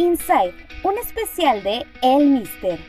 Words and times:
Inside, 0.00 0.54
un 0.82 0.96
especial 0.96 1.62
de 1.62 1.84
El 2.00 2.28
Mister. 2.28 2.80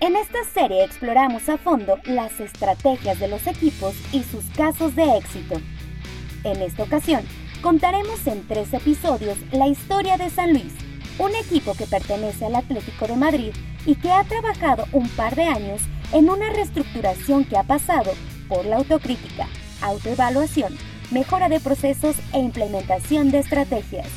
En 0.00 0.14
esta 0.14 0.44
serie 0.44 0.84
exploramos 0.84 1.48
a 1.48 1.56
fondo 1.56 1.98
las 2.04 2.38
estrategias 2.38 3.18
de 3.18 3.28
los 3.28 3.46
equipos 3.46 3.94
y 4.12 4.22
sus 4.22 4.44
casos 4.54 4.94
de 4.94 5.16
éxito. 5.16 5.58
En 6.44 6.60
esta 6.60 6.82
ocasión, 6.82 7.22
contaremos 7.62 8.26
en 8.26 8.46
tres 8.46 8.74
episodios 8.74 9.38
la 9.52 9.68
historia 9.68 10.18
de 10.18 10.28
San 10.28 10.52
Luis, 10.52 10.74
un 11.18 11.34
equipo 11.34 11.72
que 11.72 11.86
pertenece 11.86 12.44
al 12.44 12.54
Atlético 12.54 13.06
de 13.06 13.16
Madrid 13.16 13.54
y 13.86 13.94
que 13.94 14.12
ha 14.12 14.22
trabajado 14.24 14.84
un 14.92 15.08
par 15.08 15.36
de 15.36 15.44
años 15.44 15.80
en 16.12 16.28
una 16.28 16.50
reestructuración 16.50 17.46
que 17.46 17.56
ha 17.56 17.62
pasado 17.62 18.12
por 18.48 18.66
la 18.66 18.76
autocrítica, 18.76 19.48
autoevaluación, 19.80 20.76
mejora 21.10 21.48
de 21.48 21.58
procesos 21.58 22.16
e 22.34 22.38
implementación 22.38 23.30
de 23.30 23.38
estrategias. 23.38 24.08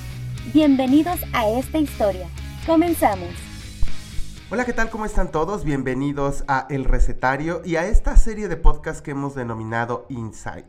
Bienvenidos 0.52 1.22
a 1.32 1.48
esta 1.48 1.78
historia. 1.78 2.28
Comenzamos. 2.66 3.30
Hola, 4.52 4.66
¿qué 4.66 4.74
tal? 4.74 4.90
¿Cómo 4.90 5.06
están 5.06 5.32
todos? 5.32 5.64
Bienvenidos 5.64 6.44
a 6.50 6.68
El 6.70 6.84
Recetario 6.84 7.62
y 7.64 7.78
a 7.78 7.88
esta 7.88 8.18
serie 8.18 8.50
de 8.50 8.58
podcast 8.58 9.00
que 9.00 9.12
hemos 9.12 9.36
denominado 9.36 10.06
Insight. 10.10 10.66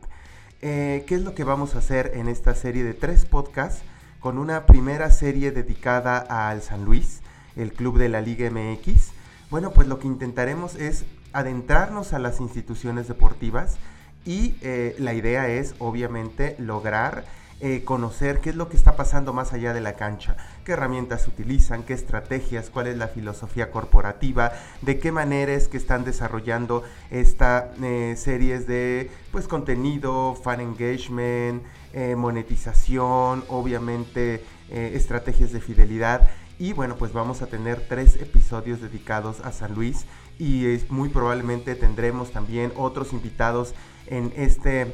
Eh, 0.61 1.03
¿Qué 1.05 1.15
es 1.15 1.23
lo 1.23 1.35
que 1.35 1.43
vamos 1.43 1.75
a 1.75 1.79
hacer 1.79 2.13
en 2.15 2.29
esta 2.29 2.55
serie 2.55 2.85
de 2.85 2.93
tres 2.93 3.25
podcasts? 3.25 3.83
Con 4.21 4.37
una 4.37 4.65
primera 4.65 5.11
serie 5.11 5.51
dedicada 5.51 6.19
al 6.19 6.61
San 6.61 6.85
Luis, 6.85 7.19
el 7.57 7.73
club 7.73 7.97
de 7.97 8.07
la 8.07 8.21
Liga 8.21 8.49
MX. 8.49 9.11
Bueno, 9.51 9.71
pues 9.71 9.89
lo 9.89 9.99
que 9.99 10.07
intentaremos 10.07 10.75
es 10.75 11.03
adentrarnos 11.33 12.13
a 12.13 12.19
las 12.19 12.39
instituciones 12.39 13.09
deportivas 13.09 13.75
y 14.23 14.55
eh, 14.61 14.95
la 14.99 15.13
idea 15.13 15.49
es 15.49 15.75
obviamente 15.79 16.55
lograr 16.59 17.25
eh, 17.61 17.85
conocer 17.85 18.41
qué 18.41 18.49
es 18.49 18.57
lo 18.57 18.67
que 18.67 18.75
está 18.75 18.97
pasando 18.97 19.31
más 19.31 19.53
allá 19.53 19.73
de 19.73 19.79
la 19.79 19.93
cancha, 19.93 20.35
qué 20.65 20.73
herramientas 20.73 21.25
utilizan, 21.25 21.83
qué 21.83 21.93
estrategias, 21.93 22.69
cuál 22.69 22.87
es 22.87 22.97
la 22.97 23.07
filosofía 23.07 23.71
corporativa, 23.71 24.51
de 24.81 24.99
qué 24.99 25.13
manera 25.13 25.53
es 25.53 25.69
que 25.69 25.77
están 25.77 26.03
desarrollando 26.03 26.83
esta 27.11 27.71
eh, 27.81 28.15
series 28.17 28.67
de 28.67 29.09
pues 29.31 29.47
contenido, 29.47 30.35
fan 30.35 30.59
engagement, 30.59 31.63
eh, 31.93 32.17
monetización, 32.17 33.45
obviamente 33.47 34.43
estrategias 34.69 35.53
de 35.53 35.61
fidelidad. 35.61 36.27
Y 36.59 36.73
bueno, 36.73 36.97
pues 36.97 37.13
vamos 37.13 37.41
a 37.41 37.47
tener 37.47 37.87
tres 37.87 38.17
episodios 38.17 38.81
dedicados 38.81 39.39
a 39.45 39.53
San 39.53 39.75
Luis 39.75 40.05
y 40.39 40.65
muy 40.89 41.07
probablemente 41.07 41.75
tendremos 41.75 42.31
también 42.31 42.73
otros 42.75 43.13
invitados 43.13 43.75
en 44.07 44.33
este 44.35 44.93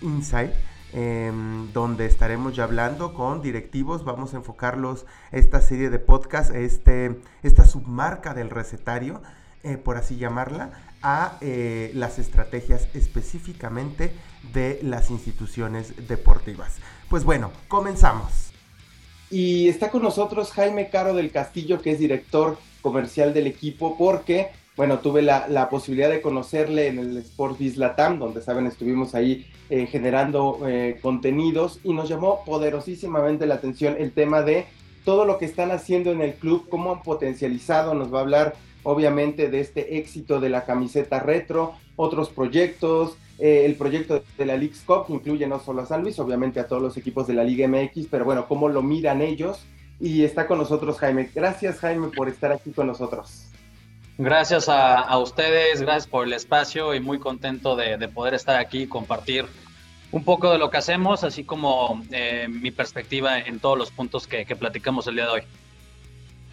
Insight 0.00 0.52
Em, 0.96 1.72
donde 1.72 2.06
estaremos 2.06 2.54
ya 2.54 2.62
hablando 2.62 3.14
con 3.14 3.42
directivos. 3.42 4.04
Vamos 4.04 4.32
a 4.32 4.36
enfocarlos 4.36 5.06
esta 5.32 5.60
serie 5.60 5.90
de 5.90 5.98
podcast, 5.98 6.54
este, 6.54 7.18
esta 7.42 7.66
submarca 7.66 8.32
del 8.32 8.48
recetario, 8.48 9.20
eh, 9.64 9.76
por 9.76 9.96
así 9.96 10.18
llamarla, 10.18 10.70
a 11.02 11.36
eh, 11.40 11.90
las 11.94 12.20
estrategias 12.20 12.86
específicamente 12.94 14.12
de 14.52 14.78
las 14.84 15.10
instituciones 15.10 16.06
deportivas. 16.06 16.76
Pues 17.08 17.24
bueno, 17.24 17.50
comenzamos. 17.66 18.52
Y 19.30 19.68
está 19.68 19.90
con 19.90 20.00
nosotros 20.00 20.52
Jaime 20.52 20.90
Caro 20.90 21.12
del 21.12 21.32
Castillo, 21.32 21.82
que 21.82 21.90
es 21.90 21.98
director 21.98 22.56
comercial 22.82 23.34
del 23.34 23.48
equipo, 23.48 23.98
porque 23.98 24.52
bueno, 24.76 24.98
tuve 24.98 25.22
la, 25.22 25.68
posibilidad 25.70 26.10
de 26.10 26.20
conocerle 26.20 26.88
en 26.88 26.98
el 26.98 27.16
Sport 27.18 27.60
Latam, 27.76 28.18
donde 28.18 28.42
saben, 28.42 28.66
estuvimos 28.66 29.14
ahí 29.14 29.46
eh, 29.70 29.86
generando 29.86 30.60
eh, 30.66 30.98
contenidos 31.00 31.80
y 31.84 31.92
nos 31.92 32.08
llamó 32.08 32.44
poderosísimamente 32.44 33.46
la 33.46 33.54
atención 33.54 33.96
el 33.98 34.12
tema 34.12 34.42
de 34.42 34.66
todo 35.04 35.24
lo 35.26 35.38
que 35.38 35.44
están 35.44 35.70
haciendo 35.70 36.10
en 36.10 36.22
el 36.22 36.34
club, 36.34 36.66
cómo 36.68 36.92
han 36.92 37.02
potencializado, 37.02 37.94
nos 37.94 38.12
va 38.12 38.18
a 38.18 38.22
hablar 38.22 38.54
obviamente 38.82 39.48
de 39.48 39.60
este 39.60 39.98
éxito 39.98 40.40
de 40.40 40.48
la 40.48 40.64
camiseta 40.64 41.20
retro, 41.20 41.74
otros 41.96 42.30
proyectos, 42.30 43.16
eh, 43.38 43.64
el 43.66 43.76
proyecto 43.76 44.22
de 44.38 44.46
la 44.46 44.56
League 44.56 44.74
Cup, 44.86 45.06
que 45.06 45.12
incluye 45.12 45.46
no 45.46 45.60
solo 45.60 45.82
a 45.82 45.86
San 45.86 46.02
Luis, 46.02 46.18
obviamente 46.18 46.60
a 46.60 46.66
todos 46.66 46.82
los 46.82 46.96
equipos 46.96 47.26
de 47.26 47.34
la 47.34 47.44
Liga 47.44 47.66
MX, 47.68 48.06
pero 48.10 48.24
bueno, 48.24 48.46
cómo 48.46 48.68
lo 48.68 48.82
miran 48.82 49.22
ellos. 49.22 49.66
Y 50.00 50.24
está 50.24 50.46
con 50.46 50.58
nosotros 50.58 50.98
Jaime. 50.98 51.30
Gracias 51.32 51.78
Jaime 51.78 52.08
por 52.08 52.28
estar 52.28 52.52
aquí 52.52 52.72
con 52.72 52.88
nosotros. 52.88 53.43
Gracias 54.16 54.68
a, 54.68 55.18
ustedes, 55.18 55.80
gracias 55.80 56.06
por 56.06 56.24
el 56.26 56.32
espacio 56.34 56.94
y 56.94 57.00
muy 57.00 57.18
contento 57.18 57.74
de, 57.74 57.98
poder 58.08 58.34
estar 58.34 58.56
aquí 58.56 58.82
y 58.82 58.86
compartir 58.86 59.44
un 60.12 60.22
poco 60.22 60.52
de 60.52 60.58
lo 60.58 60.70
que 60.70 60.76
hacemos, 60.76 61.24
así 61.24 61.42
como 61.42 62.00
eh, 62.12 62.46
mi 62.48 62.70
perspectiva 62.70 63.40
en 63.40 63.58
todos 63.58 63.76
los 63.76 63.90
puntos 63.90 64.28
que, 64.28 64.46
platicamos 64.54 65.08
el 65.08 65.16
día 65.16 65.24
de 65.24 65.30
hoy. 65.30 65.42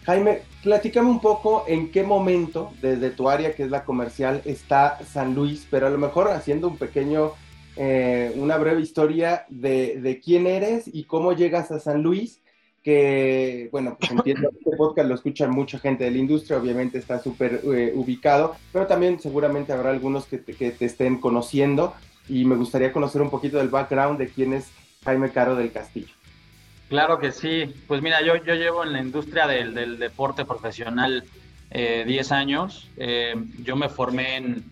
Jaime, 0.04 0.42
platícame 0.64 1.08
un 1.08 1.20
poco 1.20 1.64
en 1.68 1.92
qué 1.92 2.02
momento, 2.02 2.72
desde 2.82 3.10
tu 3.10 3.28
área 3.28 3.54
que 3.54 3.62
es 3.62 3.70
la 3.70 3.84
comercial, 3.84 4.42
está 4.44 4.98
San 5.04 5.36
Luis, 5.36 5.64
pero 5.70 5.86
a 5.86 5.90
lo 5.90 5.98
mejor 5.98 6.32
haciendo 6.32 6.66
un 6.66 6.76
pequeño, 6.76 7.30
eh, 7.76 8.32
una 8.34 8.56
breve 8.56 8.82
historia 8.82 9.46
de, 9.48 10.00
de 10.00 10.18
quién 10.18 10.48
eres 10.48 10.90
y 10.92 11.04
cómo 11.04 11.32
llegas 11.32 11.70
a 11.70 11.78
San 11.78 12.02
Luis 12.02 12.41
que, 12.82 13.68
bueno, 13.70 13.96
pues 13.98 14.10
entiendo, 14.10 14.50
este 14.58 14.76
podcast 14.76 15.08
lo 15.08 15.14
escuchan 15.14 15.50
mucha 15.50 15.78
gente 15.78 16.04
de 16.04 16.10
la 16.10 16.18
industria, 16.18 16.58
obviamente 16.58 16.98
está 16.98 17.18
súper 17.20 17.60
eh, 17.64 17.92
ubicado, 17.94 18.56
pero 18.72 18.86
también 18.86 19.20
seguramente 19.20 19.72
habrá 19.72 19.90
algunos 19.90 20.26
que 20.26 20.38
te, 20.38 20.74
estén 20.84 21.18
conociendo 21.18 21.94
y 22.28 22.44
me 22.44 22.56
gustaría 22.56 22.92
conocer 22.92 23.22
un 23.22 23.30
poquito 23.30 23.58
del 23.58 23.68
background 23.68 24.18
de 24.18 24.28
quién 24.28 24.52
es 24.52 24.70
Jaime 25.04 25.30
Caro 25.30 25.54
del 25.54 25.72
Castillo. 25.72 26.12
Claro 26.88 27.18
que 27.18 27.32
sí, 27.32 27.72
pues 27.86 28.02
mira, 28.02 28.20
yo, 28.22 28.36
yo 28.36 28.54
llevo 28.54 28.84
en 28.84 28.92
la 28.92 29.00
industria 29.00 29.46
del, 29.46 29.98
deporte 29.98 30.44
profesional 30.44 31.24
10 31.70 31.70
eh, 31.72 32.34
años, 32.34 32.90
eh, 32.98 33.34
yo 33.62 33.76
me 33.76 33.88
formé 33.88 34.36
en, 34.36 34.64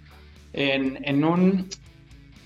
en, 0.53 0.99
en 1.03 1.25
un 1.25 1.69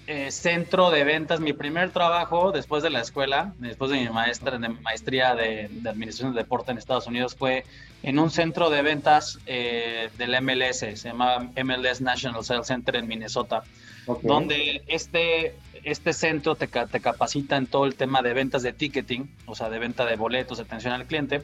eh, 0.06 0.30
centro 0.30 0.90
de 0.90 1.02
ventas. 1.04 1.40
Mi 1.40 1.52
primer 1.52 1.90
trabajo 1.90 2.52
después 2.52 2.82
de 2.82 2.90
la 2.90 3.00
escuela, 3.00 3.54
después 3.58 3.90
de 3.90 3.98
mi 3.98 4.08
maestra, 4.08 4.58
de 4.58 4.68
maestría 4.68 5.34
de, 5.34 5.70
Administración 5.86 6.34
de 6.34 6.42
Deporte 6.42 6.72
en 6.72 6.78
Estados 6.78 7.06
Unidos, 7.06 7.34
fue 7.34 7.64
en 8.02 8.18
un 8.18 8.30
centro 8.30 8.68
de 8.68 8.82
ventas 8.82 9.38
eh, 9.46 10.10
del 10.18 10.40
MLS, 10.42 10.78
se 10.78 10.94
llama 10.94 11.50
MLS 11.62 12.00
National 12.00 12.44
Sales 12.44 12.66
Center 12.66 12.96
en 12.96 13.08
Minnesota, 13.08 13.62
donde 14.22 14.82
este, 14.88 15.54
este 15.84 16.12
centro 16.12 16.54
te, 16.54 16.66
te 16.66 17.00
capacita 17.00 17.56
en 17.56 17.66
todo 17.66 17.86
el 17.86 17.94
tema 17.94 18.20
de 18.20 18.34
ventas 18.34 18.62
de 18.62 18.74
ticketing, 18.74 19.30
o 19.46 19.54
sea, 19.54 19.70
de 19.70 19.78
venta 19.78 20.04
de 20.04 20.16
boletos, 20.16 20.60
atención 20.60 20.92
al 20.92 21.06
cliente 21.06 21.42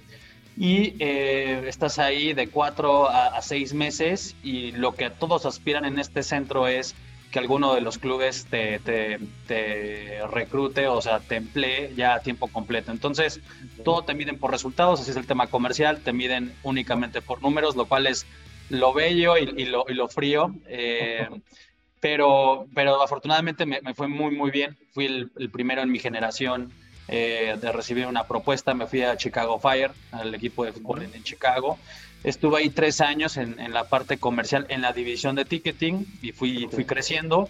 y 0.59 0.95
eh, 0.99 1.63
estás 1.69 1.99
ahí 1.99 2.35
de 2.35 2.49
cuatro 2.49 3.09
a, 3.09 3.29
a, 3.29 3.41
seis 3.41 3.73
meses 3.73 4.37
y 4.43 4.73
lo 4.73 4.95
que 4.95 5.09
todos 5.09 5.47
aspiran 5.47 5.85
en 5.85 5.99
este 5.99 6.23
centro 6.23 6.67
es 6.67 6.95
que 7.31 7.39
alguno 7.39 7.75
de 7.75 7.81
los 7.81 7.99
clubes 7.99 8.47
te, 8.51 8.81
te, 8.81 10.21
recrute, 10.31 10.89
o 10.89 11.01
sea, 11.01 11.21
te 11.21 11.37
emplee 11.37 11.95
ya 11.97 12.15
a 12.15 12.21
tiempo 12.21 12.49
completo. 12.49 12.91
Entonces, 12.91 13.41
todo 13.85 14.03
te 14.03 14.15
miden 14.15 14.39
por 14.39 14.51
resultados, 14.51 15.01
así 15.01 15.11
es 15.11 15.17
el 15.17 15.27
tema 15.27 15.47
comercial, 15.47 16.01
te 16.01 16.13
miden 16.13 16.53
únicamente 16.63 17.23
por 17.23 17.41
números, 17.43 17.77
lo 17.77 17.87
cual 17.87 18.07
es 18.07 18.27
lo 18.69 18.93
bello 18.93 19.37
y, 19.37 19.67
lo, 19.67 19.85
y 19.89 19.95
lo, 19.95 20.09
frío. 20.09 20.55
Eh, 20.67 21.29
pero, 22.01 22.67
pero 22.75 23.03
afortunadamente 23.03 23.67
me, 23.67 23.81
fue 23.95 24.09
muy, 24.09 24.35
muy 24.35 24.51
bien. 24.51 24.77
Fui 24.93 25.07
el, 25.07 25.51
primero 25.51 25.83
en 25.83 25.91
mi 25.91 25.99
generación 25.99 26.73
eh, 27.09 27.57
de 27.61 27.73
recibir 27.73 28.07
una 28.07 28.27
propuesta. 28.27 28.75
Me 28.75 28.87
fui 28.87 29.03
a 29.03 29.17
Chicago 29.17 29.61
Fire, 29.61 29.93
al 30.11 30.35
equipo 30.35 30.65
de 30.65 30.73
fútbol 30.73 31.03
en 31.03 31.23
Chicago. 31.23 31.79
Estuve 32.23 32.59
ahí 32.59 32.71
tres 32.71 33.01
años 33.01 33.37
en, 33.37 33.57
la 33.73 33.85
parte 33.85 34.19
comercial, 34.19 34.67
en 34.69 34.83
la 34.83 34.93
división 34.93 35.37
de 35.37 35.45
ticketing 35.45 36.07
y 36.21 36.33
fui, 36.33 36.69
fui 36.71 36.85
creciendo. 36.85 37.49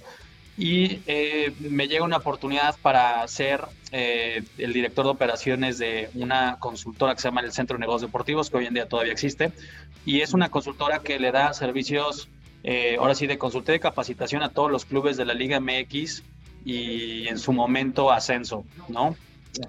Y 0.57 1.01
eh, 1.07 1.53
me 1.61 1.89
llega 1.89 2.05
una 2.05 2.19
oportunidad 2.19 2.77
para 2.83 3.27
ser 3.27 3.65
eh, 3.93 4.43
el 4.59 4.73
director 4.73 5.05
de 5.07 5.11
operaciones 5.11 5.79
de 5.79 6.11
una 6.15 6.59
consultora 6.59 7.15
que 7.15 7.23
se 7.23 7.29
llama 7.29 7.41
el 7.41 7.53
Centro 7.53 7.77
de 7.77 7.81
Negocios 7.81 8.11
Deportivos, 8.11 8.51
que 8.51 8.59
hoy 8.59 8.67
en 8.67 8.75
día 8.75 8.87
todavía 8.87 9.13
existe. 9.13 9.53
Y 10.05 10.21
es 10.21 10.35
una 10.35 10.51
consultora 10.51 11.01
que 11.01 11.19
le 11.19 11.33
da 11.33 11.53
servicios, 11.55 12.29
eh, 12.63 12.97
ahora 12.99 13.15
sí, 13.15 13.27
de 13.27 13.39
consulta 13.39 13.73
de 13.73 13.81
capacitación 13.81 14.43
a 14.43 14.51
todos 14.51 14.71
los 14.71 14.85
clubes 14.85 15.17
de 15.17 15.25
la 15.25 15.35
Liga 15.35 15.61
MX 15.61 16.23
y 16.65 17.27
en 17.27 17.39
su 17.39 17.53
momento 17.53 18.13
ascenso, 18.13 18.65
¿no? 18.89 19.17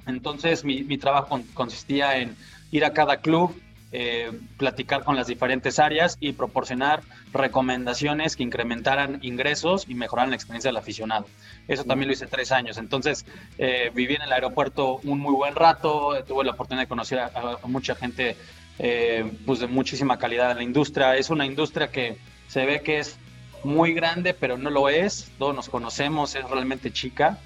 Entonces 0.06 0.64
mi, 0.64 0.84
mi 0.84 0.98
trabajo 0.98 1.40
consistía 1.54 2.18
en 2.18 2.36
ir 2.72 2.86
a 2.86 2.94
cada 2.94 3.18
club, 3.18 3.56
eh, 3.94 4.32
platicar 4.58 5.04
con 5.04 5.16
las 5.18 5.28
diferentes 5.28 5.78
áreas 5.78 6.18
y 6.22 6.32
proporcionar 6.32 7.02
recomendaciones 7.34 8.38
que 8.38 8.44
incrementaran 8.44 9.20
ingresos 9.22 9.86
y 9.88 9.96
mejoraran 9.96 10.30
la 10.30 10.38
experiencia 10.38 10.70
del 10.70 10.78
aficionado. 10.78 11.26
Eso 11.68 11.84
también 11.84 12.08
lo 12.08 12.14
hice 12.14 12.28
tres 12.28 12.52
años. 12.52 12.78
Entonces, 12.78 13.26
eh, 13.58 13.92
viví 13.94 14.16
en 14.16 14.22
el 14.22 14.32
aeropuerto 14.32 15.02
un 15.04 15.20
muy 15.20 15.34
buen 15.34 15.56
rato, 15.56 16.24
tuve 16.26 16.46
la 16.46 16.52
oportunidad 16.52 16.84
de 16.84 16.88
conocer 16.88 17.20
a, 17.20 17.60
mucha 17.66 17.96
gente 17.96 18.38
eh, 18.80 19.30
pues 19.46 19.60
de 19.60 19.68
muchísima 19.68 20.18
calidad 20.18 20.52
en 20.52 20.58
la 20.58 20.64
industria. 20.64 21.16
Es 21.18 21.30
una 21.30 21.46
industria 21.46 21.92
que 21.92 22.18
se 22.48 22.66
ve 22.66 22.82
que 22.82 23.00
es 23.00 23.18
muy 23.64 23.94
grande, 23.94 24.34
pero 24.34 24.58
no 24.58 24.70
lo 24.70 24.90
es. 24.90 25.32
Todos 25.38 25.56
nos 25.56 25.70
conocemos, 25.70 26.36
es 26.36 26.50
realmente 26.50 26.92
chica. 26.92 27.40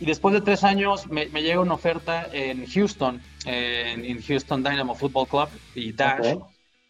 Y 0.00 0.06
después 0.06 0.32
de 0.32 0.40
tres 0.40 0.62
años 0.62 1.08
me, 1.08 1.26
llega 1.26 1.60
una 1.60 1.74
oferta 1.74 2.28
en 2.32 2.66
Houston, 2.66 3.20
en, 3.48 4.22
Houston 4.22 4.62
Dynamo 4.62 4.94
Football 4.94 5.28
Club 5.28 5.48
y 5.74 5.92
Dash. 5.92 6.36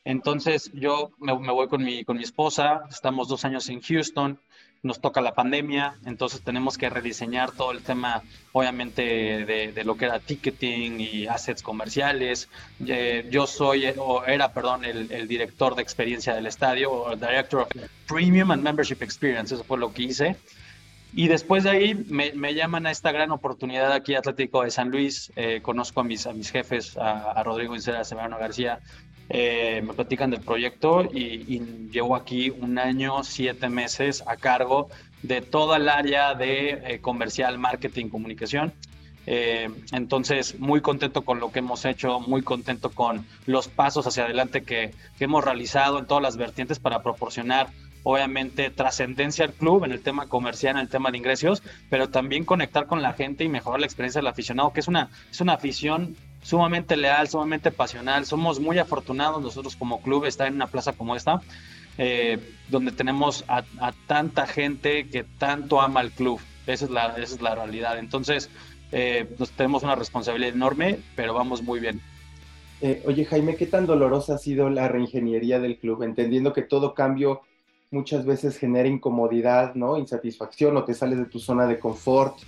Entonces 0.05 0.71
yo 0.73 1.11
me, 1.19 1.33
voy 1.33 1.69
con 1.69 1.83
mi, 1.85 2.05
con 2.05 2.17
mi 2.17 2.25
esposa, 2.25 2.85
estamos 2.91 3.29
dos 3.29 3.45
años 3.45 3.69
en 3.69 3.81
Houston, 3.81 4.39
nos 4.83 5.01
toca 5.01 5.21
la 5.21 5.35
pandemia, 5.35 5.97
entonces 6.07 6.41
tenemos 6.43 6.79
que 6.79 6.89
rediseñar 6.89 7.51
todo 7.53 7.73
el 7.73 7.83
tema, 7.83 8.23
obviamente, 8.53 9.03
de, 9.45 9.85
lo 9.85 9.97
que 9.97 10.05
era 10.05 10.21
ticketing 10.21 11.01
y 11.01 11.27
assets 11.27 11.63
comerciales. 11.63 12.49
yo 12.79 13.47
soy, 13.47 13.87
o 13.97 14.25
era, 14.25 14.53
perdón, 14.53 14.85
el, 14.85 15.29
director 15.29 15.75
de 15.75 15.83
experiencia 15.83 16.35
del 16.35 16.47
estadio, 16.47 16.93
o 16.93 17.17
Director 17.17 17.63
of 17.63 17.69
Premium 18.07 18.51
and 18.51 18.63
Membership 18.63 19.03
Experience, 19.03 19.55
eso 19.55 19.65
fue 19.65 19.79
lo 19.79 19.93
que 19.93 20.03
hice. 20.03 20.37
Y 21.15 21.29
después 21.29 21.65
de 21.65 21.71
ahí 21.71 21.95
me, 21.95 22.55
llaman 22.55 22.87
a 22.87 22.91
esta 22.91 23.13
gran 23.13 23.31
oportunidad 23.31 23.93
aquí 23.93 24.15
Atlético 24.15 24.63
de 24.63 24.71
San 24.71 24.91
Luis. 24.91 25.33
Eh, 25.37 25.61
conozco 25.63 26.01
a 26.01 26.05
mis, 26.05 26.27
a 26.27 26.33
mis 26.33 26.51
jefes, 26.51 26.97
a, 26.99 27.43
Rodrigo 27.43 27.75
Incera, 27.75 28.01
a 28.01 28.05
Severano 28.05 28.39
García, 28.39 28.81
eh, 29.31 29.83
me 29.85 29.93
platican 29.93 30.31
del 30.31 30.41
proyecto 30.41 31.05
y, 31.05 31.61
llevo 31.91 32.17
aquí 32.17 32.51
un 32.51 32.79
año, 32.79 33.23
siete 33.25 33.69
meses 33.69 34.23
a 34.27 34.37
cargo 34.37 34.89
de 35.23 35.43
toda 35.43 35.77
el 35.77 35.89
área 35.89 36.35
de 36.35 36.71
eh, 36.71 37.01
comercial, 37.01 37.59
marketing, 37.59 38.09
comunicación. 38.09 38.73
Eh, 39.27 39.69
entonces, 39.93 40.59
muy 40.59 40.81
contento 40.81 41.23
con 41.23 41.41
lo 41.41 41.53
que 41.53 41.59
hemos 41.59 41.85
hecho, 41.85 42.21
muy 42.21 42.41
contento 42.41 42.91
con 42.91 43.27
los 43.45 43.69
pasos 43.69 44.07
hacia 44.07 44.25
adelante 44.25 44.63
que, 44.63 44.95
que 45.19 45.25
hemos 45.25 45.45
realizado 45.45 45.99
en 45.99 46.07
todas 46.07 46.23
las 46.23 46.39
vertientes 46.39 46.79
para 46.79 47.03
proporcionar 47.03 47.69
obviamente 48.03 48.71
trascendencia 48.71 49.45
al 49.45 49.53
club 49.53 49.85
en 49.85 49.93
el 49.93 50.01
tema 50.01 50.27
comercial, 50.27 50.77
en 50.77 50.83
el 50.83 50.89
tema 50.89 51.11
de 51.11 51.19
ingresos, 51.19 51.63
pero 51.91 52.09
también 52.09 52.45
conectar 52.45 52.87
con 52.87 53.03
la 53.03 53.13
gente 53.13 53.45
y 53.45 53.49
mejorar 53.49 53.81
la 53.81 53.87
experiencia 53.87 54.21
del 54.21 54.29
aficionado, 54.29 54.73
que 54.73 54.81
es 54.81 54.89
una, 54.89 55.11
es 55.31 55.41
una 55.41 55.55
afición 55.55 56.17
sumamente 56.43 56.97
leal, 56.97 57.29
sumamente 57.29 57.71
pasional. 57.71 58.27
Somos 58.27 58.61
muy 58.61 58.79
afortunados 58.79 59.43
nosotros 59.43 59.77
como 59.77 60.01
club 60.01 60.25
estar 60.25 60.47
en 60.47 60.55
una 60.55 60.67
plaza 60.67 60.93
como 60.93 61.17
esta, 61.17 61.41
eh, 61.99 62.39
donde 62.69 62.93
tenemos 62.93 63.45
a, 63.49 63.63
tanta 64.07 64.47
gente 64.47 65.09
que 65.09 65.25
tanto 65.25 65.81
ama 65.81 66.01
al 66.01 66.11
club. 66.11 66.41
Esa 66.67 66.85
es 66.85 66.91
la, 66.91 67.07
esa 67.17 67.35
es 67.35 67.43
la 67.43 67.55
realidad. 67.55 67.99
Entonces, 67.99 68.51
eh, 68.93 69.29
nos 69.39 69.51
tenemos 69.51 69.83
una 69.83 69.95
responsabilidad 69.95 70.55
enorme, 70.55 70.99
pero 71.17 71.35
vamos 71.35 71.63
muy 71.63 71.81
bien. 71.81 72.01
Eh, 72.81 73.03
oye, 73.07 73.25
Jaime, 73.25 73.57
¿qué 73.57 73.67
tan 73.67 73.87
dolorosa 73.87 74.37
ha 74.37 74.39
sido 74.39 74.71
la 74.71 74.87
reingeniería 74.89 75.59
del 75.59 75.79
club? 75.79 76.03
Entendiendo 76.03 76.53
que 76.53 76.63
todo 76.63 76.95
cambio 76.95 77.43
muchas 77.91 78.25
veces 78.25 78.59
genera 78.59 78.89
incomodidad, 78.89 79.75
¿no? 79.75 79.97
Insatisfacción 79.99 80.77
o 80.77 80.85
te 80.85 80.95
sales 80.95 81.19
de 81.19 81.27
tu 81.27 81.39
zona 81.39 81.67
de 81.67 81.79
confort. 81.79 82.39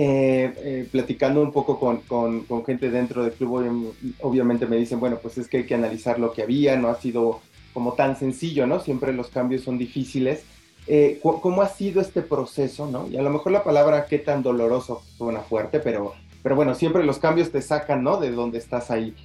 Eh, 0.00 0.54
eh, 0.58 0.88
platicando 0.92 1.42
un 1.42 1.50
poco 1.50 1.80
con, 1.80 2.02
con, 2.02 2.64
gente 2.64 2.88
dentro 2.88 3.24
del 3.24 3.32
club, 3.32 3.92
obviamente 4.20 4.64
me 4.66 4.76
dicen, 4.76 5.00
bueno, 5.00 5.18
pues 5.20 5.38
es 5.38 5.48
que 5.48 5.56
hay 5.56 5.66
que 5.66 5.74
analizar 5.74 6.20
lo 6.20 6.32
que 6.32 6.42
había, 6.42 6.76
no 6.76 6.86
ha 6.86 6.94
sido 6.94 7.40
como 7.74 7.94
tan 7.94 8.16
sencillo, 8.16 8.64
¿no? 8.68 8.78
Siempre 8.78 9.12
los 9.12 9.26
cambios 9.28 9.62
son 9.62 9.76
difíciles. 9.76 10.44
Eh, 10.86 11.18
¿Cómo 11.20 11.62
ha 11.62 11.68
sido 11.68 12.00
este 12.00 12.22
proceso, 12.22 12.86
¿no? 12.86 13.08
Y 13.08 13.16
a 13.16 13.22
lo 13.22 13.30
mejor 13.30 13.50
la 13.50 13.64
palabra 13.64 14.06
qué 14.06 14.20
tan 14.20 14.44
doloroso 14.44 15.02
suena 15.16 15.40
fuerte, 15.40 15.80
pero, 15.80 16.14
pero 16.44 16.54
bueno, 16.54 16.76
siempre 16.76 17.02
los 17.02 17.18
cambios 17.18 17.50
te 17.50 17.60
sacan, 17.60 18.04
¿no? 18.04 18.18
De 18.18 18.30
donde 18.30 18.58
estás 18.58 18.92
ahí. 18.92 19.16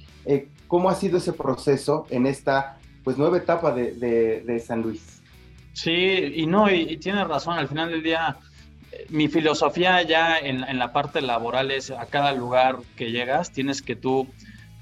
¿Cómo 0.66 0.90
ha 0.90 0.96
sido 0.96 1.18
ese 1.18 1.32
proceso 1.32 2.04
en 2.10 2.26
esta, 2.26 2.78
pues, 3.04 3.16
nueva 3.16 3.38
etapa 3.38 3.72
de, 3.72 3.92
de, 4.44 4.58
San 4.58 4.82
Luis? 4.82 5.22
Sí, 5.74 6.32
y 6.36 6.46
no, 6.46 6.70
y, 6.70 6.96
tienes 6.96 7.26
razón, 7.26 7.58
al 7.58 7.68
final 7.68 7.90
del 7.90 8.02
día 8.02 8.38
mi 9.08 9.28
filosofía 9.28 10.02
ya 10.02 10.38
en, 10.38 10.78
la 10.78 10.92
parte 10.92 11.20
laboral 11.20 11.70
es 11.70 11.90
a 11.90 12.06
cada 12.06 12.32
lugar 12.32 12.78
que 12.96 13.10
llegas 13.10 13.50
tienes 13.50 13.82
que 13.82 13.96
tú 13.96 14.28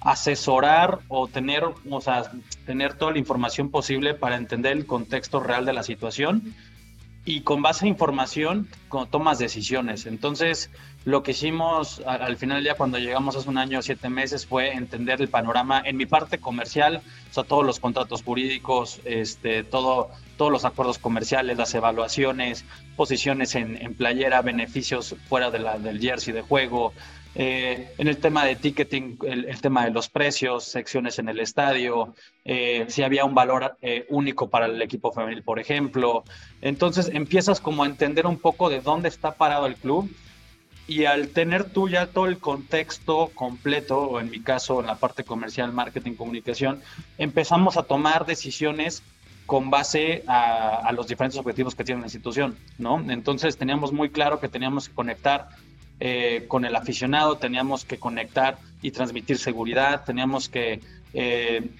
asesorar 0.03 0.99
o 1.09 1.29
tener, 1.29 1.65
o 1.89 2.01
sea, 2.01 2.31
tener 2.67 2.95
toda 2.95 3.13
la 3.13 3.19
información 3.19 3.71
posible 3.71 4.15
para 4.15 4.37
entender 4.37 4.73
el 4.73 4.85
contexto 4.85 5.41
real 5.41 5.65
de 5.65 5.73
la 5.73 5.83
situación 5.83 6.55
y 7.25 7.43
con 7.43 7.63
base 7.63 7.87
a 7.87 7.89
información 7.89 8.69
tomas 9.11 9.39
decisiones. 9.39 10.07
Entonces, 10.07 10.71
lo 11.05 11.23
que 11.23 11.31
hicimos 11.31 12.03
al, 12.07 12.37
final 12.37 12.63
ya 12.65 12.75
cuando 12.75 12.99
llegamos 12.99 13.37
hace 13.37 13.49
un 13.49 13.59
año, 13.59 13.81
siete 13.81 14.09
meses, 14.09 14.45
fue 14.47 14.73
entender 14.73 15.21
el 15.21 15.29
panorama 15.29 15.81
en 15.85 15.97
mi 15.97 16.07
parte 16.07 16.39
comercial, 16.39 17.01
o 17.31 17.35
sea, 17.35 17.45
todos 17.45 17.65
los 17.65 17.81
contratos 17.81 18.23
jurídicos, 18.23 19.01
este, 19.05 19.63
todo, 19.63 20.11
todos 20.37 20.51
los 20.51 20.65
acuerdos 20.65 20.99
comerciales, 20.99 21.57
las 21.57 21.75
evaluaciones, 21.75 22.65
posiciones 22.97 23.55
en, 23.55 23.95
playera, 23.95 24.43
beneficios 24.43 25.15
fuera 25.29 25.51
de 25.51 25.61
la, 25.61 25.79
del 25.79 26.01
jersey 26.01 26.35
de 26.35 26.43
juego, 26.43 26.93
eh, 27.35 27.95
en 27.97 28.09
el 28.09 28.19
tema 28.19 28.45
de 28.45 28.57
ticketing, 28.57 29.19
el, 29.25 29.61
tema 29.61 29.85
de 29.85 29.91
los 29.91 30.09
precios, 30.09 30.65
secciones 30.65 31.19
en 31.19 31.29
el 31.29 31.41
estadio, 31.41 32.15
eh, 32.45 32.85
si 32.89 33.03
había 33.03 33.25
un 33.25 33.35
valor 33.35 33.77
eh, 33.81 34.07
único 34.11 34.51
para 34.51 34.67
el 34.67 34.81
equipo 34.83 35.13
femenil, 35.13 35.43
por 35.43 35.59
ejemplo. 35.59 36.25
Entonces 36.61 37.11
empiezas 37.13 37.61
como 37.61 37.85
a 37.85 37.87
entender 37.87 38.27
un 38.27 38.39
poco 38.39 38.69
de 38.69 38.81
dónde 38.81 39.09
está 39.09 39.33
parado 39.33 39.67
el 39.67 39.77
club 39.77 40.15
y 40.87 41.07
al 41.07 41.29
tener 41.29 41.65
tú 41.65 41.89
ya 41.89 42.07
todo 42.07 42.27
el 42.27 42.39
contexto 42.39 43.31
completo, 43.35 43.99
o 44.03 44.21
en 44.21 44.31
mi 44.31 44.41
caso 44.41 44.81
en 44.81 44.87
la 44.89 44.97
parte 44.97 45.25
comercial, 45.25 45.73
marketing, 45.73 46.15
comunicación, 46.15 46.83
empezamos 47.17 47.79
a 47.79 47.85
tomar 47.85 48.27
decisiones 48.27 49.03
con 49.47 49.71
base 49.71 50.23
a, 50.27 50.87
a 50.87 50.93
los 50.93 51.09
diferentes 51.09 51.39
objetivos 51.39 51.75
que 51.75 51.85
tiene 51.85 52.01
la 52.01 52.07
institución, 52.07 52.57
¿no? 52.79 53.01
Entonces 53.11 53.57
teníamos 53.57 53.93
muy 53.93 54.11
claro 54.11 54.39
que 54.39 54.49
teníamos 54.49 54.89
que 54.89 54.95
conectar 54.95 55.49
eh, 56.05 56.47
con 56.49 56.65
el 56.65 56.75
aficionado, 56.75 57.37
teníamos 57.37 57.85
que 57.85 57.97
conectar 57.97 58.59
y 58.83 58.91
transmitir 58.91 59.39
seguridad, 59.39 60.03
teníamos 60.05 60.49
que 60.49 60.81
eh, 61.15 61.71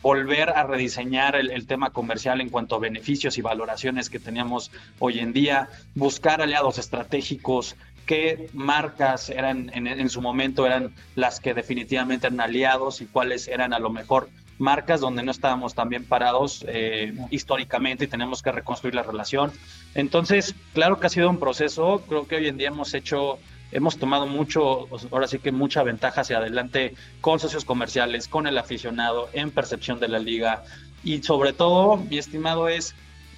volver 0.00 0.48
a 0.48 0.62
rediseñar 0.62 1.36
el, 1.36 1.66
tema 1.66 1.90
comercial 1.90 2.40
en 2.40 2.48
cuanto 2.48 2.76
a 2.76 2.78
beneficios 2.78 3.36
y 3.36 3.42
valoraciones 3.42 4.08
que 4.08 4.18
teníamos 4.18 4.70
hoy 5.00 5.18
en 5.18 5.34
día, 5.34 5.68
buscar 5.94 6.40
aliados 6.40 6.78
estratégicos, 6.78 7.76
qué 8.06 8.48
marcas 8.54 9.28
eran 9.28 9.70
en, 9.74 10.08
su 10.08 10.22
momento 10.22 10.64
eran 10.64 10.94
las 11.14 11.38
que 11.38 11.52
definitivamente 11.52 12.28
eran 12.28 12.40
aliados 12.40 13.02
y 13.02 13.04
cuáles 13.04 13.48
eran 13.48 13.74
a 13.74 13.78
lo 13.78 13.90
mejor 13.90 14.30
marcas 14.58 15.00
donde 15.00 15.22
no 15.22 15.30
estábamos 15.30 15.74
tan 15.74 15.90
bien 15.90 16.06
parados 16.06 16.64
eh, 16.66 17.12
históricamente 17.30 18.04
y 18.04 18.08
tenemos 18.08 18.42
que 18.42 18.50
reconstruir 18.50 18.94
la 18.94 19.02
relación. 19.02 19.52
Entonces, 19.94 20.54
claro 20.72 20.98
que 20.98 21.06
ha 21.08 21.10
sido 21.10 21.28
un 21.28 21.38
proceso, 21.38 22.02
creo 22.08 22.26
que 22.26 22.36
hoy 22.36 22.48
en 22.48 22.56
día 22.56 22.68
hemos 22.68 22.94
hecho 22.94 23.38
hemos 23.72 23.98
tomado 23.98 24.26
mucho, 24.26 24.88
ahora 25.10 25.26
sí 25.26 25.38
que 25.38 25.52
mucha 25.52 25.82
ventaja 25.82 26.22
hacia 26.22 26.38
adelante 26.38 26.94
con 27.20 27.38
socios 27.38 27.64
comerciales, 27.64 28.28
con 28.28 28.46
el 28.46 28.58
aficionado, 28.58 29.28
en 29.32 29.50
percepción 29.50 30.00
de 30.00 30.08
la 30.08 30.18
liga. 30.18 30.64
Y 31.04 31.22
sobre 31.22 31.52
todo, 31.52 31.96
mi 31.96 32.18
estimado, 32.18 32.68
es, 32.68 32.94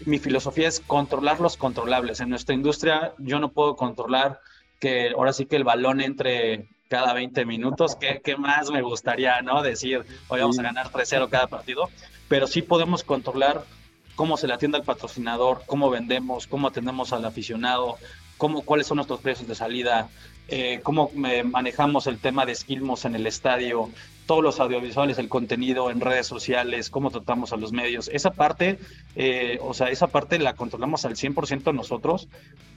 mi 0.07 0.19
filosofía 0.19 0.69
es 0.69 0.81
controlar 0.81 1.41
los 1.41 1.57
controlables. 1.57 2.21
En 2.21 2.31
nuestra 2.31 2.55
industria 2.55 3.13
yo 3.19 3.39
no 3.39 3.53
puedo 3.53 3.77
controlar 3.77 4.41
que 4.79 5.11
ahora 5.11 5.33
sí 5.33 5.47
que 5.47 5.57
el 5.57 5.65
balón 5.65 6.01
entre 6.01 6.69
cada 6.89 7.13
20 7.13 7.45
minutos, 7.45 7.95
¿qué, 7.95 8.21
qué 8.25 8.37
más 8.37 8.71
me 8.71 8.83
gustaría, 8.83 9.41
no? 9.43 9.63
Decir, 9.63 10.05
hoy 10.29 10.41
vamos 10.41 10.59
a 10.59 10.63
ganar 10.63 10.91
3-0 10.91 11.29
cada 11.29 11.47
partido, 11.47 11.89
pero 12.29 12.47
sí 12.47 12.63
podemos 12.63 13.05
controlar 13.05 13.63
cómo 14.17 14.37
se 14.37 14.47
le 14.47 14.55
atiende 14.55 14.77
al 14.77 14.85
patrocinador, 14.85 15.63
cómo 15.67 15.89
vendemos, 15.89 16.47
cómo 16.47 16.69
atendemos 16.69 17.13
al 17.13 17.25
aficionado, 17.25 17.97
cómo, 18.41 18.63
cuáles 18.63 18.87
son 18.87 18.97
nuestros 18.97 19.21
precios 19.21 19.47
de 19.47 19.55
salida, 19.55 20.09
eh, 20.49 20.81
cómo 20.83 21.13
eh, 21.27 21.45
manejamos 21.45 22.07
el 22.09 22.19
tema 22.19 22.47
de 22.47 22.55
skillmos 22.55 23.05
en 23.05 23.15
el 23.15 23.27
estadio, 23.27 23.91
todos 24.27 24.43
los 24.43 24.61
audiovisuales, 24.61 25.19
el 25.19 25.29
contenido 25.29 25.91
en 25.91 26.01
redes 26.01 26.27
sociales, 26.27 26.89
cómo 26.89 27.11
tratamos 27.11 27.53
a 27.53 27.57
los 27.57 27.73
medios. 27.73 28.09
Esa 28.09 28.31
parte, 28.31 28.79
eh, 29.15 29.59
o 29.61 29.75
sea, 29.75 29.91
esa 29.91 30.07
parte 30.07 30.39
la 30.39 30.55
controlamos 30.55 31.05
al 31.05 31.17
100% 31.17 31.75
nosotros 31.75 32.29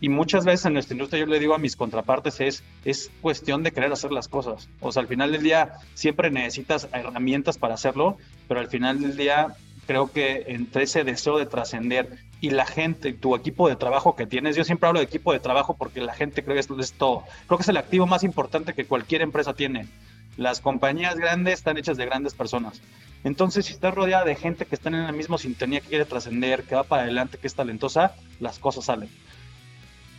y 0.01 0.09
muchas 0.09 0.43
veces 0.43 0.65
en 0.65 0.73
nuestra 0.73 0.95
industria 0.95 1.21
yo 1.21 1.27
le 1.27 1.39
digo 1.39 1.55
a 1.55 1.59
mis 1.59 1.77
contrapartes 1.77 2.41
es, 2.41 2.63
es 2.83 3.09
cuestión 3.21 3.63
de 3.63 3.71
querer 3.71 3.93
hacer 3.93 4.11
las 4.11 4.27
cosas. 4.27 4.67
O 4.81 4.91
sea, 4.91 5.01
al 5.01 5.07
final 5.07 5.31
del 5.31 5.43
día 5.43 5.73
siempre 5.93 6.29
necesitas 6.29 6.89
herramientas 6.91 7.57
para 7.57 7.75
hacerlo, 7.75 8.17
pero 8.49 8.59
al 8.59 8.67
final 8.67 8.99
del 8.99 9.15
día 9.15 9.55
creo 9.85 10.11
que 10.11 10.45
entre 10.47 10.83
ese 10.83 11.03
deseo 11.03 11.37
de 11.37 11.45
trascender 11.45 12.17
y 12.41 12.49
la 12.49 12.65
gente, 12.65 13.13
tu 13.13 13.35
equipo 13.35 13.69
de 13.69 13.75
trabajo 13.75 14.15
que 14.15 14.25
tienes, 14.25 14.55
yo 14.55 14.63
siempre 14.63 14.87
hablo 14.87 14.99
de 14.99 15.05
equipo 15.05 15.31
de 15.33 15.39
trabajo 15.39 15.75
porque 15.77 16.01
la 16.01 16.13
gente 16.13 16.43
cree 16.43 16.55
que 16.55 16.59
esto 16.59 16.79
es 16.79 16.93
todo. 16.93 17.23
Creo 17.47 17.57
que 17.57 17.63
es 17.63 17.69
el 17.69 17.77
activo 17.77 18.05
más 18.05 18.23
importante 18.23 18.73
que 18.73 18.85
cualquier 18.85 19.21
empresa 19.21 19.53
tiene. 19.53 19.87
Las 20.35 20.59
compañías 20.61 21.15
grandes 21.15 21.55
están 21.55 21.77
hechas 21.77 21.97
de 21.97 22.05
grandes 22.05 22.33
personas. 22.33 22.81
Entonces, 23.23 23.65
si 23.65 23.73
estás 23.73 23.93
rodeada 23.93 24.25
de 24.25 24.35
gente 24.35 24.65
que 24.65 24.75
está 24.75 24.89
en 24.89 25.03
la 25.03 25.11
misma 25.11 25.37
sintonía, 25.37 25.79
que 25.79 25.87
quiere 25.87 26.05
trascender, 26.05 26.63
que 26.63 26.75
va 26.75 26.83
para 26.83 27.03
adelante, 27.03 27.37
que 27.37 27.47
es 27.47 27.55
talentosa, 27.55 28.15
las 28.39 28.59
cosas 28.59 28.85
salen. 28.85 29.09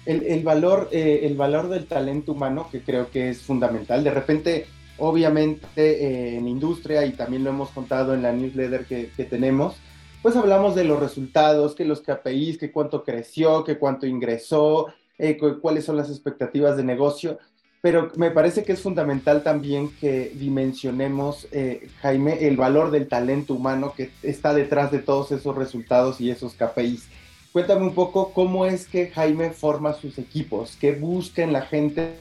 El, 0.07 0.43
valor, 0.43 0.89
eh, 0.93 1.21
el 1.25 1.35
valor 1.35 1.69
del 1.69 1.87
talento 1.87 2.33
humano, 2.33 2.69
que 2.71 2.83
creo 2.83 3.11
que 3.11 3.31
es 3.31 3.43
fundamental. 3.43 4.05
De 4.05 4.11
repente, 4.11 4.67
obviamente 4.99 5.67
eh, 5.77 6.37
en 6.37 6.49
industria 6.49 7.05
y 7.05 7.13
también 7.13 7.45
lo 7.45 7.51
hemos 7.51 7.71
contado 7.71 8.15
en 8.15 8.23
la 8.23 8.33
newsletter 8.33 8.85
que, 8.85 9.25
tenemos, 9.25 9.77
pues 10.23 10.37
hablamos 10.37 10.75
de 10.75 10.85
los 10.85 11.01
resultados, 11.01 11.75
que 11.75 11.85
los 11.85 12.01
KPIs, 12.01 12.59
que 12.59 12.73
cuánto 12.73 13.05
creció, 13.05 13.65
que 13.65 13.79
cuánto 13.79 14.07
ingresó, 14.07 14.87
eh, 15.19 15.39
cuáles 15.61 15.85
son 15.85 15.97
las 15.97 16.11
expectativas 16.11 16.77
de 16.77 16.85
negocio. 16.85 17.39
pero 17.83 18.11
me 18.17 18.31
parece 18.31 18.65
que 18.65 18.73
es 18.73 18.81
fundamental 18.81 19.43
también 19.43 19.91
que 20.01 20.33
dimensionemos, 20.35 21.47
eh, 21.53 21.89
Jaime, 22.01 22.47
el 22.47 22.57
valor 22.57 22.91
del 22.91 23.09
talento 23.09 23.53
humano 23.53 23.93
que 23.95 24.11
está 24.23 24.55
detrás 24.55 24.91
de 24.91 25.01
todos 25.01 25.33
esos 25.33 25.55
resultados 25.55 26.21
y 26.21 26.31
esos 26.31 26.55
KPIs. 26.55 27.09
Cuéntame 27.55 27.83
un 27.83 27.95
poco 27.95 28.33
cómo 28.33 28.67
es 28.67 28.89
que 28.89 29.13
Jaime 29.13 29.51
forma 29.51 29.93
sus 29.93 30.19
equipos, 30.19 30.77
qué 30.81 30.91
busca 30.91 31.41
en 31.41 31.53
la 31.53 31.63
gente, 31.63 32.17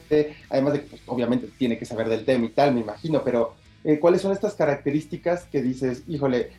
además 0.48 0.74
de 0.74 0.82
que 0.82 0.86
pues, 0.86 1.02
obviamente 1.06 1.48
tiene 1.58 1.76
que 1.76 1.84
saber 1.84 2.08
del 2.08 2.24
tema 2.24 2.44
y 2.46 2.50
tal, 2.50 2.72
me 2.72 2.82
imagino, 2.82 3.20
pero 3.24 3.56
eh, 3.82 3.98
cuáles 3.98 4.22
son 4.22 4.30
estas 4.30 4.54
características 4.54 5.46
que 5.46 5.60
dices, 5.60 6.04
híjole, 6.06 6.52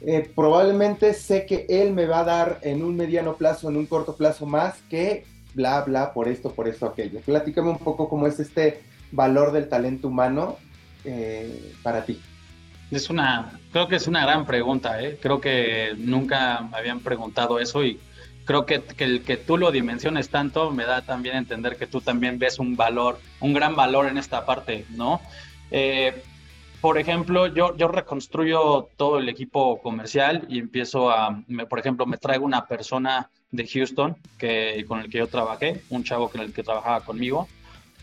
eh, 0.00 0.28
probablemente 0.34 1.14
sé 1.14 1.46
que 1.46 1.64
él 1.68 1.92
me 1.92 2.06
va 2.06 2.18
a 2.18 2.24
dar 2.24 2.58
en 2.62 2.82
un 2.82 2.96
mediano 2.96 3.36
plazo, 3.36 3.68
en 3.68 3.76
un 3.76 3.86
corto 3.86 4.16
plazo 4.16 4.46
más 4.46 4.74
que 4.90 5.24
bla, 5.54 5.82
bla, 5.82 6.12
por 6.12 6.26
esto, 6.26 6.50
por 6.50 6.66
esto, 6.66 6.86
aquello. 6.86 7.20
Platícame 7.20 7.70
un 7.70 7.78
poco 7.78 8.08
cómo 8.08 8.26
es 8.26 8.40
este 8.40 8.82
valor 9.12 9.52
del 9.52 9.68
talento 9.68 10.08
humano 10.08 10.56
eh, 11.04 11.72
para 11.84 12.04
ti. 12.04 12.20
Es 12.90 13.10
una, 13.10 13.60
creo 13.70 13.86
que 13.86 13.94
es 13.94 14.08
una 14.08 14.22
gran 14.22 14.44
pregunta, 14.44 14.98
creo 15.20 15.40
que 15.40 15.94
nunca 15.96 16.66
me 16.68 16.78
habían 16.78 16.98
preguntado 16.98 17.60
eso 17.60 17.84
y 17.84 18.00
creo 18.48 18.64
que, 18.64 18.82
el 19.04 19.24
que 19.24 19.36
tú 19.36 19.58
lo 19.58 19.70
dimensiones 19.70 20.30
tanto 20.30 20.70
me 20.70 20.86
da 20.86 21.02
también 21.02 21.36
entender 21.36 21.76
que 21.76 21.86
tú 21.86 22.00
también 22.00 22.38
ves 22.38 22.58
un 22.58 22.76
valor, 22.76 23.20
un 23.40 23.52
gran 23.52 23.76
valor 23.76 24.06
en 24.06 24.16
esta 24.16 24.46
parte, 24.46 24.86
¿no? 24.88 25.20
Eh, 25.70 26.22
por 26.80 26.96
ejemplo, 26.96 27.46
yo, 27.48 27.76
yo 27.76 27.88
reconstruyo 27.88 28.88
todo 28.96 29.18
el 29.18 29.28
equipo 29.28 29.82
comercial 29.82 30.46
y 30.48 30.60
empiezo 30.60 31.10
a, 31.10 31.42
por 31.68 31.78
ejemplo, 31.78 32.06
me 32.06 32.16
traigo 32.16 32.46
una 32.46 32.64
persona 32.64 33.28
de 33.50 33.68
Houston 33.68 34.16
que, 34.38 34.82
con 34.88 35.00
el 35.00 35.10
que 35.10 35.18
yo 35.18 35.26
trabajé, 35.26 35.82
un 35.90 36.02
chavo 36.04 36.30
con 36.30 36.40
el 36.40 36.54
que 36.54 36.62
trabajaba 36.62 37.04
conmigo. 37.04 37.48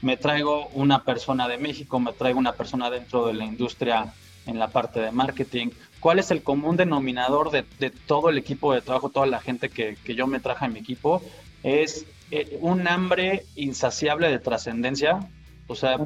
Me 0.04 0.16
traigo 0.16 0.68
una 0.74 1.04
persona 1.04 1.48
de 1.48 1.58
México, 1.58 2.00
me 2.00 2.14
traigo 2.14 2.38
una 2.38 2.54
persona 2.54 2.92
dentro 2.92 3.26
de 3.26 3.34
la 3.34 3.46
industria 3.46 4.14
en 4.46 4.60
la 4.60 4.68
parte 4.68 5.00
de 5.00 5.12
marketing. 5.12 5.70
¿Cuál 6.00 6.20
es 6.20 6.32
el 6.32 6.44
común 6.44 6.78
denominador 6.78 7.52
de, 7.52 7.66
de 7.80 7.90
todo 7.90 8.30
el 8.30 8.38
equipo 8.38 8.74
de 8.74 8.82
trabajo, 8.82 9.10
toda 9.10 9.26
la 9.26 9.40
gente 9.40 9.70
que, 9.70 9.98
que 10.04 10.16
yo 10.16 10.28
me 10.28 10.40
traje 10.40 10.66
a 10.66 10.70
mi 10.70 10.80
equipo? 10.80 11.22
Es 11.64 12.06
eh, 12.32 12.58
un 12.62 12.88
hambre 12.88 13.46
insaciable 13.56 14.30
de 14.30 14.40
trascendencia. 14.40 15.28
O 15.68 15.76
sea, 15.76 15.98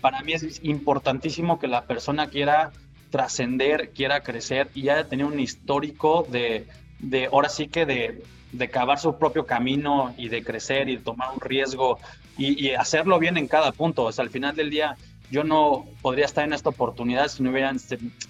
para 0.00 0.22
mí 0.22 0.32
es 0.32 0.60
importantísimo 0.62 1.58
que 1.58 1.66
la 1.66 1.84
persona 1.84 2.28
quiera 2.28 2.72
trascender, 3.10 3.90
quiera 3.90 4.22
crecer 4.22 4.68
y 4.74 4.88
haya 4.88 5.08
tenido 5.08 5.28
un 5.28 5.40
histórico 5.40 6.26
de, 6.30 6.66
de 7.00 7.26
ahora 7.26 7.48
sí 7.48 7.68
que 7.68 7.84
de, 7.84 8.22
de 8.52 8.70
cavar 8.70 8.98
su 8.98 9.18
propio 9.18 9.46
camino 9.46 10.14
y 10.16 10.28
de 10.28 10.42
crecer 10.42 10.88
y 10.88 10.96
de 10.96 11.02
tomar 11.02 11.30
un 11.34 11.40
riesgo 11.40 11.98
y, 12.36 12.70
hacerlo 12.70 13.18
bien 13.18 13.36
en 13.36 13.48
cada 13.48 13.72
punto. 13.72 14.04
O 14.04 14.12
sea, 14.12 14.22
al 14.22 14.30
final 14.30 14.54
del 14.54 14.70
día 14.70 14.96
yo 15.30 15.44
no 15.44 15.86
podría 16.02 16.24
estar 16.24 16.44
en 16.44 16.52
esta 16.52 16.70
oportunidad 16.70 17.28
si 17.28 17.42
no 17.42 17.50
hubieran 17.50 17.78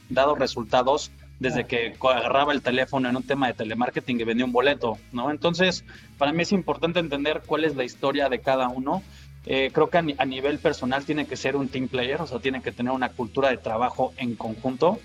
dado 0.08 0.34
resultados 0.34 1.10
desde 1.38 1.66
que 1.66 1.94
agarraba 2.00 2.52
el 2.52 2.62
teléfono 2.62 3.08
en 3.08 3.16
un 3.16 3.22
tema 3.22 3.46
de 3.46 3.54
telemarketing 3.54 4.20
y 4.20 4.24
vendía 4.24 4.44
un 4.44 4.52
boleto, 4.52 4.98
¿no? 5.12 5.30
Entonces, 5.30 5.84
para 6.18 6.32
mí 6.32 6.42
es 6.42 6.52
importante 6.52 6.98
entender 6.98 7.42
cuál 7.46 7.64
es 7.64 7.76
la 7.76 7.84
historia 7.84 8.28
de 8.28 8.40
cada 8.40 8.68
uno. 8.68 9.02
Eh, 9.46 9.70
creo 9.72 9.88
que 9.88 9.98
a, 9.98 10.24
nivel 10.24 10.58
personal 10.58 11.04
tiene 11.04 11.26
que 11.26 11.36
ser 11.36 11.54
un 11.54 11.68
team 11.68 11.86
player, 11.86 12.20
o 12.20 12.26
sea, 12.26 12.40
tiene 12.40 12.60
que 12.60 12.72
tener 12.72 12.92
una 12.92 13.10
cultura 13.10 13.50
de 13.50 13.56
trabajo 13.56 14.12
en 14.16 14.34
conjunto. 14.34 14.98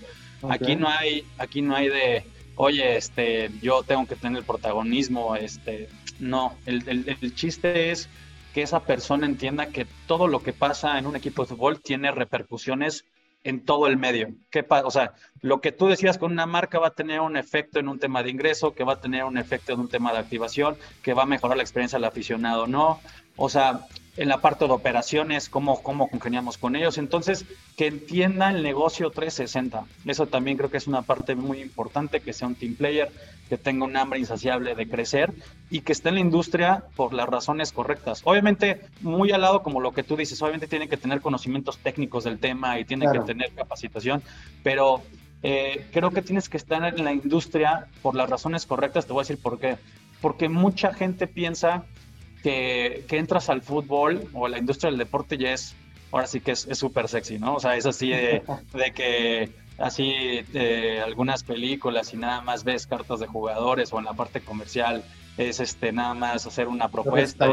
Aquí 0.48 0.76
no 0.76 0.88
hay, 0.88 1.24
aquí 1.38 1.62
no 1.62 1.76
hay 1.76 1.88
de, 1.88 2.24
oye, 2.56 2.96
este, 2.96 3.50
yo 3.62 3.82
tengo 3.84 4.04
que 4.06 4.16
tener 4.16 4.38
el 4.38 4.44
protagonismo, 4.44 5.36
este, 5.36 5.88
no, 6.18 6.54
el, 6.66 7.16
el, 7.20 7.34
chiste 7.34 7.90
es 7.90 8.08
que 8.54 8.62
esa 8.62 8.80
persona 8.80 9.26
entienda 9.26 9.66
que 9.66 9.84
todo 10.06 10.28
lo 10.28 10.40
que 10.40 10.52
pasa 10.52 10.96
en 10.98 11.06
un 11.06 11.16
equipo 11.16 11.42
de 11.42 11.48
fútbol 11.48 11.80
tiene 11.80 12.12
repercusiones 12.12 13.04
en 13.42 13.64
todo 13.64 13.88
el 13.88 13.98
medio. 13.98 14.28
¿Qué 14.50 14.64
o 14.68 14.90
sea, 14.90 15.12
lo 15.40 15.60
que 15.60 15.72
tú 15.72 15.88
decías 15.88 16.18
con 16.18 16.32
una 16.32 16.46
marca 16.46 16.78
va 16.78 16.88
a 16.88 16.94
tener 16.94 17.20
un 17.20 17.36
efecto 17.36 17.80
en 17.80 17.88
un 17.88 17.98
tema 17.98 18.22
de 18.22 18.30
ingreso, 18.30 18.72
que 18.72 18.84
va 18.84 18.94
a 18.94 19.00
tener 19.00 19.24
un 19.24 19.36
efecto 19.36 19.72
en 19.72 19.80
un 19.80 19.88
tema 19.88 20.12
de 20.12 20.20
activación, 20.20 20.76
que 21.02 21.14
va 21.14 21.24
a 21.24 21.26
mejorar 21.26 21.56
la 21.56 21.64
experiencia 21.64 21.98
del 21.98 22.06
aficionado, 22.06 22.66
¿no? 22.68 23.00
O 23.36 23.48
sea, 23.48 23.80
en 24.16 24.28
la 24.28 24.40
parte 24.40 24.66
de 24.66 24.72
operaciones, 24.72 25.48
cómo, 25.48 25.82
cómo 25.82 26.08
congeniamos 26.08 26.56
con 26.58 26.76
ellos. 26.76 26.98
Entonces, 26.98 27.44
que 27.76 27.86
entienda 27.86 28.50
el 28.50 28.62
negocio 28.62 29.10
360. 29.10 29.84
Eso 30.06 30.26
también 30.26 30.56
creo 30.56 30.70
que 30.70 30.76
es 30.76 30.86
una 30.86 31.02
parte 31.02 31.34
muy 31.34 31.60
importante, 31.60 32.20
que 32.20 32.32
sea 32.32 32.48
un 32.48 32.54
team 32.54 32.74
player, 32.74 33.10
que 33.48 33.58
tenga 33.58 33.84
un 33.84 33.96
hambre 33.96 34.20
insaciable 34.20 34.74
de 34.74 34.88
crecer 34.88 35.32
y 35.70 35.80
que 35.80 35.92
esté 35.92 36.10
en 36.10 36.14
la 36.16 36.20
industria 36.20 36.84
por 36.94 37.12
las 37.12 37.28
razones 37.28 37.72
correctas. 37.72 38.22
Obviamente, 38.24 38.80
muy 39.00 39.32
al 39.32 39.40
lado 39.40 39.62
como 39.62 39.80
lo 39.80 39.92
que 39.92 40.02
tú 40.02 40.16
dices, 40.16 40.40
obviamente 40.42 40.68
tiene 40.68 40.88
que 40.88 40.96
tener 40.96 41.20
conocimientos 41.20 41.78
técnicos 41.78 42.24
del 42.24 42.38
tema 42.38 42.78
y 42.78 42.84
tiene 42.84 43.06
que 43.10 43.20
tener 43.20 43.52
capacitación, 43.52 44.22
pero 44.62 45.02
eh, 45.42 45.86
creo 45.92 46.10
que 46.10 46.22
tienes 46.22 46.48
que 46.48 46.56
estar 46.56 46.82
en 46.84 47.04
la 47.04 47.12
industria 47.12 47.86
por 48.00 48.14
las 48.14 48.30
razones 48.30 48.64
correctas. 48.64 49.06
Te 49.06 49.12
voy 49.12 49.20
a 49.20 49.24
decir 49.24 49.38
por 49.42 49.58
qué. 49.58 49.76
Porque 50.20 50.48
mucha 50.48 50.94
gente 50.94 51.26
piensa 51.26 51.84
que, 52.44 53.06
entras 53.08 53.48
al 53.48 53.62
fútbol 53.62 54.28
o 54.34 54.44
a 54.44 54.48
la 54.50 54.58
industria 54.58 54.90
del 54.90 54.98
deporte 54.98 55.38
ya 55.38 55.52
es, 55.52 55.74
ahora 56.12 56.26
sí 56.26 56.40
que 56.40 56.52
es 56.52 56.68
súper 56.72 57.08
sexy, 57.08 57.38
¿no? 57.38 57.54
O 57.54 57.60
sea, 57.60 57.74
es 57.74 57.86
así 57.86 58.10
de, 58.10 58.42
que 58.94 59.48
así 59.78 60.12
de 60.52 61.00
algunas 61.00 61.42
películas 61.42 62.12
y 62.12 62.18
nada 62.18 62.42
más 62.42 62.62
ves 62.62 62.86
cartas 62.86 63.18
de 63.20 63.26
jugadores 63.26 63.92
o 63.92 63.98
en 63.98 64.04
la 64.04 64.12
parte 64.12 64.40
comercial 64.42 65.02
es 65.36 65.58
este 65.58 65.90
nada 65.90 66.14
más 66.14 66.46
hacer 66.46 66.68
una 66.68 66.88
propuesta 66.90 67.48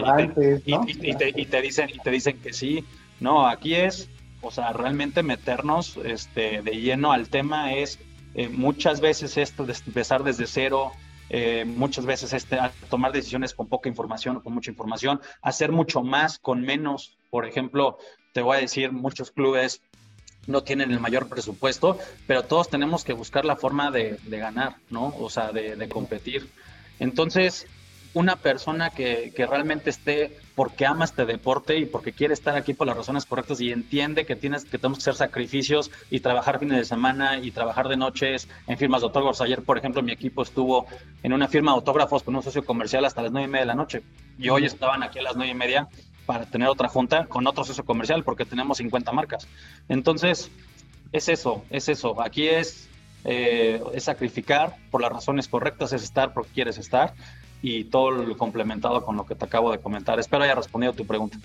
y 0.65 1.15
te, 1.15 1.61
dicen 1.63 1.89
y 1.89 1.97
te 1.97 2.11
dicen 2.11 2.37
que 2.39 2.53
sí 2.53 2.85
no 3.19 3.47
aquí 3.47 3.73
es 3.73 4.07
o 4.41 4.51
sea 4.51 4.71
realmente 4.71 5.23
meternos 5.23 5.97
este 5.97 6.61
de 6.61 6.71
lleno 6.79 7.11
al 7.11 7.27
tema 7.29 7.73
es 7.73 7.97
eh, 8.35 8.49
muchas 8.49 9.01
veces 9.01 9.35
esto 9.37 9.65
de 9.65 9.73
empezar 9.87 10.23
desde 10.23 10.45
cero 10.45 10.91
eh, 11.33 11.63
muchas 11.63 12.05
veces 12.05 12.33
este, 12.33 12.59
tomar 12.89 13.13
decisiones 13.13 13.53
con 13.53 13.69
poca 13.69 13.87
información 13.87 14.35
o 14.35 14.43
con 14.43 14.53
mucha 14.53 14.69
información, 14.69 15.21
hacer 15.41 15.71
mucho 15.71 16.03
más 16.03 16.37
con 16.39 16.61
menos. 16.61 17.17
Por 17.29 17.45
ejemplo, 17.45 17.97
te 18.33 18.41
voy 18.41 18.57
a 18.57 18.59
decir, 18.59 18.91
muchos 18.91 19.31
clubes 19.31 19.81
no 20.45 20.63
tienen 20.63 20.91
el 20.91 20.99
mayor 20.99 21.29
presupuesto, 21.29 21.97
pero 22.27 22.43
todos 22.43 22.67
tenemos 22.67 23.05
que 23.05 23.13
buscar 23.13 23.45
la 23.45 23.55
forma 23.55 23.91
de, 23.91 24.19
ganar, 24.27 24.75
¿no? 24.89 25.13
O 25.19 25.29
sea, 25.29 25.53
de, 25.53 25.77
de 25.77 25.87
competir. 25.87 26.49
Entonces, 26.99 27.65
una 28.13 28.35
persona 28.35 28.89
que, 28.89 29.31
que, 29.35 29.45
realmente 29.45 29.89
esté 29.89 30.37
porque 30.55 30.85
ama 30.85 31.05
este 31.05 31.25
deporte 31.25 31.77
y 31.77 31.85
porque 31.85 32.11
quiere 32.11 32.33
estar 32.33 32.55
aquí 32.55 32.73
por 32.73 32.87
las 32.87 32.97
razones 32.97 33.25
correctas 33.25 33.61
y 33.61 33.71
entiende 33.71 34.25
que 34.25 34.35
tienes 34.35 34.65
que 34.65 34.77
tenemos 34.77 34.97
que 34.97 35.03
hacer 35.03 35.15
sacrificios 35.15 35.91
y 36.09 36.19
trabajar 36.19 36.59
fines 36.59 36.77
de 36.77 36.85
semana 36.85 37.39
y 37.39 37.51
trabajar 37.51 37.87
de 37.87 37.95
noches 37.95 38.49
en 38.67 38.77
firmas 38.77 39.01
de 39.01 39.07
autógrafos. 39.07 39.41
Ayer, 39.41 39.63
por 39.63 39.77
ejemplo, 39.77 40.01
mi 40.01 40.11
equipo 40.11 40.43
estuvo 40.43 40.87
en 41.23 41.31
una 41.31 41.47
firma 41.47 41.71
de 41.71 41.77
autógrafos 41.77 42.23
con 42.23 42.35
un 42.35 42.43
socio 42.43 42.65
comercial 42.65 43.05
hasta 43.05 43.21
las 43.21 43.31
nueve 43.31 43.47
y 43.47 43.51
media 43.51 43.61
de 43.61 43.67
la 43.67 43.75
noche 43.75 44.03
y 44.37 44.49
hoy 44.49 44.65
estaban 44.65 45.03
aquí 45.03 45.19
a 45.19 45.23
las 45.23 45.35
nueve 45.35 45.51
y 45.51 45.55
media 45.55 45.87
para 46.25 46.45
tener 46.45 46.67
otra 46.67 46.89
junta 46.89 47.25
con 47.25 47.47
otro 47.47 47.63
socio 47.63 47.85
comercial 47.85 48.23
porque 48.23 48.45
tenemos 48.45 48.77
50 48.77 49.11
marcas. 49.11 49.47
Entonces, 49.87 50.51
es 51.11 51.29
eso, 51.29 51.63
es 51.69 51.89
eso. 51.89 52.21
Aquí 52.21 52.47
es, 52.47 52.89
eh, 53.25 53.81
es 53.93 54.03
sacrificar 54.03 54.75
por 54.91 55.01
las 55.01 55.11
razones 55.11 55.47
correctas, 55.47 55.93
es 55.93 56.03
estar 56.03 56.33
porque 56.33 56.51
quieres 56.51 56.77
estar 56.77 57.13
y 57.61 57.85
todo 57.85 58.11
lo 58.11 58.37
complementado 58.37 59.03
con 59.03 59.15
lo 59.15 59.25
que 59.25 59.35
te 59.35 59.45
acabo 59.45 59.71
de 59.71 59.79
comentar. 59.79 60.19
Espero 60.19 60.43
haya 60.43 60.55
respondido 60.55 60.93
tu 60.93 61.05
pregunta. 61.05 61.37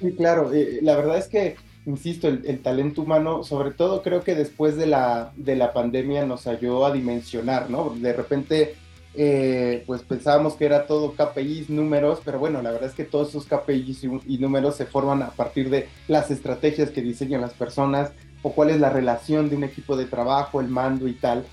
Sí, 0.00 0.12
claro. 0.12 0.52
Eh, 0.52 0.80
la 0.82 0.96
verdad 0.96 1.18
es 1.18 1.28
que, 1.28 1.56
insisto, 1.86 2.28
el, 2.28 2.60
talento 2.60 3.02
humano, 3.02 3.44
sobre 3.44 3.70
todo 3.70 4.02
creo 4.02 4.22
que 4.22 4.34
después 4.34 4.76
de 4.76 4.86
la, 4.86 5.32
de 5.36 5.56
la 5.56 5.72
pandemia 5.72 6.26
nos 6.26 6.46
ayudó 6.46 6.84
a 6.86 6.92
dimensionar, 6.92 7.70
¿no? 7.70 7.94
De 7.96 8.12
repente, 8.12 8.74
eh, 9.14 9.84
pues 9.86 10.02
pensábamos 10.02 10.54
que 10.54 10.66
era 10.66 10.86
todo 10.86 11.14
KPIs, 11.14 11.70
números, 11.70 12.20
pero 12.24 12.38
bueno, 12.38 12.60
la 12.60 12.72
verdad 12.72 12.90
es 12.90 12.94
que 12.94 13.04
todos 13.04 13.28
esos 13.30 13.46
KPIs 13.46 14.04
y, 14.26 14.38
números 14.38 14.76
se 14.76 14.86
forman 14.86 15.22
a 15.22 15.30
partir 15.30 15.70
de 15.70 15.88
las 16.08 16.30
estrategias 16.30 16.90
que 16.90 17.00
diseñan 17.00 17.40
las 17.40 17.54
personas 17.54 18.12
o 18.42 18.52
cuál 18.52 18.70
es 18.70 18.80
la 18.80 18.90
relación 18.90 19.48
de 19.48 19.56
un 19.56 19.64
equipo 19.64 19.96
de 19.96 20.04
trabajo, 20.04 20.60
el 20.60 20.68
mando 20.68 21.08
y 21.08 21.14
tal. 21.14 21.46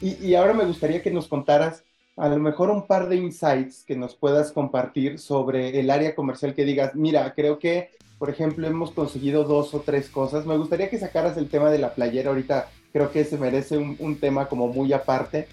Y, 0.00 0.14
y 0.24 0.36
ahora 0.36 0.54
me 0.54 0.64
gustaría 0.64 1.02
que 1.02 1.10
nos 1.10 1.26
contaras 1.26 1.82
a 2.18 2.28
lo 2.28 2.38
mejor 2.38 2.70
un 2.70 2.86
par 2.86 3.08
de 3.08 3.16
insights 3.16 3.84
que 3.86 3.96
nos 3.96 4.14
puedas 4.14 4.50
compartir 4.50 5.18
sobre 5.18 5.78
el 5.78 5.90
área 5.90 6.14
comercial 6.14 6.54
que 6.54 6.64
digas, 6.64 6.94
mira, 6.94 7.32
creo 7.34 7.58
que, 7.58 7.90
por 8.18 8.28
ejemplo, 8.28 8.66
hemos 8.66 8.90
conseguido 8.90 9.44
dos 9.44 9.72
o 9.72 9.80
tres 9.80 10.08
cosas. 10.08 10.44
Me 10.44 10.56
gustaría 10.56 10.90
que 10.90 10.98
sacaras 10.98 11.36
el 11.36 11.48
tema 11.48 11.70
de 11.70 11.78
la 11.78 11.94
playera 11.94 12.30
ahorita, 12.30 12.68
creo 12.92 13.12
que 13.12 13.24
se 13.24 13.38
merece 13.38 13.78
un, 13.78 14.16
tema 14.16 14.48
como 14.48 14.66
muy 14.66 14.92
aparte, 14.92 15.46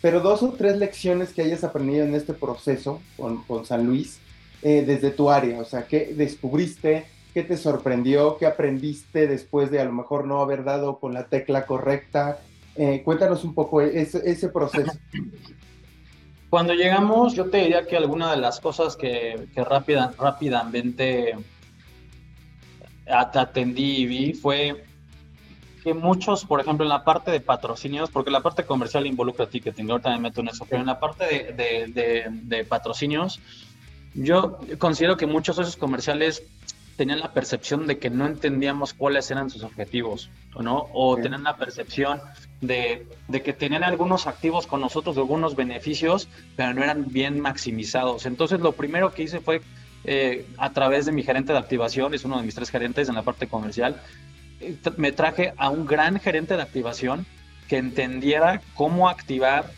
pero 0.00 0.20
dos 0.20 0.42
o 0.42 0.52
tres 0.52 0.76
lecciones 0.76 1.32
que 1.32 1.42
hayas 1.42 1.64
aprendido 1.64 2.04
en 2.04 2.14
este 2.14 2.34
proceso 2.34 3.00
con, 3.16 3.64
San 3.64 3.86
Luis 3.86 4.20
eh, 4.62 4.84
desde 4.86 5.10
tu 5.10 5.28
área, 5.28 5.58
o 5.58 5.64
sea, 5.64 5.86
¿qué 5.86 6.14
descubriste? 6.14 7.04
¿Qué 7.34 7.42
te 7.42 7.56
sorprendió? 7.56 8.36
¿Qué 8.36 8.46
aprendiste 8.46 9.26
después 9.26 9.70
de 9.70 9.80
a 9.80 9.84
lo 9.84 9.92
mejor 9.92 10.26
no 10.26 10.40
haber 10.40 10.64
dado 10.64 10.98
con 10.98 11.14
la 11.14 11.24
tecla 11.24 11.66
correcta? 11.66 12.38
Eh, 12.76 13.02
cuéntanos 13.04 13.42
un 13.42 13.54
poco 13.54 13.80
ese, 13.80 14.20
ese 14.24 14.48
proceso. 14.50 14.92
Cuando 16.52 16.74
llegamos, 16.74 17.32
yo 17.32 17.48
te 17.48 17.62
diría 17.62 17.86
que 17.86 17.96
alguna 17.96 18.30
de 18.30 18.36
las 18.36 18.60
cosas 18.60 18.94
que, 18.94 19.48
rápida, 19.56 20.12
rápidamente 20.18 21.34
atendí 23.06 24.02
y 24.02 24.04
vi 24.04 24.32
fue 24.34 24.84
que 25.82 25.94
muchos, 25.94 26.44
por 26.44 26.60
ejemplo, 26.60 26.84
en 26.84 26.90
la 26.90 27.04
parte 27.04 27.30
de 27.30 27.40
patrocinios, 27.40 28.10
porque 28.10 28.30
la 28.30 28.42
parte 28.42 28.66
comercial 28.66 29.06
involucra 29.06 29.48
ticketing, 29.48 29.90
ahorita 29.90 30.10
me 30.10 30.18
meto 30.18 30.42
en 30.42 30.48
eso, 30.48 30.66
pero 30.68 30.82
en 30.82 30.88
la 30.88 31.00
parte 31.00 31.24
de, 31.54 32.66
patrocinios, 32.68 33.40
yo 34.12 34.58
considero 34.76 35.16
que 35.16 35.26
muchos 35.26 35.56
socios 35.56 35.76
comerciales 35.76 36.42
tenían 36.96 37.20
la 37.20 37.32
percepción 37.32 37.86
de 37.86 37.98
que 37.98 38.10
no 38.10 38.26
entendíamos 38.26 38.92
cuáles 38.92 39.30
eran 39.30 39.50
sus 39.50 39.62
objetivos, 39.62 40.30
¿no? 40.58 40.88
O 40.92 41.16
tenían 41.16 41.42
la 41.42 41.56
percepción 41.56 42.20
de, 42.60 43.06
que 43.44 43.52
tenían 43.52 43.82
algunos 43.82 44.26
activos 44.26 44.66
con 44.66 44.80
nosotros, 44.80 45.16
algunos 45.16 45.56
beneficios, 45.56 46.28
pero 46.56 46.74
no 46.74 46.82
eran 46.82 47.06
bien 47.08 47.40
maximizados. 47.40 48.26
Entonces, 48.26 48.60
lo 48.60 48.72
primero 48.72 49.12
que 49.12 49.24
hice 49.24 49.40
fue, 49.40 49.62
eh, 50.04 50.46
a 50.58 50.70
través 50.72 51.06
de 51.06 51.12
mi 51.12 51.22
gerente 51.22 51.52
de 51.52 51.58
activación, 51.58 52.14
es 52.14 52.24
uno 52.24 52.38
de 52.38 52.44
mis 52.44 52.54
tres 52.54 52.70
gerentes 52.70 53.08
en 53.08 53.14
la 53.14 53.22
parte 53.22 53.46
comercial, 53.46 54.00
me 54.96 55.12
traje 55.12 55.54
a 55.56 55.70
un 55.70 55.86
gran 55.86 56.20
gerente 56.20 56.56
de 56.56 56.62
activación 56.62 57.26
que 57.68 57.78
entendiera 57.78 58.60
cómo 58.74 59.08
activar 59.08 59.70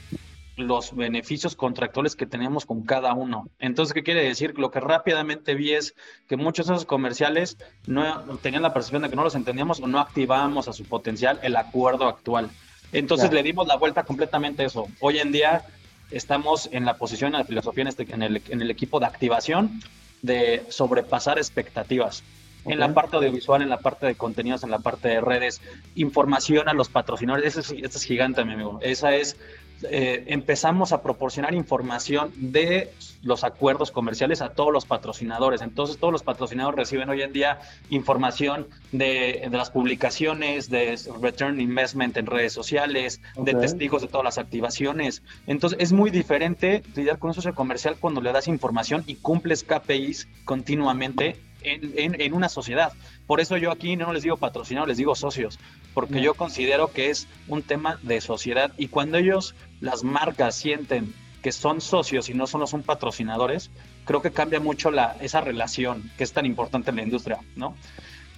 los 0.57 0.95
beneficios 0.95 1.57
contractuales 1.57 2.17
que 2.17 2.27
tenemos 2.27 2.65
con 2.65 2.83
cada 2.83 3.13
uno. 3.15 3.49
Entonces, 3.59 3.93
¿qué 3.93 4.03
quiere 4.03 4.23
decir? 4.23 4.59
Lo 4.59 4.71
que 4.71 4.81
rápidamente 4.81 5.55
vi 5.55 5.73
es 5.73 5.95
que 6.29 6.37
muchos 6.37 6.67
de 6.67 6.75
esos 6.75 6.87
comerciales 6.87 7.59
no 7.87 8.23
tenían 8.43 8.63
la 8.63 8.73
percepción 8.73 9.03
de 9.03 9.11
que 9.11 9.17
no 9.17 9.25
los 9.25 9.35
entendíamos 9.35 9.81
o 9.81 9.87
no 9.87 10.01
activábamos 10.01 10.69
a 10.69 10.73
su 10.73 10.85
potencial 10.85 11.41
el 11.43 11.57
acuerdo 11.57 12.07
actual. 12.07 12.51
Entonces 12.93 13.33
le 13.33 13.43
dimos 13.43 13.67
la 13.67 13.77
vuelta 13.77 14.05
completamente 14.05 14.63
a 14.63 14.67
eso. 14.67 14.87
Hoy 15.01 15.19
en 15.19 15.33
día 15.33 15.67
estamos 16.11 16.69
en 16.71 16.85
la 16.85 16.97
posición, 16.97 17.35
en 17.35 17.41
la 17.41 17.45
filosofía, 17.45 17.83
en, 17.83 17.89
este, 17.89 18.07
en, 18.15 18.23
el, 18.23 18.43
en 18.49 18.63
el 18.63 18.71
equipo 18.71 19.01
de 19.01 19.07
activación 19.07 19.81
de 20.23 20.65
sobrepasar 20.69 21.39
expectativas 21.39 22.23
en 22.65 22.79
la 22.79 22.93
parte 22.95 23.17
audiovisual, 23.17 23.63
en 23.63 23.69
la 23.69 23.79
parte 23.79 24.07
de 24.07 24.15
contenidos, 24.15 24.63
en 24.65 24.71
la 24.71 24.79
parte 24.79 25.09
de 25.09 25.21
redes, 25.21 25.61
información 25.95 26.69
a 26.69 26.73
los 26.73 26.89
patrocinadores. 26.89 27.57
Eso 27.57 27.75
es, 27.75 27.97
es 27.97 28.05
gigante, 28.05 28.45
mi 28.45 28.55
amigo. 28.55 28.79
Esa 28.81 29.15
es, 29.15 29.37
eh, 29.83 30.25
empezamos 30.28 30.93
a 30.93 31.02
proporcionar 31.02 31.54
información 31.54 32.33
de 32.37 32.93
los 33.23 33.45
acuerdos 33.45 33.90
comerciales 33.90 34.40
a 34.40 34.50
todos 34.50 34.73
los 34.73 34.85
patrocinadores. 34.85 35.61
Entonces, 35.62 35.99
todos 35.99 36.12
los 36.12 36.23
patrocinadores 36.23 36.76
reciben 36.76 37.09
hoy 37.09 37.23
en 37.23 37.33
día 37.33 37.59
información 37.90 38.69
de, 38.93 39.47
de 39.50 39.57
las 39.57 39.71
publicaciones, 39.71 40.71
de 40.71 40.99
return 41.21 41.61
investment 41.61 42.16
en 42.16 42.26
redes 42.26 42.52
sociales, 42.52 43.21
de 43.37 43.54
testigos 43.54 44.02
de 44.02 44.09
todas 44.09 44.25
las 44.25 44.38
activaciones. 44.38 45.23
Entonces, 45.47 45.78
es 45.81 45.93
muy 45.93 46.11
diferente 46.11 46.83
lidiar 46.95 47.19
con 47.19 47.28
un 47.28 47.35
socio 47.35 47.54
comercial 47.54 47.97
cuando 47.99 48.21
le 48.21 48.33
das 48.33 48.49
información 48.49 49.04
y 49.07 49.16
cumples 49.16 49.64
KPIs 49.64 50.28
continuamente 50.45 51.37
en, 51.64 52.35
una 52.35 52.49
sociedad. 52.49 52.93
Por 53.26 53.40
eso 53.40 53.57
yo 53.57 53.71
aquí 53.71 53.97
no 53.97 54.12
les 54.12 54.23
digo 54.23 54.37
patrocinados, 54.37 54.88
les 54.88 54.99
digo 54.99 55.14
socios, 55.14 55.59
porque 55.95 56.21
yo 56.21 56.35
considero 56.35 56.93
que 56.93 57.11
es 57.11 57.29
un 57.49 57.63
tema 57.63 57.99
de 58.03 58.21
sociedad 58.21 58.73
y 58.77 58.89
cuando 58.89 59.19
ellos, 59.19 59.55
las 59.81 60.03
marcas, 60.05 60.57
sienten 60.57 61.15
que 61.43 61.53
son 61.53 61.81
socios 61.81 62.29
y 62.29 62.35
no 62.35 62.47
solo 62.47 62.67
son 62.67 62.83
patrocinadores, 62.83 63.71
creo 64.05 64.21
que 64.23 64.33
cambia 64.33 64.61
mucho 64.61 64.91
la, 64.91 65.17
esa 65.21 65.41
relación 65.41 66.11
que 66.19 66.25
es 66.25 66.33
tan 66.33 66.47
importante 66.47 66.91
en 66.91 66.97
la 66.97 67.03
industria, 67.03 67.39
¿no? 67.55 67.77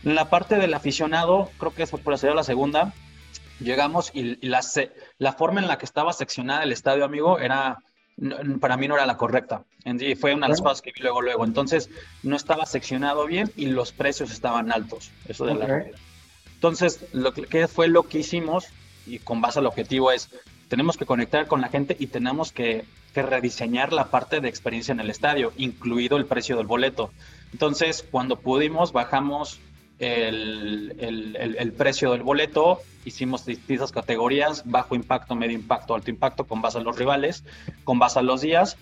En 0.04 0.14
la 0.14 0.28
parte 0.28 0.56
del 0.56 0.74
aficionado, 0.74 1.50
creo 1.58 1.72
que 1.72 1.84
eso 1.84 1.98
puede 1.98 2.18
ser 2.18 2.34
la 2.34 2.44
segunda, 2.44 2.92
llegamos 3.60 4.10
y, 4.12 4.44
la, 4.46 4.60
la 5.18 5.32
forma 5.32 5.60
en 5.60 5.68
la 5.68 5.78
que 5.78 5.84
estaba 5.84 6.12
seccionada 6.12 6.62
el 6.62 6.72
estadio, 6.72 7.04
amigo, 7.04 7.38
era 7.38 7.78
para 8.60 8.76
mí 8.76 8.88
no 8.88 8.94
era 8.94 9.06
la 9.06 9.16
correcta. 9.16 9.64
Fue 10.18 10.34
una 10.34 10.46
de 10.46 10.52
las 10.52 10.62
cosas 10.62 10.80
que 10.80 10.90
vi 10.90 11.02
luego, 11.02 11.20
luego. 11.20 11.44
Entonces, 11.44 11.90
no 12.22 12.34
estaba 12.34 12.64
seccionado 12.66 13.26
bien 13.26 13.52
y 13.56 13.66
los 13.66 13.92
precios 13.92 14.32
estaban 14.32 14.72
altos. 14.72 15.10
Eso 15.28 15.44
de 15.44 15.54
la 15.54 15.84
Entonces, 16.56 17.06
lo 17.12 17.32
que 17.32 17.68
fue 17.68 17.88
lo 17.88 18.02
que 18.02 18.18
hicimos 18.18 18.66
y 19.06 19.20
con 19.20 19.40
base 19.40 19.60
al 19.60 19.66
objetivo 19.66 20.10
es, 20.10 20.28
tenemos 20.68 20.96
que 20.96 21.06
conectar 21.06 21.46
con 21.46 21.60
la 21.60 21.68
gente 21.68 21.96
y 21.98 22.08
tenemos 22.08 22.50
que, 22.50 22.84
que 23.14 23.22
rediseñar 23.22 23.92
la 23.92 24.06
parte 24.06 24.40
de 24.40 24.48
experiencia 24.48 24.92
en 24.92 25.00
el 25.00 25.10
estadio, 25.10 25.52
incluido 25.56 26.16
el 26.16 26.26
precio 26.26 26.56
del 26.56 26.66
boleto. 26.66 27.10
Entonces, 27.52 28.04
cuando 28.10 28.36
pudimos, 28.36 28.92
bajamos 28.92 29.60
el, 29.98 31.72
precio 31.76 32.12
del 32.12 32.22
boleto, 32.22 32.80
hicimos 33.04 33.46
distintas 33.46 33.92
categorías, 33.92 34.62
bajo 34.66 34.94
impacto, 34.94 35.34
medio 35.34 35.54
impacto, 35.54 35.94
alto 35.94 36.10
impacto, 36.10 36.44
con 36.44 36.60
base 36.60 36.78
a 36.78 36.80
los 36.82 36.98
rivales, 36.98 37.44
con 37.84 37.98
base 37.98 38.18
a 38.18 38.22
los 38.22 38.40
días. 38.40 38.76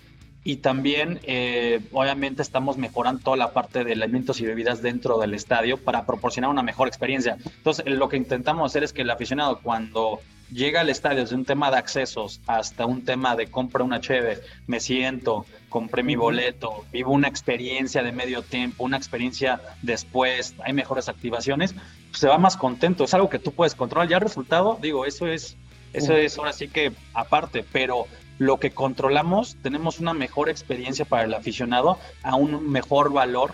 Y 0.47 0.57
también, 0.57 1.19
eh, 1.23 1.81
obviamente, 1.91 2.43
estamos 2.43 2.77
mejorando 2.77 3.19
toda 3.23 3.35
la 3.35 3.51
parte 3.51 3.83
de 3.83 3.93
alimentos 3.93 4.39
y 4.39 4.45
bebidas 4.45 4.83
dentro 4.83 5.17
del 5.17 5.33
estadio 5.33 5.77
para 5.77 6.05
proporcionar 6.05 6.51
una 6.51 6.61
mejor 6.61 6.87
experiencia. 6.87 7.37
Entonces, 7.43 7.83
lo 7.87 8.07
que 8.09 8.17
intentamos 8.17 8.71
hacer 8.71 8.83
es 8.83 8.93
que 8.93 9.01
el 9.01 9.09
aficionado, 9.09 9.59
cuando 9.63 10.19
llega 10.51 10.81
al 10.81 10.89
estadio 10.89 11.21
desde 11.21 11.35
un 11.35 11.45
tema 11.45 11.71
de 11.71 11.77
accesos 11.77 12.41
hasta 12.45 12.85
un 12.85 13.03
tema 13.03 13.35
de 13.35 13.47
compra 13.47 13.83
una 13.83 13.99
cheve, 13.99 14.37
me 14.67 14.79
siento, 14.79 15.47
compré 15.67 16.03
mi 16.03 16.15
boleto, 16.15 16.85
vivo 16.91 17.11
una 17.11 17.27
experiencia 17.27 18.03
de 18.03 18.11
medio 18.11 18.43
tiempo, 18.43 18.83
una 18.83 18.97
experiencia 18.97 19.59
después, 19.81 20.53
hay 20.63 20.73
mejores 20.73 21.09
activaciones, 21.09 21.73
pues 21.73 22.19
se 22.19 22.27
va 22.27 22.37
más 22.37 22.55
contento, 22.55 23.05
es 23.05 23.15
algo 23.15 23.31
que 23.31 23.39
tú 23.39 23.51
puedes 23.51 23.73
controlar. 23.73 24.09
Ya 24.09 24.17
el 24.17 24.21
resultado, 24.21 24.77
digo, 24.79 25.07
eso 25.07 25.25
es, 25.25 25.57
eso 25.91 26.13
es 26.13 26.37
ahora 26.37 26.53
sí 26.53 26.67
que 26.67 26.91
aparte, 27.15 27.65
pero 27.71 28.05
lo 28.37 28.59
que 28.59 28.71
controlamos, 28.71 29.57
tenemos 29.61 29.99
una 29.99 30.13
mejor 30.13 30.49
experiencia 30.49 31.05
para 31.05 31.23
el 31.23 31.33
aficionado 31.33 31.97
a 32.23 32.35
un 32.35 32.69
mejor 32.69 33.11
valor 33.11 33.53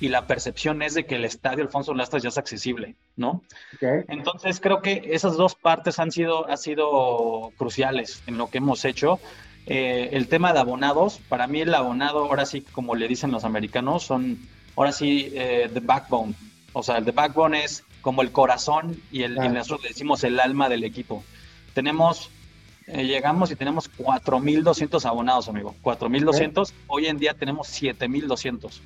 y 0.00 0.08
la 0.08 0.26
percepción 0.26 0.82
es 0.82 0.94
de 0.94 1.06
que 1.06 1.14
el 1.14 1.24
estadio 1.24 1.62
Alfonso 1.62 1.94
Lastras 1.94 2.24
ya 2.24 2.30
es 2.30 2.38
accesible, 2.38 2.96
¿no? 3.14 3.42
Entonces 4.08 4.58
creo 4.58 4.82
que 4.82 5.10
esas 5.12 5.36
dos 5.36 5.54
partes 5.54 6.00
han 6.00 6.10
sido, 6.10 6.48
han 6.50 6.58
sido 6.58 7.52
cruciales 7.56 8.22
en 8.26 8.36
lo 8.36 8.50
que 8.50 8.58
hemos 8.58 8.84
hecho. 8.84 9.20
Eh, 9.66 10.08
el 10.12 10.26
tema 10.26 10.52
de 10.52 10.58
abonados, 10.58 11.20
para 11.28 11.46
mí 11.46 11.60
el 11.60 11.72
abonado, 11.72 12.24
ahora 12.24 12.46
sí, 12.46 12.62
como 12.62 12.96
le 12.96 13.06
dicen 13.06 13.30
los 13.30 13.44
americanos, 13.44 14.02
son, 14.02 14.40
ahora 14.74 14.90
sí, 14.90 15.30
eh, 15.34 15.70
the 15.72 15.78
backbone. 15.78 16.34
O 16.72 16.82
sea, 16.82 16.98
el 16.98 17.04
the 17.04 17.12
backbone 17.12 17.62
es 17.62 17.84
como 18.00 18.22
el 18.22 18.32
corazón 18.32 19.00
y, 19.12 19.22
el, 19.22 19.36
nosotros 19.36 19.84
le 19.84 19.90
decimos 19.90 20.24
el 20.24 20.40
alma 20.40 20.68
del 20.68 20.82
equipo. 20.82 21.22
Tenemos, 21.74 22.28
eh, 22.86 23.04
llegamos 23.04 23.50
y 23.50 23.56
tenemos 23.56 23.90
4.200 23.96 25.04
abonados, 25.04 25.48
amigo. 25.48 25.74
4.200. 25.82 26.72
Hoy 26.86 27.06
en 27.06 27.18
día 27.18 27.34
tenemos 27.34 27.68
7.200. 27.68 28.80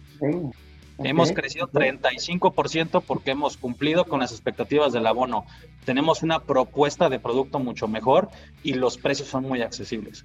Hemos 0.98 1.32
crecido 1.32 1.68
35% 1.68 3.02
porque 3.06 3.32
hemos 3.32 3.56
cumplido 3.56 4.06
con 4.06 4.20
las 4.20 4.32
expectativas 4.32 4.92
del 4.92 5.06
abono. 5.06 5.44
Tenemos 5.84 6.22
una 6.22 6.40
propuesta 6.40 7.08
de 7.08 7.18
producto 7.18 7.58
mucho 7.58 7.86
mejor 7.86 8.30
y 8.62 8.74
los 8.74 8.96
precios 8.96 9.28
son 9.28 9.44
muy 9.44 9.60
accesibles. 9.60 10.24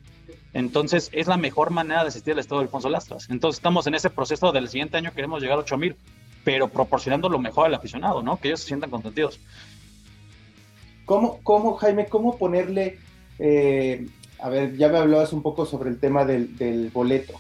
Entonces, 0.54 1.10
es 1.14 1.28
la 1.28 1.38
mejor 1.38 1.72
manera 1.72 2.04
de 2.04 2.10
asistir 2.10 2.34
al 2.34 2.40
estado 2.40 2.62
de 2.62 2.66
Alfonso 2.66 2.90
Lastras. 2.90 3.30
Entonces, 3.30 3.60
estamos 3.60 3.88
en 3.88 3.96
ese 3.96 4.10
proceso 4.10 4.52
del 4.52 4.70
siguiente 4.70 4.98
año, 4.98 5.12
queremos 5.14 5.42
llegar 5.42 5.58
a 5.58 5.62
8 5.62 5.78
mil, 5.78 5.96
pero 6.44 6.68
proporcionando 6.70 7.30
lo 7.30 7.40
mejor 7.40 7.68
al 7.68 7.74
aficionado, 7.74 8.22
¿no? 8.22 8.38
Que 8.38 8.50
ellos 8.50 8.62
se 8.62 8.68
sientan 8.68 8.90
contentos. 8.90 9.40
¿Cómo, 11.06 11.40
cómo 11.44 11.76
Jaime, 11.76 12.06
cómo 12.08 12.38
ponerle, 12.38 13.00
eh, 13.40 14.08
a 14.40 14.50
ver, 14.50 14.76
ya 14.78 14.90
me 14.90 14.98
hablabas 14.98 15.34
un 15.34 15.42
poco 15.42 15.66
sobre 15.66 15.90
el 15.90 16.00
tema 16.00 16.26
del, 16.26 16.92
boleto. 16.94 17.34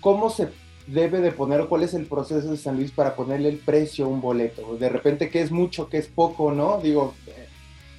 ¿Cómo 0.00 0.30
se 0.30 0.48
debe 0.86 1.20
de 1.20 1.32
poner 1.32 1.66
cuál 1.66 1.82
es 1.82 1.94
el 1.94 2.06
proceso 2.06 2.50
de 2.50 2.56
San 2.56 2.76
Luis 2.76 2.90
para 2.90 3.16
ponerle 3.16 3.48
el 3.48 3.56
precio 3.56 4.04
a 4.04 4.08
un 4.08 4.20
boleto. 4.20 4.76
De 4.76 4.90
repente, 4.90 5.30
¿qué 5.30 5.40
es 5.40 5.50
mucho, 5.50 5.88
qué 5.88 5.96
es 5.96 6.08
poco, 6.08 6.52
no? 6.52 6.78
Digo, 6.82 7.14
eh, 7.26 7.48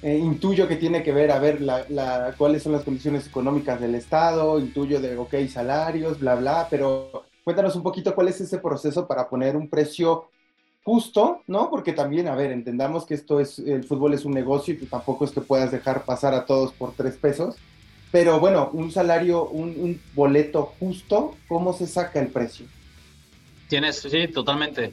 eh, 0.02 0.18
intuyo 0.18 0.68
que 0.68 0.76
tiene 0.76 1.02
que 1.02 1.12
ver 1.12 1.32
a 1.32 1.40
ver 1.40 1.58
cuáles 2.38 2.62
son 2.62 2.72
las 2.72 2.84
condiciones 2.84 3.26
económicas 3.26 3.80
del 3.80 3.96
Estado, 3.96 4.60
intuyo 4.60 5.00
de, 5.00 5.16
ok, 5.16 5.34
salarios, 5.48 6.20
bla, 6.20 6.36
bla, 6.36 6.68
pero 6.70 7.24
cuéntanos 7.42 7.74
un 7.74 7.82
poquito 7.82 8.14
cuál 8.14 8.28
es 8.28 8.40
ese 8.40 8.58
proceso 8.58 9.08
para 9.08 9.28
poner 9.28 9.56
un 9.56 9.68
precio 9.68 10.28
justo, 10.86 11.42
¿no? 11.48 11.68
Porque 11.68 11.92
también, 11.92 12.28
a 12.28 12.36
ver, 12.36 12.52
entendamos 12.52 13.06
que 13.06 13.14
esto 13.14 13.40
es, 13.40 13.58
el 13.58 13.82
fútbol 13.82 14.14
es 14.14 14.24
un 14.24 14.32
negocio 14.32 14.72
y 14.72 14.86
tampoco 14.86 15.24
es 15.24 15.32
que 15.32 15.40
puedas 15.40 15.72
dejar 15.72 16.04
pasar 16.04 16.32
a 16.32 16.46
todos 16.46 16.72
por 16.72 16.92
tres 16.92 17.16
pesos. 17.16 17.56
Pero 18.12 18.38
bueno, 18.38 18.70
un 18.72 18.92
salario, 18.92 19.48
un, 19.48 19.70
un 19.70 20.00
boleto 20.14 20.74
justo, 20.78 21.34
¿cómo 21.48 21.72
se 21.72 21.88
saca 21.88 22.20
el 22.20 22.28
precio? 22.28 22.66
Tienes, 23.68 23.96
sí, 23.96 24.28
totalmente. 24.28 24.92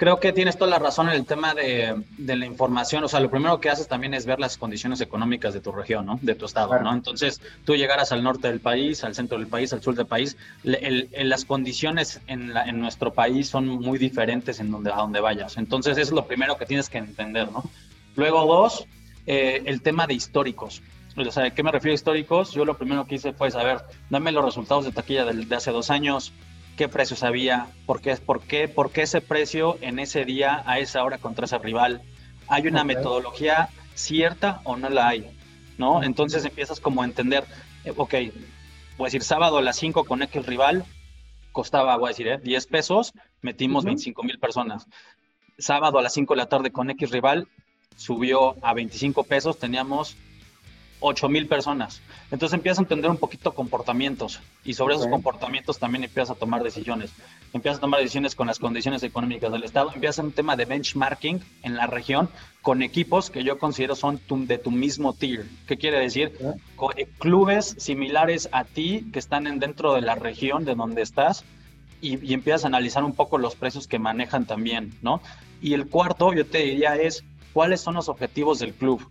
Creo 0.00 0.18
que 0.18 0.32
tienes 0.32 0.56
toda 0.56 0.70
la 0.70 0.78
razón 0.78 1.10
en 1.10 1.14
el 1.14 1.26
tema 1.26 1.52
de, 1.52 2.02
de, 2.16 2.34
la 2.34 2.46
información. 2.46 3.04
O 3.04 3.08
sea, 3.08 3.20
lo 3.20 3.30
primero 3.30 3.60
que 3.60 3.68
haces 3.68 3.86
también 3.86 4.14
es 4.14 4.24
ver 4.24 4.40
las 4.40 4.56
condiciones 4.56 5.02
económicas 5.02 5.52
de 5.52 5.60
tu 5.60 5.72
región, 5.72 6.06
¿no? 6.06 6.18
De 6.22 6.34
tu 6.34 6.46
estado, 6.46 6.80
¿no? 6.80 6.90
Entonces, 6.94 7.42
tú 7.66 7.76
llegarás 7.76 8.10
al 8.10 8.22
norte 8.22 8.48
del 8.48 8.60
país, 8.60 9.04
al 9.04 9.14
centro 9.14 9.36
del 9.36 9.46
país, 9.46 9.74
al 9.74 9.82
sur 9.82 9.94
del 9.94 10.06
país, 10.06 10.38
las 10.62 11.44
condiciones 11.44 12.22
en, 12.28 12.54
la, 12.54 12.64
en, 12.64 12.80
nuestro 12.80 13.12
país 13.12 13.50
son 13.50 13.68
muy 13.68 13.98
diferentes 13.98 14.58
en 14.58 14.70
donde, 14.70 14.90
a 14.90 14.96
donde 14.96 15.20
vayas. 15.20 15.58
Entonces, 15.58 15.98
eso 15.98 16.00
es 16.00 16.12
lo 16.12 16.26
primero 16.26 16.56
que 16.56 16.64
tienes 16.64 16.88
que 16.88 16.96
entender, 16.96 17.52
¿no? 17.52 17.62
Luego, 18.16 18.46
dos, 18.46 18.86
eh, 19.26 19.60
el 19.66 19.82
tema 19.82 20.06
de 20.06 20.14
históricos. 20.14 20.80
O 21.14 21.30
sea, 21.30 21.44
¿a 21.44 21.50
qué 21.50 21.62
me 21.62 21.72
refiero 21.72 21.92
a 21.92 21.96
históricos? 21.96 22.52
Yo 22.52 22.64
lo 22.64 22.78
primero 22.78 23.06
que 23.06 23.16
hice 23.16 23.34
fue 23.34 23.50
saber, 23.50 23.82
dame 24.08 24.32
los 24.32 24.46
resultados 24.46 24.86
de 24.86 24.92
taquilla 24.92 25.26
de, 25.26 25.44
de 25.44 25.54
hace 25.54 25.70
dos 25.72 25.90
años, 25.90 26.32
qué 26.80 26.88
precios 26.88 27.22
había, 27.24 27.66
por 27.84 28.00
qué, 28.00 28.16
por 28.16 28.40
qué, 28.40 28.66
por 28.66 28.90
qué 28.90 29.02
ese 29.02 29.20
precio 29.20 29.76
en 29.82 29.98
ese 29.98 30.24
día, 30.24 30.62
a 30.64 30.78
esa 30.78 31.04
hora 31.04 31.18
contra 31.18 31.44
ese 31.44 31.58
rival. 31.58 32.00
¿Hay 32.48 32.66
una 32.68 32.84
metodología 32.84 33.68
cierta 33.92 34.62
o 34.64 34.78
no 34.78 34.88
la 34.88 35.08
hay? 35.08 35.30
¿No? 35.76 36.02
Entonces 36.02 36.42
empiezas 36.42 36.80
como 36.80 37.02
a 37.02 37.04
entender, 37.04 37.44
eh, 37.84 37.92
ok, 37.94 38.14
voy 38.96 39.04
a 39.04 39.04
decir 39.04 39.22
sábado 39.22 39.58
a 39.58 39.62
las 39.62 39.76
5 39.76 40.04
con 40.04 40.22
X 40.22 40.46
rival, 40.46 40.86
costaba, 41.52 41.98
voy 41.98 42.06
a 42.06 42.08
decir, 42.12 42.28
¿eh? 42.28 42.38
10 42.42 42.66
pesos, 42.68 43.12
metimos 43.42 43.84
25 43.84 44.22
mil 44.22 44.38
personas. 44.38 44.86
Sábado 45.58 45.98
a 45.98 46.02
las 46.02 46.14
5 46.14 46.32
de 46.32 46.38
la 46.38 46.48
tarde 46.48 46.72
con 46.72 46.88
X 46.88 47.10
rival, 47.10 47.46
subió 47.96 48.56
a 48.64 48.72
25 48.72 49.24
pesos, 49.24 49.58
teníamos 49.58 50.16
8 51.00 51.28
mil 51.28 51.46
personas. 51.46 52.00
Entonces 52.30 52.54
empiezas 52.54 52.78
a 52.78 52.82
entender 52.82 53.10
un 53.10 53.16
poquito 53.16 53.52
comportamientos 53.52 54.40
y 54.64 54.74
sobre 54.74 54.94
esos 54.94 55.08
comportamientos 55.08 55.78
también 55.78 56.04
empiezas 56.04 56.36
a 56.36 56.38
tomar 56.38 56.62
decisiones. 56.62 57.10
Empiezas 57.52 57.78
a 57.78 57.80
tomar 57.80 58.00
decisiones 58.00 58.34
con 58.34 58.46
las 58.46 58.58
condiciones 58.58 59.02
económicas 59.02 59.50
del 59.50 59.64
Estado. 59.64 59.90
Empiezas 59.94 60.24
un 60.24 60.32
tema 60.32 60.56
de 60.56 60.66
benchmarking 60.66 61.42
en 61.62 61.76
la 61.76 61.86
región 61.86 62.28
con 62.62 62.82
equipos 62.82 63.30
que 63.30 63.42
yo 63.42 63.58
considero 63.58 63.96
son 63.96 64.20
de 64.28 64.58
tu 64.58 64.70
mismo 64.70 65.14
tier. 65.14 65.46
¿Qué 65.66 65.76
quiere 65.76 65.98
decir? 65.98 66.32
Eh, 66.96 67.08
clubes 67.18 67.74
similares 67.78 68.48
a 68.52 68.64
ti 68.64 69.06
que 69.12 69.18
están 69.18 69.46
en, 69.46 69.58
dentro 69.58 69.94
de 69.94 70.02
la 70.02 70.14
región 70.14 70.64
de 70.64 70.74
donde 70.74 71.02
estás 71.02 71.44
y, 72.00 72.24
y 72.24 72.34
empiezas 72.34 72.64
a 72.64 72.68
analizar 72.68 73.04
un 73.04 73.14
poco 73.14 73.38
los 73.38 73.56
precios 73.56 73.86
que 73.86 73.98
manejan 73.98 74.46
también, 74.46 74.94
¿no? 75.02 75.20
Y 75.60 75.74
el 75.74 75.88
cuarto, 75.88 76.32
yo 76.32 76.46
te 76.46 76.58
diría, 76.58 76.96
es 76.96 77.24
cuáles 77.52 77.80
son 77.80 77.94
los 77.94 78.08
objetivos 78.08 78.58
del 78.58 78.72
club 78.74 79.06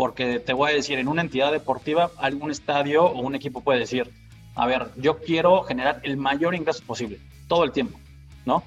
porque 0.00 0.40
te 0.40 0.54
voy 0.54 0.70
a 0.70 0.74
decir, 0.74 0.98
en 0.98 1.08
una 1.08 1.20
entidad 1.20 1.52
deportiva, 1.52 2.10
algún 2.16 2.50
estadio 2.50 3.04
o 3.04 3.20
un 3.20 3.34
equipo 3.34 3.60
puede 3.60 3.80
decir, 3.80 4.10
a 4.54 4.66
ver, 4.66 4.86
yo 4.96 5.18
quiero 5.18 5.62
generar 5.64 6.00
el 6.04 6.16
mayor 6.16 6.54
ingreso 6.54 6.82
posible, 6.86 7.20
todo 7.48 7.64
el 7.64 7.72
tiempo, 7.72 8.00
¿no? 8.46 8.62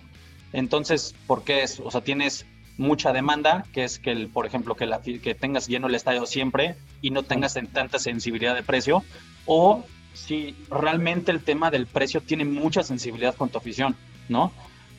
Entonces, 0.52 1.16
¿por 1.26 1.44
qué 1.44 1.64
es? 1.64 1.80
O 1.80 1.90
sea, 1.90 2.02
tienes 2.02 2.46
mucha 2.78 3.14
demanda, 3.14 3.66
que 3.74 3.84
es 3.84 3.98
que, 3.98 4.12
el, 4.12 4.28
por 4.28 4.46
ejemplo, 4.46 4.76
que, 4.76 4.86
la, 4.86 5.02
que 5.02 5.34
tengas 5.34 5.66
lleno 5.66 5.88
el 5.88 5.96
estadio 5.96 6.28
siempre 6.28 6.76
y 7.02 7.10
no 7.10 7.24
tengas 7.24 7.58
tanta 7.74 7.98
sensibilidad 7.98 8.54
de 8.54 8.62
precio, 8.62 9.04
o 9.48 9.84
si 10.14 10.56
realmente 10.70 11.32
el 11.32 11.44
tema 11.44 11.72
del 11.72 11.88
precio 11.88 12.22
tiene 12.22 12.46
mucha 12.46 12.84
sensibilidad 12.84 13.34
con 13.34 13.50
tu 13.50 13.58
afición, 13.58 13.96
¿no? 14.30 14.52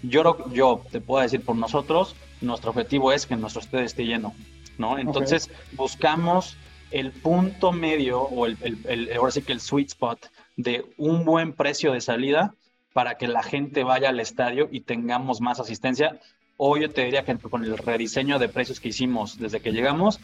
Yo, 0.03 0.51
yo 0.51 0.83
te 0.91 1.01
puedo 1.01 1.23
decir 1.23 1.43
por 1.43 1.55
nosotros, 1.55 2.17
nuestro 2.41 2.71
objetivo 2.71 3.13
es 3.13 3.25
que 3.25 3.37
nuestro 3.37 3.63
estadio 3.63 3.85
esté 3.85 4.05
lleno. 4.05 4.35
¿No? 4.79 4.99
Entonces 4.99 5.51
buscamos 5.73 6.57
el 6.91 7.11
punto 7.11 7.73
medio 7.73 8.23
o 8.23 8.47
el, 8.47 8.57
el, 8.85 9.13
ahora 9.17 9.33
sí 9.33 9.43
que 9.43 9.53
el 9.53 9.61
sweet 9.61 9.89
spot 9.89 10.27
de 10.57 10.85
un 10.97 11.25
buen 11.25 11.53
precio 11.53 11.93
de 11.93 12.01
salida 12.01 12.55
para 12.93 13.17
que 13.17 13.27
la 13.27 13.43
gente 13.43 13.83
vaya 13.83 14.11
al 14.11 14.21
estadio 14.21 14.69
y 14.71 14.81
tengamos 14.81 15.41
más 15.41 15.59
asistencia. 15.59 16.21
Hoy 16.57 16.83
yo 16.83 16.91
te 16.91 17.05
diría 17.05 17.25
que 17.25 17.37
con 17.37 17.65
el 17.65 17.77
rediseño 17.77 18.39
de 18.39 18.49
precios 18.49 18.79
que 18.79 18.89
hicimos 18.89 19.39
desde 19.39 19.61
que 19.61 19.73
llegamos, 19.73 20.21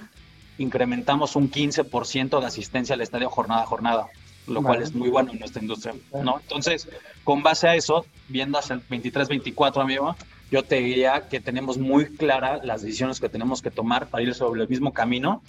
incrementamos 0.58 1.34
un 1.34 1.50
15% 1.50 2.40
de 2.40 2.46
asistencia 2.46 2.94
al 2.94 3.00
estadio 3.00 3.28
jornada 3.28 3.62
a 3.62 3.66
jornada, 3.66 4.06
lo 4.46 4.62
cual 4.62 4.82
es 4.82 4.94
muy 4.94 5.08
bueno 5.08 5.32
en 5.32 5.40
nuestra 5.40 5.60
industria, 5.60 5.94
¿no? 6.22 6.38
Entonces, 6.38 6.88
con 7.24 7.42
base 7.42 7.66
a 7.66 7.74
eso, 7.74 8.06
viendo 8.28 8.58
hasta 8.58 8.74
el 8.74 8.86
23-24, 8.86 9.82
amigo, 9.82 10.14
yo 10.50 10.62
te 10.64 10.76
diría 10.76 11.28
que 11.28 11.40
tenemos 11.40 11.78
muy 11.78 12.06
claras 12.06 12.64
las 12.64 12.82
decisiones 12.82 13.20
que 13.20 13.28
tenemos 13.28 13.62
que 13.62 13.70
tomar 13.70 14.08
para 14.08 14.22
ir 14.22 14.34
sobre 14.34 14.62
el 14.62 14.68
mismo 14.68 14.92
camino. 14.92 15.42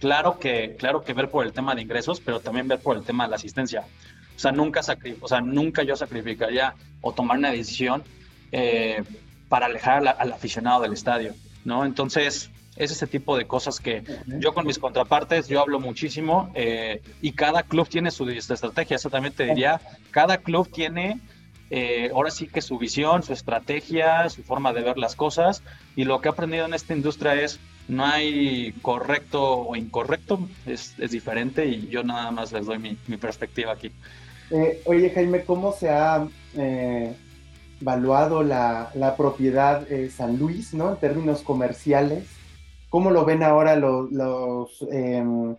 Claro 0.00 0.38
que, 0.38 0.76
claro 0.78 1.02
que 1.02 1.12
ver 1.12 1.30
por 1.30 1.44
el 1.44 1.52
tema 1.52 1.74
de 1.74 1.82
ingresos, 1.82 2.20
pero 2.20 2.40
también 2.40 2.68
ver 2.68 2.80
por 2.80 2.96
el 2.96 3.04
tema 3.04 3.24
de 3.24 3.30
la 3.30 3.36
asistencia. 3.36 3.84
O 4.36 4.38
sea, 4.38 4.52
nunca, 4.52 4.80
o 5.20 5.28
sea, 5.28 5.40
nunca 5.40 5.82
yo 5.82 5.96
sacrificaría 5.96 6.74
o 7.00 7.12
tomar 7.12 7.38
una 7.38 7.50
decisión 7.50 8.02
eh, 8.52 9.02
para 9.48 9.66
alejar 9.66 10.06
al, 10.06 10.32
aficionado 10.32 10.82
del 10.82 10.92
estadio, 10.92 11.34
¿no? 11.64 11.84
Entonces, 11.84 12.50
es 12.76 12.90
ese 12.92 13.06
tipo 13.08 13.36
de 13.36 13.46
cosas 13.46 13.80
que 13.80 14.04
yo 14.26 14.54
con 14.54 14.64
mis 14.64 14.78
contrapartes, 14.78 15.48
yo 15.48 15.60
hablo 15.60 15.80
muchísimo 15.80 16.52
eh, 16.54 17.02
y 17.20 17.32
cada 17.32 17.64
club 17.64 17.88
tiene 17.88 18.12
su 18.12 18.28
estrategia. 18.28 18.96
Eso 18.96 19.10
también 19.10 19.34
te 19.34 19.46
diría, 19.46 19.80
cada 20.12 20.38
club 20.38 20.70
tiene 20.70 21.20
eh, 21.70 22.10
ahora 22.14 22.30
sí 22.30 22.46
que 22.46 22.62
su 22.62 22.78
visión, 22.78 23.22
su 23.22 23.32
estrategia, 23.32 24.28
su 24.30 24.42
forma 24.42 24.72
de 24.72 24.82
ver 24.82 24.96
las 24.96 25.14
cosas 25.14 25.62
y 25.96 26.04
lo 26.04 26.20
que 26.20 26.28
he 26.28 26.32
aprendido 26.32 26.64
en 26.64 26.72
esta 26.72 26.94
industria 26.94 27.34
es 27.34 27.60
no 27.88 28.04
hay 28.04 28.72
correcto 28.82 29.42
o 29.42 29.76
incorrecto, 29.76 30.40
es, 30.66 30.96
diferente 31.10 31.66
y 31.66 31.88
yo 31.88 32.02
nada 32.02 32.30
más 32.30 32.52
les 32.52 32.66
doy 32.66 32.78
mi, 32.78 33.16
perspectiva 33.16 33.72
aquí. 33.72 33.92
Eh, 34.50 34.82
oye 34.86 35.10
Jaime, 35.10 35.44
¿cómo 35.44 35.72
se 35.72 35.90
ha 35.90 36.26
eh, 36.54 37.14
evaluado 37.80 38.42
la, 38.42 39.14
propiedad 39.16 39.86
San 40.10 40.38
Luis 40.38 40.72
¿no? 40.72 40.90
en 40.90 40.96
términos 40.96 41.42
comerciales? 41.42 42.24
¿Cómo 42.88 43.10
lo 43.10 43.26
ven 43.26 43.42
ahora 43.42 43.76
los, 43.76 44.10
los, 44.10 44.86
em, 44.90 45.54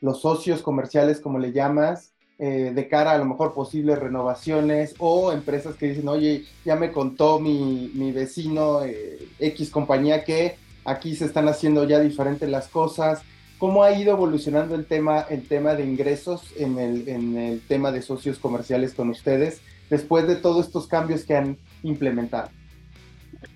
los 0.00 0.20
socios 0.20 0.62
comerciales, 0.62 1.18
como 1.18 1.40
le 1.40 1.50
llamas? 1.50 2.12
Eh, 2.40 2.70
de 2.72 2.86
cara 2.86 3.10
a 3.10 3.18
lo 3.18 3.24
mejor 3.24 3.52
posibles 3.52 3.98
renovaciones 3.98 4.94
o 5.00 5.32
empresas 5.32 5.74
que 5.74 5.88
dicen, 5.88 6.06
oye, 6.06 6.44
ya 6.64 6.76
me 6.76 6.92
contó 6.92 7.40
mi, 7.40 7.90
mi 7.94 8.12
vecino 8.12 8.84
eh, 8.84 9.18
X 9.40 9.70
compañía 9.70 10.22
que 10.22 10.54
aquí 10.84 11.16
se 11.16 11.24
están 11.24 11.48
haciendo 11.48 11.82
ya 11.82 11.98
diferentes 11.98 12.48
las 12.48 12.68
cosas. 12.68 13.22
¿Cómo 13.58 13.82
ha 13.82 13.92
ido 13.92 14.12
evolucionando 14.12 14.76
el 14.76 14.86
tema, 14.86 15.22
el 15.22 15.48
tema 15.48 15.74
de 15.74 15.82
ingresos 15.82 16.44
en 16.56 16.78
el, 16.78 17.08
en 17.08 17.36
el 17.36 17.60
tema 17.66 17.90
de 17.90 18.02
socios 18.02 18.38
comerciales 18.38 18.94
con 18.94 19.08
ustedes 19.08 19.60
después 19.90 20.28
de 20.28 20.36
todos 20.36 20.66
estos 20.66 20.86
cambios 20.86 21.24
que 21.24 21.34
han 21.34 21.58
implementado? 21.82 22.50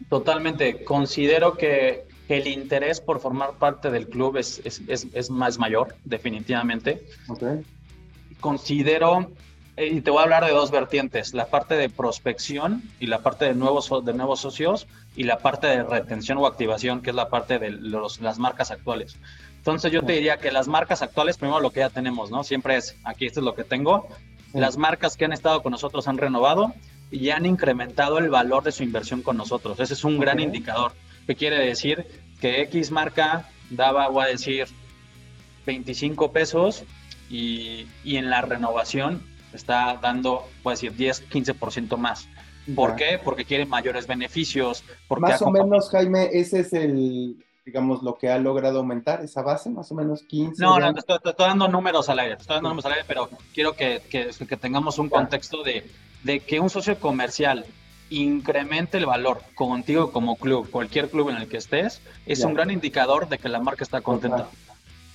Totalmente. 0.08 0.82
Considero 0.82 1.56
que 1.56 2.02
el 2.28 2.48
interés 2.48 3.00
por 3.00 3.20
formar 3.20 3.52
parte 3.60 3.92
del 3.92 4.08
club 4.08 4.38
es, 4.38 4.60
es, 4.64 4.82
es, 4.88 5.06
es 5.12 5.30
más 5.30 5.56
mayor, 5.56 5.94
definitivamente. 6.04 7.06
Okay 7.28 7.62
considero, 8.42 9.30
eh, 9.78 9.86
y 9.86 10.02
te 10.02 10.10
voy 10.10 10.20
a 10.20 10.24
hablar 10.24 10.44
de 10.44 10.50
dos 10.50 10.70
vertientes, 10.70 11.32
la 11.32 11.46
parte 11.46 11.76
de 11.76 11.88
prospección 11.88 12.82
y 13.00 13.06
la 13.06 13.20
parte 13.20 13.46
de 13.46 13.54
nuevos, 13.54 13.90
de 14.04 14.12
nuevos 14.12 14.40
socios 14.40 14.86
y 15.16 15.22
la 15.22 15.38
parte 15.38 15.68
de 15.68 15.82
retención 15.82 16.36
o 16.36 16.46
activación, 16.46 17.00
que 17.00 17.08
es 17.08 17.16
la 17.16 17.30
parte 17.30 17.58
de 17.58 17.70
los, 17.70 18.20
las 18.20 18.38
marcas 18.38 18.70
actuales. 18.70 19.16
Entonces 19.56 19.90
yo 19.92 20.02
te 20.02 20.12
diría 20.12 20.36
que 20.36 20.52
las 20.52 20.68
marcas 20.68 21.00
actuales, 21.00 21.38
primero 21.38 21.60
lo 21.60 21.70
que 21.70 21.80
ya 21.80 21.88
tenemos, 21.88 22.30
¿no? 22.30 22.44
Siempre 22.44 22.76
es, 22.76 22.98
aquí 23.04 23.26
esto 23.26 23.40
es 23.40 23.44
lo 23.44 23.54
que 23.54 23.64
tengo. 23.64 24.08
Las 24.52 24.76
marcas 24.76 25.16
que 25.16 25.24
han 25.24 25.32
estado 25.32 25.62
con 25.62 25.72
nosotros 25.72 26.08
han 26.08 26.18
renovado 26.18 26.74
y 27.10 27.30
han 27.30 27.46
incrementado 27.46 28.18
el 28.18 28.28
valor 28.28 28.64
de 28.64 28.72
su 28.72 28.82
inversión 28.82 29.22
con 29.22 29.36
nosotros. 29.36 29.78
Ese 29.80 29.94
es 29.94 30.04
un 30.04 30.18
gran 30.18 30.40
indicador. 30.40 30.92
¿Qué 31.26 31.36
quiere 31.36 31.64
decir? 31.64 32.04
Que 32.40 32.62
X 32.62 32.90
marca 32.90 33.48
daba, 33.70 34.08
voy 34.08 34.24
a 34.24 34.28
decir, 34.28 34.66
25 35.64 36.32
pesos 36.32 36.84
y, 37.32 37.86
en 38.04 38.28
la 38.30 38.42
renovación 38.42 39.22
está 39.54 39.98
dando, 40.00 40.48
puede 40.62 40.74
decir, 40.74 40.94
10, 40.94 41.30
15% 41.30 41.96
más. 41.96 42.28
¿Por 42.76 42.94
qué? 42.94 43.18
Porque 43.22 43.44
quiere 43.44 43.66
mayores 43.66 44.06
beneficios. 44.06 44.84
Porque 45.08 45.32
más 45.32 45.42
o 45.42 45.50
menos, 45.50 45.90
Jaime, 45.90 46.28
ese 46.32 46.60
es 46.60 46.72
el, 46.72 47.44
digamos, 47.64 48.02
lo 48.02 48.16
que 48.16 48.30
ha 48.30 48.38
logrado 48.38 48.78
aumentar 48.78 49.24
esa 49.24 49.42
base, 49.42 49.70
más 49.70 49.90
o 49.90 49.94
menos 49.94 50.22
15. 50.22 50.62
No, 50.62 50.78
no, 50.78 50.92
te 50.92 51.00
estoy, 51.00 51.18
dando 51.38 51.68
números 51.68 52.08
al 52.08 52.20
aire, 52.20 52.36
estoy 52.38 52.54
dando 52.54 52.68
números 52.68 52.86
al 52.86 52.92
aire, 52.92 53.04
pero 53.08 53.30
quiero 53.52 53.72
que, 53.74 54.02
que, 54.10 54.30
que 54.46 54.56
tengamos 54.56 54.98
un 54.98 55.08
contexto 55.08 55.62
de, 55.62 55.90
de, 56.22 56.40
que 56.40 56.60
un 56.60 56.70
socio 56.70 56.98
comercial 57.00 57.66
incremente 58.10 58.98
el 58.98 59.06
valor 59.06 59.40
contigo 59.54 60.12
como 60.12 60.36
club, 60.36 60.70
cualquier 60.70 61.08
club 61.08 61.30
en 61.30 61.36
el 61.36 61.48
que 61.48 61.56
estés, 61.56 62.02
es 62.26 62.44
un 62.44 62.52
gran 62.52 62.70
indicador 62.70 63.28
de 63.28 63.38
que 63.38 63.48
la 63.48 63.58
marca 63.58 63.84
está 63.84 64.02
contenta 64.02 64.48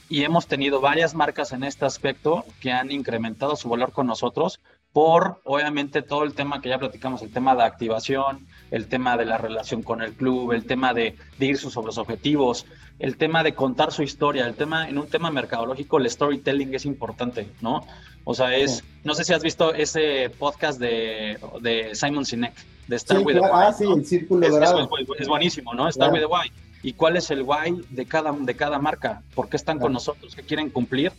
y 0.09 0.23
hemos 0.23 0.47
tenido 0.47 0.81
varias 0.81 1.15
marcas 1.15 1.51
en 1.51 1.63
este 1.63 1.85
aspecto 1.85 2.45
que 2.61 2.71
han 2.71 2.91
incrementado 2.91 3.55
su 3.55 3.69
valor 3.69 3.91
con 3.91 4.07
nosotros 4.07 4.59
por, 4.93 5.41
obviamente, 5.43 6.01
todo 6.01 6.23
el 6.23 6.33
tema 6.33 6.59
que 6.59 6.69
ya 6.69 6.79
platicamos, 6.79 7.21
el 7.21 7.31
tema 7.31 7.55
de 7.55 7.63
activación, 7.63 8.47
el 8.71 8.87
tema 8.87 9.15
de 9.15 9.25
la 9.25 9.37
relación 9.37 9.83
con 9.83 10.01
el 10.01 10.13
club, 10.13 10.53
el 10.53 10.65
tema 10.65 10.93
de, 10.93 11.15
ir 11.39 11.57
sobre 11.57 11.87
los 11.87 11.99
objetivos, 11.99 12.65
el 12.97 13.15
tema 13.15 13.43
de 13.43 13.53
contar 13.53 13.91
su 13.91 14.01
historia, 14.01 14.47
el 14.47 14.55
tema, 14.55 14.89
en 14.89 14.97
un 14.97 15.07
tema 15.07 15.29
mercadológico, 15.29 15.99
el 15.99 16.09
storytelling 16.09 16.73
es 16.73 16.85
importante, 16.85 17.47
¿no? 17.61 17.85
O 18.23 18.33
sea, 18.33 18.55
es, 18.55 18.83
no 19.03 19.13
sé 19.13 19.23
si 19.23 19.33
has 19.33 19.43
visto 19.43 19.73
ese 19.73 20.31
podcast 20.31 20.79
de, 20.79 21.37
de 21.61 21.93
Simon 21.93 22.25
Sinek, 22.25 22.55
de 22.87 22.95
Star 22.95 23.19
with 23.19 23.35
the 23.35 23.41
Ah, 23.53 23.71
sí, 23.71 23.85
el 23.85 24.03
círculo 24.03 24.49
dorado. 24.49 24.89
Es, 25.19 25.27
buenísimo, 25.27 25.75
¿no? 25.75 25.87
Star 25.89 26.11
with 26.11 26.21
the 26.21 26.25
Why 26.25 26.51
y 26.83 26.93
cuál 26.93 27.17
es 27.17 27.31
el 27.31 27.41
why 27.43 27.85
de 27.89 28.05
cada, 28.05 28.31
de 28.31 28.55
cada 28.55 28.79
marca, 28.79 29.21
por 29.35 29.49
qué 29.49 29.57
están 29.57 29.79
con 29.79 29.93
nosotros, 29.93 30.35
qué 30.35 30.43
quieren 30.43 30.69
cumplir. 30.69 31.11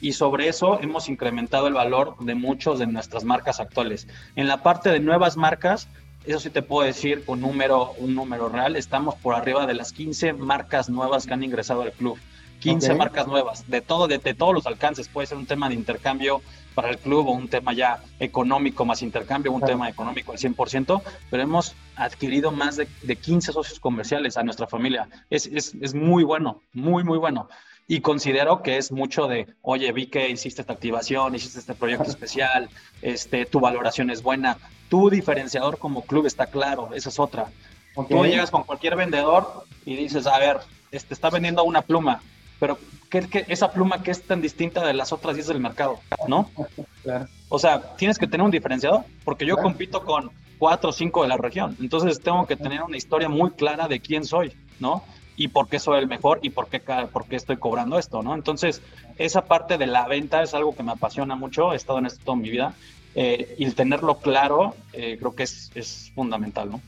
Y 0.00 0.12
sobre 0.12 0.48
eso 0.48 0.78
hemos 0.80 1.08
incrementado 1.08 1.68
el 1.68 1.74
valor 1.74 2.16
de 2.20 2.34
muchos 2.34 2.78
de 2.78 2.86
nuestras 2.86 3.24
marcas 3.24 3.60
actuales. 3.60 4.06
En 4.36 4.46
la 4.46 4.62
parte 4.62 4.90
de 4.90 5.00
nuevas 5.00 5.38
marcas, 5.38 5.88
eso 6.26 6.40
sí 6.40 6.50
te 6.50 6.60
puedo 6.60 6.86
decir 6.86 7.24
un 7.26 7.40
número, 7.40 7.92
un 7.98 8.14
número 8.14 8.48
real, 8.48 8.76
estamos 8.76 9.14
por 9.14 9.34
arriba 9.34 9.66
de 9.66 9.74
las 9.74 9.92
15 9.92 10.34
marcas 10.34 10.90
nuevas 10.90 11.26
que 11.26 11.32
han 11.32 11.42
ingresado 11.42 11.82
al 11.82 11.92
club. 11.92 12.18
15 12.60 12.94
marcas 12.94 13.26
nuevas, 13.26 13.68
de 13.70 13.80
todo, 13.80 14.08
de, 14.08 14.18
todos 14.18 14.54
los 14.54 14.66
alcances. 14.66 15.08
Puede 15.08 15.26
ser 15.26 15.38
un 15.38 15.46
tema 15.46 15.68
de 15.68 15.74
intercambio 15.74 16.42
para 16.76 16.90
el 16.90 16.98
club 16.98 17.26
o 17.26 17.32
un 17.32 17.48
tema 17.48 17.72
ya 17.72 18.02
económico 18.20 18.84
más 18.84 19.00
intercambio, 19.00 19.50
un 19.50 19.62
tema 19.62 19.88
económico 19.88 20.32
al 20.32 20.38
100%, 20.38 21.02
pero 21.30 21.42
hemos 21.42 21.74
adquirido 21.96 22.52
más 22.52 22.76
de, 22.76 22.86
de 23.02 23.16
15 23.16 23.50
socios 23.52 23.80
comerciales 23.80 24.36
a 24.36 24.42
nuestra 24.42 24.66
familia. 24.66 25.08
Es, 25.30 25.46
es, 25.46 25.74
es 25.80 25.94
muy 25.94 26.22
bueno, 26.22 26.62
muy, 26.74 27.02
muy 27.02 27.16
bueno. 27.16 27.48
Y 27.88 28.00
considero 28.00 28.62
que 28.62 28.76
es 28.76 28.92
mucho 28.92 29.26
de, 29.26 29.46
oye, 29.62 29.90
vi 29.92 30.08
que 30.08 30.28
hiciste 30.28 30.60
esta 30.60 30.74
activación, 30.74 31.34
hiciste 31.34 31.60
este 31.60 31.74
proyecto 31.74 32.10
especial, 32.10 32.68
este, 33.00 33.46
tu 33.46 33.58
valoración 33.58 34.10
es 34.10 34.22
buena, 34.22 34.58
tu 34.90 35.08
diferenciador 35.08 35.78
como 35.78 36.02
club 36.02 36.26
está 36.26 36.46
claro, 36.46 36.90
esa 36.94 37.08
es 37.08 37.18
otra. 37.18 37.46
Tú 37.94 38.24
llegas 38.26 38.50
con 38.50 38.64
cualquier 38.64 38.96
vendedor 38.96 39.64
y 39.86 39.96
dices, 39.96 40.26
a 40.26 40.38
ver, 40.38 40.58
este 40.90 41.14
está 41.14 41.30
vendiendo 41.30 41.64
una 41.64 41.80
pluma, 41.80 42.20
pero 42.60 42.78
¿qué, 43.10 43.44
esa 43.48 43.72
pluma 43.72 44.02
que 44.02 44.10
es 44.10 44.22
tan 44.22 44.40
distinta 44.40 44.86
de 44.86 44.94
las 44.94 45.12
otras 45.12 45.34
10 45.34 45.48
del 45.48 45.60
mercado? 45.60 46.00
¿No? 46.28 46.50
Claro. 47.02 47.28
O 47.48 47.58
sea, 47.58 47.96
tienes 47.96 48.18
que 48.18 48.26
tener 48.26 48.44
un 48.44 48.50
diferenciador, 48.50 49.04
porque 49.24 49.46
yo 49.46 49.56
compito 49.56 50.04
con 50.04 50.30
cuatro 50.58 50.90
o 50.90 50.92
cinco 50.92 51.22
de 51.22 51.28
la 51.28 51.36
región, 51.36 51.76
entonces 51.80 52.20
tengo 52.20 52.46
que 52.46 52.56
tener 52.56 52.82
una 52.82 52.96
historia 52.96 53.28
muy 53.28 53.50
clara 53.50 53.88
de 53.88 54.00
quién 54.00 54.24
soy, 54.24 54.52
¿no? 54.80 55.04
y 55.36 55.48
por 55.48 55.68
qué 55.68 55.78
soy 55.78 55.98
el 55.98 56.08
mejor 56.08 56.40
y 56.42 56.50
por 56.50 56.68
qué, 56.68 56.80
por 56.80 57.26
qué 57.26 57.36
estoy 57.36 57.58
cobrando 57.58 57.98
esto, 57.98 58.22
¿no? 58.22 58.34
Entonces, 58.34 58.82
esa 59.18 59.44
parte 59.44 59.78
de 59.78 59.86
la 59.86 60.08
venta 60.08 60.42
es 60.42 60.54
algo 60.54 60.74
que 60.74 60.82
me 60.82 60.92
apasiona 60.92 61.36
mucho, 61.36 61.72
he 61.72 61.76
estado 61.76 61.98
en 61.98 62.06
esto 62.06 62.24
toda 62.24 62.38
mi 62.38 62.48
vida, 62.48 62.74
eh, 63.14 63.54
y 63.58 63.64
el 63.64 63.74
tenerlo 63.74 64.18
claro 64.18 64.74
eh, 64.92 65.16
creo 65.18 65.34
que 65.34 65.44
es, 65.44 65.70
es, 65.74 66.12
fundamental, 66.14 66.70
¿no? 66.70 66.80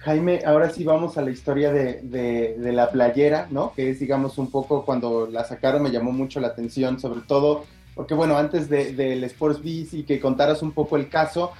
Jaime, 0.00 0.42
ahora 0.46 0.70
sí 0.70 0.84
vamos 0.84 1.18
a 1.18 1.22
la 1.22 1.30
historia 1.30 1.72
de, 1.72 2.56
la 2.58 2.90
playera, 2.90 3.48
¿no? 3.50 3.72
Que 3.74 3.90
es, 3.90 3.98
digamos, 3.98 4.38
un 4.38 4.50
poco 4.50 4.84
cuando 4.84 5.26
la 5.26 5.44
sacaron 5.44 5.82
me 5.82 5.90
llamó 5.90 6.12
mucho 6.12 6.40
la 6.40 6.48
atención, 6.48 7.00
sobre 7.00 7.20
todo 7.22 7.64
porque, 7.98 8.14
bueno, 8.14 8.38
antes 8.38 8.68
del 8.70 8.96
de, 8.96 9.26
Sports 9.26 9.60
Biz 9.60 9.94
y 9.94 10.02
que 10.04 10.20
contaras 10.20 10.62
un 10.62 10.70
poco 10.70 10.96
el 10.96 11.08
caso, 11.08 11.50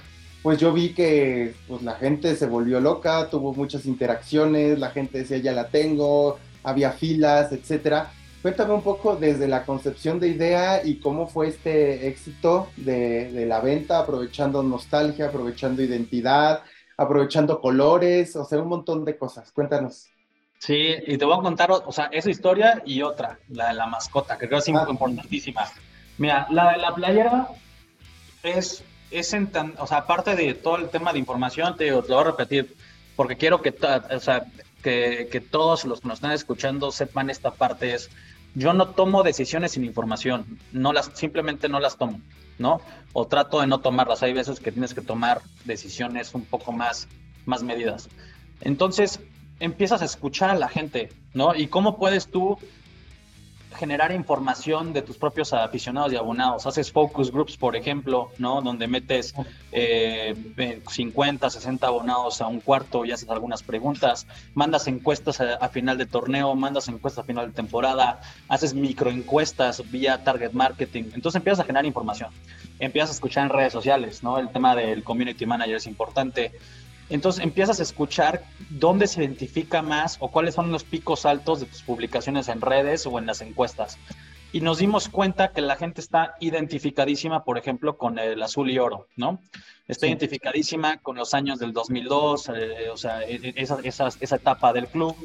pues 0.41 0.57
yo 0.57 0.71
vi 0.71 0.93
que 0.93 1.53
pues, 1.67 1.81
la 1.83 1.95
gente 1.95 2.33
se 2.37 2.47
volvió 2.47 2.79
loca, 2.79 3.29
tuvo 3.29 3.53
muchas 3.53 3.85
interacciones, 3.85 4.79
la 4.79 4.91
gente 4.91 5.17
decía 5.17 5.39
ya 5.39 5.51
la 5.51 5.67
tengo, 5.67 6.39
había 6.63 6.91
filas, 6.91 7.51
etcétera. 7.51 8.13
Cuéntame 8.41 8.73
un 8.73 8.83
poco 8.83 9.17
desde 9.17 9.49
la 9.49 9.65
concepción 9.65 10.17
de 10.21 10.29
idea 10.29 10.81
y 10.81 11.01
cómo 11.01 11.27
fue 11.27 11.49
este 11.49 12.07
éxito 12.07 12.69
de, 12.77 13.45
la 13.45 13.59
venta, 13.59 13.99
aprovechando 13.99 14.63
nostalgia, 14.63 15.25
aprovechando 15.27 15.83
identidad, 15.83 16.61
aprovechando 16.99 17.61
colores, 17.61 18.35
o 18.35 18.45
sea, 18.45 18.59
un 18.59 18.67
montón 18.67 19.05
de 19.05 19.17
cosas. 19.17 19.51
Cuéntanos. 19.51 20.07
Sí, 20.59 20.95
y 21.07 21.17
te 21.17 21.25
voy 21.25 21.37
a 21.37 21.41
contar, 21.41 21.71
o 21.71 21.91
sea, 21.91 22.09
esa 22.11 22.29
historia 22.29 22.81
y 22.85 23.01
otra, 23.01 23.39
la 23.47 23.69
de 23.69 23.75
la 23.75 23.87
mascota, 23.87 24.37
que 24.37 24.47
creo 24.47 24.61
que 24.61 24.71
es 24.71 24.77
ah. 24.77 24.87
importantísima. 24.89 25.65
Mira, 26.17 26.47
la 26.49 26.73
de 26.73 26.77
la 26.79 26.93
playera 26.93 27.47
es 28.43 28.83
es 29.11 29.33
en 29.33 29.47
tan, 29.47 29.73
o 29.79 29.87
sea, 29.87 29.99
aparte 29.99 30.35
de 30.35 30.53
todo 30.53 30.77
el 30.77 30.89
tema 30.89 31.13
de 31.13 31.19
información, 31.19 31.75
te, 31.75 31.89
lo 31.89 32.01
voy 32.01 32.17
a 32.17 32.23
repetir, 32.23 32.75
porque 33.15 33.37
quiero 33.37 33.61
que, 33.61 33.73
o 34.11 34.19
sea, 34.19 34.45
que, 34.83 35.27
que, 35.31 35.41
todos 35.41 35.85
los 35.85 36.01
que 36.01 36.07
nos 36.07 36.17
están 36.17 36.31
escuchando 36.31 36.91
sepan 36.91 37.29
esta 37.29 37.51
parte 37.51 37.93
es, 37.93 38.09
yo 38.55 38.73
no 38.73 38.89
tomo 38.89 39.23
decisiones 39.23 39.73
sin 39.73 39.85
información, 39.85 40.59
no 40.71 40.93
las, 40.93 41.11
simplemente 41.13 41.69
no 41.69 41.79
las 41.79 41.97
tomo, 41.97 42.21
¿no? 42.57 42.81
O 43.13 43.27
trato 43.27 43.61
de 43.61 43.67
no 43.67 43.79
tomarlas, 43.79 44.23
hay 44.23 44.33
veces 44.33 44.59
que 44.59 44.71
tienes 44.71 44.93
que 44.93 45.01
tomar 45.01 45.41
decisiones 45.65 46.33
un 46.33 46.45
poco 46.45 46.71
más, 46.71 47.07
más 47.45 47.63
medidas. 47.63 48.09
Entonces, 48.61 49.19
empiezas 49.59 50.01
a 50.01 50.05
escuchar 50.05 50.49
a 50.49 50.55
la 50.55 50.67
gente, 50.67 51.09
¿no? 51.33 51.55
Y 51.55 51.67
cómo 51.67 51.97
puedes 51.97 52.27
tú 52.27 52.57
generar 53.79 54.11
información 54.11 54.91
de 54.91 55.01
tus 55.01 55.17
propios 55.17 55.53
aficionados 55.53 56.11
y 56.11 56.17
abonados. 56.17 56.67
Haces 56.67 56.91
focus 56.91 57.31
groups, 57.31 57.55
por 57.55 57.77
ejemplo, 57.77 58.29
¿no? 58.37 58.61
Donde 58.61 58.87
metes 58.87 59.33
50, 59.71 61.47
eh, 61.47 61.49
60 61.49 61.87
abonados 61.87 62.41
a 62.41 62.47
un 62.47 62.59
cuarto 62.59 63.05
y 63.05 63.13
haces 63.13 63.29
algunas 63.29 63.63
preguntas. 63.63 64.27
Mandas 64.53 64.87
encuestas 64.87 65.39
a, 65.39 65.69
final 65.69 65.97
de 65.97 66.05
torneo, 66.05 66.53
mandas 66.55 66.89
encuestas 66.89 67.23
a 67.23 67.27
final 67.27 67.47
de 67.47 67.53
temporada, 67.53 68.19
haces 68.49 68.73
microencuestas 68.73 69.89
vía 69.89 70.23
target 70.25 70.51
marketing. 70.51 71.05
Entonces 71.13 71.37
empiezas 71.37 71.61
a 71.61 71.63
generar 71.63 71.85
información. 71.85 72.31
Empiezas 72.79 73.11
a 73.11 73.13
escuchar 73.13 73.45
en 73.45 73.49
redes 73.49 73.71
sociales, 73.71 74.23
¿no? 74.23 74.37
El 74.37 74.49
tema 74.49 74.75
del 74.75 75.03
community 75.03 75.45
manager 75.45 75.77
es 75.77 75.87
importante. 75.87 76.51
Entonces 77.09 77.43
empiezas 77.43 77.79
a 77.79 77.83
escuchar 77.83 78.43
dónde 78.69 79.07
se 79.07 79.21
identifica 79.21 79.81
más 79.81 80.17
o 80.19 80.29
cuáles 80.29 80.55
son 80.55 80.71
los 80.71 80.83
picos 80.83 81.25
altos 81.25 81.59
de 81.59 81.65
tus 81.65 81.81
publicaciones 81.81 82.47
en 82.47 82.61
redes 82.61 83.05
o 83.05 83.17
en 83.17 83.25
las 83.25 83.41
encuestas. 83.41 83.97
Y 84.51 84.61
nos 84.61 84.79
dimos 84.79 85.09
cuenta 85.09 85.51
que 85.51 85.61
la 85.61 85.75
gente 85.75 86.01
está 86.01 86.35
identificadísima, 86.39 87.43
por 87.43 87.57
ejemplo, 87.57 87.97
con 87.97 88.17
el 88.17 88.41
azul 88.41 88.69
y 88.69 88.79
oro, 88.79 89.07
¿no? 89.15 89.39
Está 89.87 90.07
identificadísima 90.07 90.97
con 90.97 91.17
los 91.17 91.33
años 91.33 91.59
del 91.59 91.71
2002, 91.71 92.49
eh, 92.49 92.89
o 92.91 92.97
sea, 92.97 93.23
e, 93.23 93.35
e, 93.35 93.53
esa, 93.57 93.79
esa, 93.83 94.35
etapa 94.35 94.73
del 94.73 94.87
club. 94.87 95.15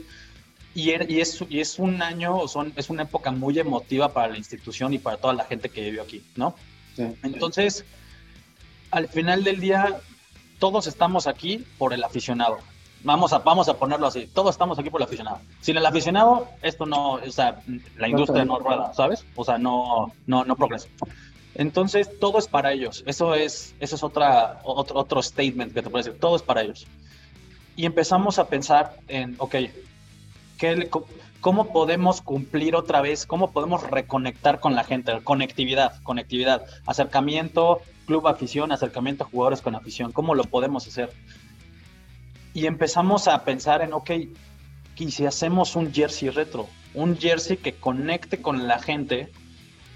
Y, 0.74 0.90
er, 0.90 1.10
y, 1.10 1.20
es, 1.20 1.42
y 1.48 1.60
es 1.60 1.78
un 1.78 2.02
año, 2.02 2.46
son, 2.48 2.72
es 2.76 2.90
una 2.90 3.04
época 3.04 3.30
muy 3.30 3.58
emotiva 3.58 4.12
para 4.12 4.28
la 4.28 4.36
institución 4.36 4.92
y 4.92 4.98
para 4.98 5.16
toda 5.16 5.32
la 5.32 5.44
gente 5.44 5.68
que 5.68 5.82
vivió 5.82 6.02
aquí, 6.02 6.22
¿no? 6.36 6.54
Entonces, 7.22 7.84
al 8.90 9.08
final 9.08 9.42
del 9.42 9.60
día, 9.60 10.00
todos 10.64 10.86
estamos 10.86 11.26
aquí 11.26 11.62
por 11.76 11.92
el 11.92 12.02
aficionado. 12.02 12.56
Vamos 13.02 13.34
a, 13.34 13.40
vamos 13.40 13.68
a 13.68 13.74
ponerlo 13.74 14.06
así, 14.06 14.26
todos 14.26 14.54
estamos 14.54 14.78
aquí 14.78 14.88
por 14.88 15.02
el 15.02 15.06
aficionado. 15.06 15.38
Sin 15.60 15.76
el 15.76 15.84
aficionado, 15.84 16.48
esto 16.62 16.86
no, 16.86 17.16
o 17.16 17.30
sea, 17.30 17.60
la 17.98 18.08
industria 18.08 18.46
no 18.46 18.58
rueda, 18.58 18.94
¿sabes? 18.94 19.26
O 19.36 19.44
sea, 19.44 19.58
no, 19.58 20.10
no, 20.26 20.46
no 20.46 20.56
progresa. 20.56 20.88
Entonces, 21.54 22.18
todo 22.18 22.38
es 22.38 22.48
para 22.48 22.72
ellos. 22.72 23.04
Eso 23.06 23.34
es, 23.34 23.74
eso 23.78 23.96
es 23.96 24.02
otra, 24.02 24.62
otro, 24.64 24.98
otro 24.98 25.22
statement 25.22 25.74
que 25.74 25.82
te 25.82 25.90
puedo 25.90 26.02
decir. 26.02 26.18
Todo 26.18 26.34
es 26.34 26.40
para 26.42 26.62
ellos. 26.62 26.86
Y 27.76 27.84
empezamos 27.84 28.38
a 28.38 28.48
pensar 28.48 28.96
en, 29.08 29.34
ok, 29.36 29.56
¿qué, 30.56 30.88
¿cómo 31.42 31.74
podemos 31.74 32.22
cumplir 32.22 32.74
otra 32.74 33.02
vez? 33.02 33.26
¿Cómo 33.26 33.50
podemos 33.50 33.82
reconectar 33.82 34.60
con 34.60 34.74
la 34.74 34.84
gente? 34.84 35.20
Conectividad, 35.24 36.02
conectividad, 36.04 36.64
acercamiento, 36.86 37.82
club 38.04 38.26
afición, 38.28 38.72
acercamiento 38.72 39.24
a 39.24 39.26
jugadores 39.26 39.60
con 39.60 39.74
afición, 39.74 40.12
¿cómo 40.12 40.34
lo 40.34 40.44
podemos 40.44 40.86
hacer? 40.86 41.10
Y 42.52 42.66
empezamos 42.66 43.28
a 43.28 43.44
pensar 43.44 43.82
en, 43.82 43.92
ok, 43.92 44.10
¿y 44.96 45.10
si 45.10 45.26
hacemos 45.26 45.76
un 45.76 45.92
jersey 45.92 46.30
retro? 46.30 46.68
Un 46.94 47.18
jersey 47.18 47.56
que 47.56 47.74
conecte 47.74 48.40
con 48.40 48.68
la 48.68 48.78
gente, 48.78 49.30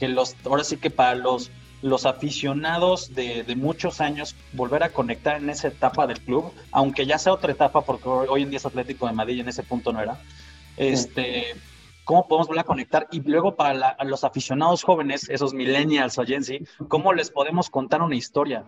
que 0.01 0.09
los, 0.09 0.35
ahora 0.45 0.65
sí 0.65 0.77
que 0.77 0.91
para 0.91 1.15
los, 1.15 1.51
los 1.83 2.07
aficionados 2.07 3.15
de, 3.15 3.45
muchos 3.57 4.01
años, 4.01 4.35
volver 4.53 4.83
a 4.83 4.91
conectar 4.91 5.37
en 5.37 5.51
esa 5.51 5.69
etapa 5.69 6.07
del 6.07 6.21
club, 6.21 6.53
aunque 6.73 7.07
ya 7.07 7.19
sea 7.19 7.33
otra 7.33 7.53
etapa, 7.53 7.83
porque 7.83 8.09
hoy 8.09 8.43
en 8.43 8.51
día 8.51 8.57
es 8.57 8.67
Atlético 8.67 9.07
de 9.07 9.13
Madrid 9.13 9.37
y 9.37 9.41
en 9.41 9.49
ese 9.49 9.63
punto 9.63 9.93
no 9.93 10.01
era, 10.01 10.21
este, 10.77 11.55
cómo 12.09 12.27
podemos 12.27 12.49
volver 12.49 12.63
a 12.63 12.65
conectar 12.65 13.07
y 13.13 13.21
luego 13.21 13.55
para 13.55 13.95
los 14.05 14.25
aficionados 14.25 14.83
jóvenes, 14.83 15.29
esos 15.29 15.53
millennials 15.53 16.17
o 16.17 16.25
Gen 16.25 16.43
Z, 16.43 16.65
cómo 16.89 17.13
les 17.13 17.31
podemos 17.31 17.69
contar 17.69 18.01
una 18.01 18.17
historia. 18.17 18.65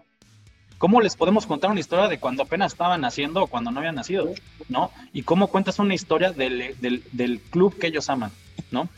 ¿Cómo 0.77 1.01
les 1.01 1.17
podemos 1.17 1.47
contar 1.47 1.71
una 1.71 1.81
historia 1.81 2.09
de 2.09 2.21
cuando 2.21 2.43
apenas 2.43 2.73
estaban 2.73 3.01
naciendo 3.01 3.43
o 3.43 3.47
cuando 3.47 3.71
no 3.71 3.79
habían 3.79 3.95
nacido? 3.95 4.29
¿No? 4.69 4.91
Y 5.15 5.23
cómo 5.23 5.47
cuentas 5.47 5.79
una 5.79 5.95
historia 5.95 6.33
del, 6.33 6.79
del, 6.83 7.03
del 7.13 7.41
club 7.41 7.79
que 7.79 7.87
ellos 7.87 8.11
aman, 8.11 8.31
¿no? 8.71 8.91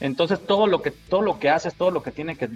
Entonces 0.00 0.40
todo 0.46 0.66
lo 0.66 0.80
que 0.80 0.92
todo 0.92 1.20
lo 1.20 1.38
que 1.38 1.50
haces, 1.50 1.74
todo 1.74 1.90
lo 1.90 2.02
que 2.02 2.10
tiene 2.10 2.36
que, 2.36 2.48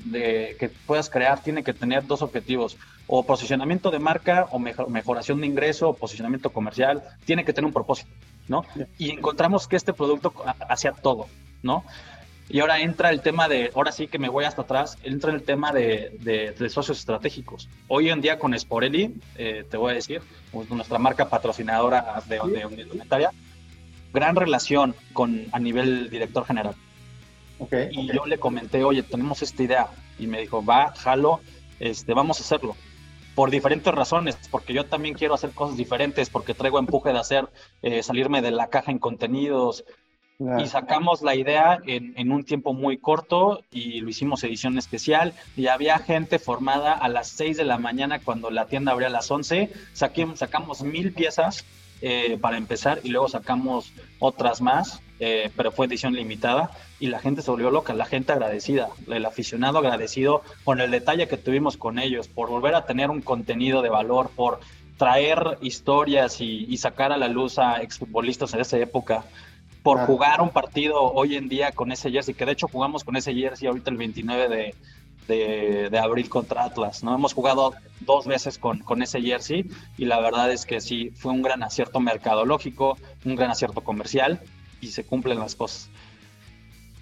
que 0.58 0.70
puedas 0.86 1.10
crear 1.10 1.42
tiene 1.42 1.62
que 1.62 1.74
tener 1.74 2.06
dos 2.06 2.22
objetivos, 2.22 2.78
o 3.06 3.22
posicionamiento 3.22 3.90
de 3.90 3.98
marca 3.98 4.46
o 4.50 4.58
mejor, 4.58 4.88
mejoración 4.88 5.42
de 5.42 5.46
ingreso 5.46 5.90
o 5.90 5.94
posicionamiento 5.94 6.50
comercial, 6.50 7.02
tiene 7.26 7.44
que 7.44 7.52
tener 7.52 7.66
un 7.66 7.74
propósito, 7.74 8.08
¿no? 8.48 8.64
Y 8.98 9.10
encontramos 9.10 9.68
que 9.68 9.76
este 9.76 9.92
producto 9.92 10.32
hacía 10.68 10.92
todo, 10.92 11.26
¿no? 11.62 11.84
Y 12.48 12.60
ahora 12.60 12.80
entra 12.80 13.08
el 13.08 13.22
tema 13.22 13.48
de, 13.48 13.70
ahora 13.74 13.90
sí 13.90 14.06
que 14.06 14.18
me 14.18 14.28
voy 14.28 14.44
hasta 14.44 14.62
atrás, 14.62 14.98
entra 15.02 15.32
el 15.32 15.42
tema 15.42 15.72
de, 15.72 16.18
de, 16.20 16.68
socios 16.68 16.98
estratégicos. 16.98 17.70
Hoy 17.88 18.10
en 18.10 18.20
día 18.20 18.38
con 18.38 18.58
Sporelli, 18.58 19.14
eh, 19.36 19.64
te 19.70 19.78
voy 19.78 19.92
a 19.92 19.94
decir, 19.94 20.20
nuestra 20.68 20.98
marca 20.98 21.30
patrocinadora 21.30 22.22
de, 22.26 22.38
de, 22.38 22.84
de 22.84 23.28
gran 24.12 24.36
relación 24.36 24.94
con 25.14 25.46
a 25.52 25.58
nivel 25.58 26.10
director 26.10 26.44
general 26.44 26.74
y 27.90 28.12
yo 28.12 28.26
le 28.26 28.38
comenté, 28.38 28.84
oye, 28.84 29.02
tenemos 29.02 29.42
esta 29.42 29.62
idea. 29.62 29.88
Y 30.18 30.26
me 30.26 30.40
dijo, 30.40 30.64
va, 30.64 30.92
jalo, 30.96 31.40
este, 31.80 32.14
vamos 32.14 32.38
a 32.40 32.42
hacerlo. 32.42 32.76
Por 33.34 33.50
diferentes 33.50 33.92
razones, 33.92 34.38
porque 34.50 34.72
yo 34.72 34.86
también 34.86 35.14
quiero 35.14 35.34
hacer 35.34 35.50
cosas 35.50 35.76
diferentes, 35.76 36.30
porque 36.30 36.54
traigo 36.54 36.78
empuje 36.78 37.12
de 37.12 37.18
hacer, 37.18 37.48
eh, 37.82 38.02
salirme 38.02 38.42
de 38.42 38.50
la 38.50 38.68
caja 38.68 38.90
en 38.90 38.98
contenidos. 38.98 39.84
Y 40.58 40.66
sacamos 40.66 41.22
la 41.22 41.36
idea 41.36 41.78
en, 41.86 42.12
en, 42.16 42.32
un 42.32 42.44
tiempo 42.44 42.72
muy 42.72 42.98
corto 42.98 43.62
y 43.70 44.00
lo 44.00 44.10
hicimos 44.10 44.42
edición 44.42 44.76
especial. 44.78 45.32
Y 45.56 45.68
había 45.68 45.98
gente 46.00 46.40
formada 46.40 46.92
a 46.92 47.08
las 47.08 47.28
6 47.28 47.56
de 47.56 47.64
la 47.64 47.78
mañana 47.78 48.18
cuando 48.18 48.50
la 48.50 48.66
tienda 48.66 48.90
abría 48.90 49.06
a 49.06 49.12
las 49.12 49.30
11. 49.30 49.70
sacamos 49.92 50.82
mil 50.82 51.12
piezas 51.12 51.64
eh, 52.02 52.36
para 52.40 52.56
empezar 52.56 53.00
y 53.04 53.10
luego 53.10 53.28
sacamos 53.28 53.92
otras 54.18 54.60
más 54.60 55.00
eh, 55.20 55.50
pero 55.56 55.70
fue 55.70 55.86
edición 55.86 56.14
limitada 56.14 56.70
y 56.98 57.06
la 57.06 57.20
gente 57.20 57.42
se 57.42 57.50
volvió 57.50 57.70
loca, 57.70 57.94
la 57.94 58.04
gente 58.04 58.32
agradecida, 58.32 58.88
el 59.06 59.24
aficionado 59.24 59.78
agradecido 59.78 60.42
con 60.64 60.80
el 60.80 60.90
detalle 60.90 61.28
que 61.28 61.36
tuvimos 61.36 61.76
con 61.76 61.98
ellos, 61.98 62.28
por 62.28 62.48
volver 62.48 62.74
a 62.74 62.84
tener 62.84 63.10
un 63.10 63.20
contenido 63.20 63.80
de 63.82 63.90
valor, 63.90 64.30
por 64.34 64.60
traer 64.96 65.58
historias 65.60 66.40
y, 66.40 66.76
sacar 66.76 67.12
a 67.12 67.16
la 67.16 67.28
luz 67.28 67.58
a 67.58 67.82
exfutbolistas 67.82 68.52
de 68.52 68.62
esa 68.62 68.78
época, 68.78 69.24
por 69.82 69.98
jugar 70.06 70.40
un 70.40 70.50
partido 70.50 71.00
hoy 71.00 71.36
en 71.36 71.48
día 71.48 71.72
con 71.72 71.92
ese 71.92 72.10
jersey, 72.10 72.34
que 72.34 72.46
de 72.46 72.52
hecho 72.52 72.68
jugamos 72.68 73.04
con 73.04 73.16
ese 73.16 73.34
jersey 73.34 73.68
ahorita 73.68 73.90
el 73.90 73.96
29 73.96 74.74
de, 75.28 75.90
de, 75.90 75.98
abril 75.98 76.28
contra 76.28 76.64
Atlas, 76.64 77.04
¿no? 77.04 77.14
Hemos 77.14 77.34
jugado 77.34 77.74
dos 78.00 78.26
veces 78.26 78.58
con, 78.58 78.78
con 78.78 79.02
ese 79.02 79.20
jersey 79.20 79.66
y 79.98 80.06
la 80.06 80.20
verdad 80.20 80.50
es 80.50 80.64
que 80.64 80.80
sí, 80.80 81.10
fue 81.10 81.32
un 81.32 81.42
gran 81.42 81.62
acierto 81.62 82.00
mercadológico, 82.00 82.96
un 83.24 83.36
gran 83.36 83.50
acierto 83.50 83.82
comercial 83.82 84.40
y 84.84 84.92
se 84.92 85.04
cumplen 85.04 85.38
las 85.38 85.54
cosas. 85.54 85.90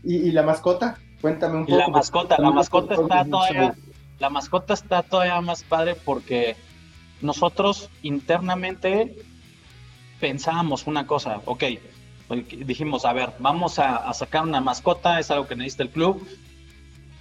¿Y, 0.04 0.32
la 0.32 0.42
mascota? 0.42 0.98
Cuéntame 1.20 1.58
un 1.58 1.66
poco. 1.66 1.78
La 1.78 1.88
mascota, 1.88 2.36
la 2.38 2.50
mascota 2.50 2.94
está 2.94 3.24
todavía, 3.24 3.74
la 4.18 4.30
mascota 4.30 4.74
está 4.74 5.02
todavía 5.02 5.40
más 5.40 5.62
padre 5.62 5.94
porque 5.94 6.56
nosotros 7.20 7.88
internamente 8.02 9.16
pensábamos 10.20 10.86
una 10.86 11.06
cosa, 11.06 11.40
ok, 11.44 11.64
dijimos, 12.64 13.04
a 13.04 13.12
ver, 13.12 13.32
vamos 13.38 13.78
a, 13.78 13.96
a 13.96 14.14
sacar 14.14 14.42
una 14.42 14.60
mascota, 14.60 15.20
es 15.20 15.30
algo 15.30 15.46
que 15.46 15.56
necesita 15.56 15.84
el 15.84 15.90
club, 15.90 16.26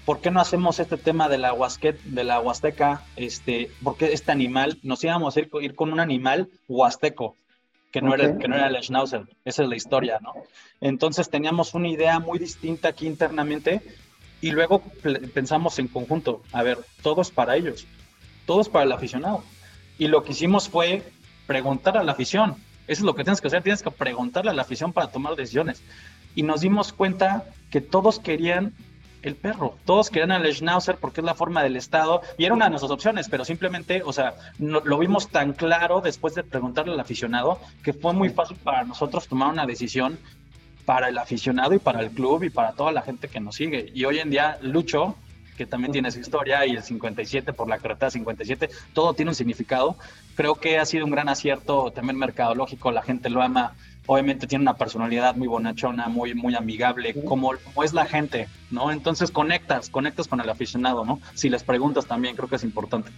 ¿por 0.06 0.20
qué 0.20 0.32
no 0.32 0.40
hacemos 0.40 0.80
este 0.80 0.98
tema 0.98 1.30
de 1.30 1.38
la, 1.38 1.54
huasquet, 1.54 2.02
de 2.04 2.24
la 2.24 2.40
huasteca? 2.40 3.04
Este, 3.16 3.72
porque 3.84 4.14
este 4.14 4.32
animal, 4.32 4.80
nos 4.84 5.04
íbamos 5.04 5.36
a 5.36 5.40
ir, 5.40 5.50
ir 5.62 5.76
con 5.76 5.94
un 5.94 6.00
animal 6.00 6.50
huasteco, 6.68 7.36
que 7.92 8.02
no, 8.02 8.14
era, 8.14 8.38
que 8.38 8.48
no 8.48 8.56
era 8.56 8.68
el 8.68 8.82
Schnauzer, 8.82 9.28
esa 9.44 9.64
es 9.64 9.70
la 9.70 9.76
historia, 9.76 10.20
¿no? 10.22 10.34
Entonces 10.80 11.30
teníamos 11.30 11.74
una 11.74 11.90
idea 11.90 12.20
muy 12.20 12.40
distinta 12.40 12.90
aquí 12.90 13.06
internamente 13.06 13.82
y 14.40 14.52
luego 14.52 14.82
pensamos 15.34 15.78
en 15.78 15.88
conjunto, 15.88 16.42
a 16.52 16.64
ver, 16.64 16.80
todos 17.04 17.32
para 17.32 17.56
ellos, 17.56 17.86
todos 18.46 18.70
para 18.70 18.86
el 18.86 18.92
aficionado. 18.92 19.44
Y 20.00 20.08
lo 20.08 20.24
que 20.24 20.32
hicimos 20.32 20.70
fue 20.70 21.04
preguntar 21.46 21.98
a 21.98 22.04
la 22.04 22.14
afición, 22.14 22.56
eso 22.88 23.02
es 23.02 23.06
lo 23.06 23.14
que 23.14 23.24
tienes 23.24 23.42
que 23.42 23.48
hacer, 23.48 23.62
tienes 23.62 23.84
que 23.84 23.92
preguntarle 23.92 24.52
a 24.52 24.54
la 24.54 24.64
afición 24.64 24.94
para 24.94 25.12
tomar 25.12 25.36
decisiones. 25.36 25.84
Y 26.34 26.44
nos 26.44 26.62
dimos 26.62 26.94
cuenta 26.94 27.46
que 27.70 27.82
todos 27.82 28.20
querían 28.20 28.74
el 29.22 29.36
perro. 29.36 29.76
Todos 29.86 30.10
querían 30.10 30.32
al 30.32 30.54
Schnauzer 30.54 30.98
porque 30.98 31.22
es 31.22 31.26
la 31.26 31.36
forma 31.36 31.64
del 31.64 31.76
Estado 31.76 32.22
y 32.38 32.46
era 32.46 32.54
una 32.54 32.66
de 32.66 32.72
nuestras 32.72 32.92
opciones, 32.92 33.30
pero 33.30 33.46
simplemente, 33.46 34.02
o 34.04 34.14
sea, 34.14 34.36
lo 34.60 34.98
vimos 34.98 35.30
tan 35.30 35.54
claro 35.54 36.02
después 36.02 36.36
de 36.36 36.44
preguntarle 36.44 36.94
al 36.94 37.00
aficionado 37.00 37.60
que 37.84 37.94
fue 37.94 38.14
muy 38.14 38.30
fácil 38.30 38.58
para 38.58 38.84
nosotros 38.84 39.28
tomar 39.28 39.50
una 39.50 39.66
decisión 39.66 40.18
para 40.86 41.10
el 41.10 41.18
aficionado 41.18 41.74
y 41.74 41.80
para 41.80 42.02
el 42.02 42.10
club 42.12 42.44
y 42.44 42.50
para 42.50 42.74
toda 42.74 42.92
la 42.92 43.02
gente 43.02 43.28
que 43.28 43.40
nos 43.40 43.56
sigue. 43.56 43.92
Y 43.94 44.06
hoy 44.06 44.20
en 44.20 44.30
día, 44.30 44.58
Lucho, 44.62 45.16
que 45.58 45.66
también 45.66 45.92
tiene 45.92 46.12
su 46.12 46.20
historia, 46.20 46.66
y 46.66 46.72
el 46.72 46.84
57 46.84 47.54
por 47.54 47.70
la 47.70 47.78
carretera 47.78 48.10
57, 48.10 48.70
todo 48.94 49.14
tiene 49.14 49.30
un 49.30 49.36
significado. 49.36 49.96
Creo 50.36 50.56
que 50.56 50.80
ha 50.80 50.86
sido 50.86 51.06
un 51.06 51.12
gran 51.12 51.30
acierto 51.30 51.92
también 51.92 52.18
mercadológico, 52.18 52.92
la 52.92 53.04
gente 53.04 53.30
lo 53.30 53.42
ama 53.42 53.76
obviamente 54.12 54.46
tiene 54.46 54.64
una 54.64 54.76
personalidad 54.76 55.38
muy 55.38 55.48
bonachona, 55.48 56.10
muy, 56.10 56.34
muy 56.34 56.54
amigable, 56.54 57.14
como, 57.24 57.54
es 57.54 57.94
la 57.94 58.06
gente, 58.06 58.50
¿no? 58.70 58.92
Entonces 58.92 59.32
conectas, 59.32 59.90
conectas 59.90 60.28
con 60.28 60.42
el 60.42 60.50
aficionado, 60.50 61.06
¿no? 61.06 61.22
Si 61.34 61.48
les 61.48 61.64
preguntas 61.64 62.06
también, 62.08 62.36
creo 62.36 62.50
que 62.50 62.58
es 62.58 62.64
importante. 62.66 63.10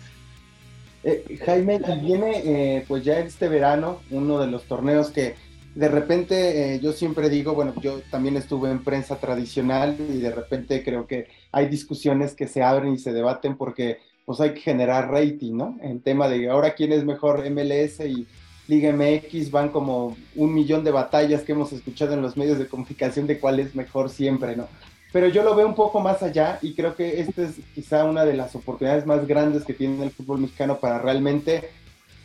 Eh, 1.03 1.39
Jaime, 1.43 1.79
viene 1.99 2.43
eh, 2.45 2.85
pues 2.87 3.03
ya 3.03 3.17
este 3.17 3.47
verano 3.47 4.01
uno 4.11 4.37
de 4.37 4.45
los 4.45 4.65
torneos 4.65 5.09
que 5.09 5.35
de 5.73 5.87
repente 5.87 6.75
eh, 6.75 6.79
yo 6.79 6.93
siempre 6.93 7.27
digo, 7.27 7.55
bueno, 7.55 7.73
yo 7.81 7.99
también 8.11 8.37
estuve 8.37 8.69
en 8.69 8.83
prensa 8.83 9.15
tradicional 9.15 9.97
y 9.97 10.19
de 10.19 10.29
repente 10.29 10.83
creo 10.83 11.07
que 11.07 11.27
hay 11.51 11.69
discusiones 11.69 12.35
que 12.35 12.47
se 12.47 12.61
abren 12.61 12.93
y 12.93 12.99
se 12.99 13.13
debaten 13.13 13.57
porque 13.57 13.97
pues 14.25 14.39
hay 14.39 14.53
que 14.53 14.61
generar 14.61 15.09
rating, 15.09 15.57
¿no? 15.57 15.75
En 15.81 16.01
tema 16.01 16.29
de 16.29 16.49
ahora 16.49 16.75
quién 16.75 16.93
es 16.93 17.03
mejor 17.03 17.49
MLS 17.49 17.99
y 18.01 18.27
Liga 18.67 18.91
MX 18.93 19.51
van 19.51 19.69
como 19.69 20.15
un 20.35 20.53
millón 20.53 20.83
de 20.83 20.91
batallas 20.91 21.43
que 21.43 21.51
hemos 21.51 21.73
escuchado 21.73 22.13
en 22.13 22.21
los 22.21 22.37
medios 22.37 22.57
de 22.57 22.67
comunicación 22.67 23.27
de 23.27 23.39
cuál 23.39 23.59
es 23.59 23.75
mejor 23.75 24.09
siempre, 24.09 24.55
¿no? 24.55 24.67
Pero 25.11 25.27
yo 25.27 25.43
lo 25.43 25.55
veo 25.55 25.67
un 25.67 25.75
poco 25.75 25.99
más 25.99 26.23
allá 26.23 26.57
y 26.61 26.73
creo 26.73 26.95
que 26.95 27.21
esta 27.21 27.43
es 27.43 27.59
quizá 27.75 28.03
una 28.05 28.25
de 28.25 28.33
las 28.33 28.55
oportunidades 28.55 29.05
más 29.05 29.27
grandes 29.27 29.63
que 29.63 29.73
tiene 29.73 30.03
el 30.03 30.09
fútbol 30.09 30.39
mexicano 30.39 30.79
para 30.79 30.97
realmente 30.97 31.69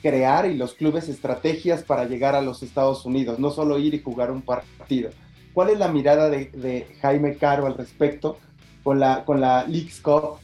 crear 0.01 0.47
y 0.47 0.55
los 0.55 0.75
clubes 0.75 1.09
estrategias 1.09 1.83
para 1.83 2.05
llegar 2.05 2.35
a 2.35 2.41
los 2.41 2.63
Estados 2.63 3.05
Unidos, 3.05 3.39
no 3.39 3.51
solo 3.51 3.79
ir 3.79 3.95
y 3.95 4.03
jugar 4.03 4.31
un 4.31 4.43
partido. 4.43 5.11
¿Cuál 5.53 5.71
es 5.71 5.79
la 5.79 5.89
mirada 5.89 6.31
de, 6.31 6.87
Jaime 7.03 7.37
Caro 7.37 7.67
al 7.67 7.77
respecto 7.77 8.39
con 8.83 9.01
la, 9.01 9.25
con 9.25 9.41
la 9.41 9.65
Leagues 9.65 10.01
Cup 10.01 10.39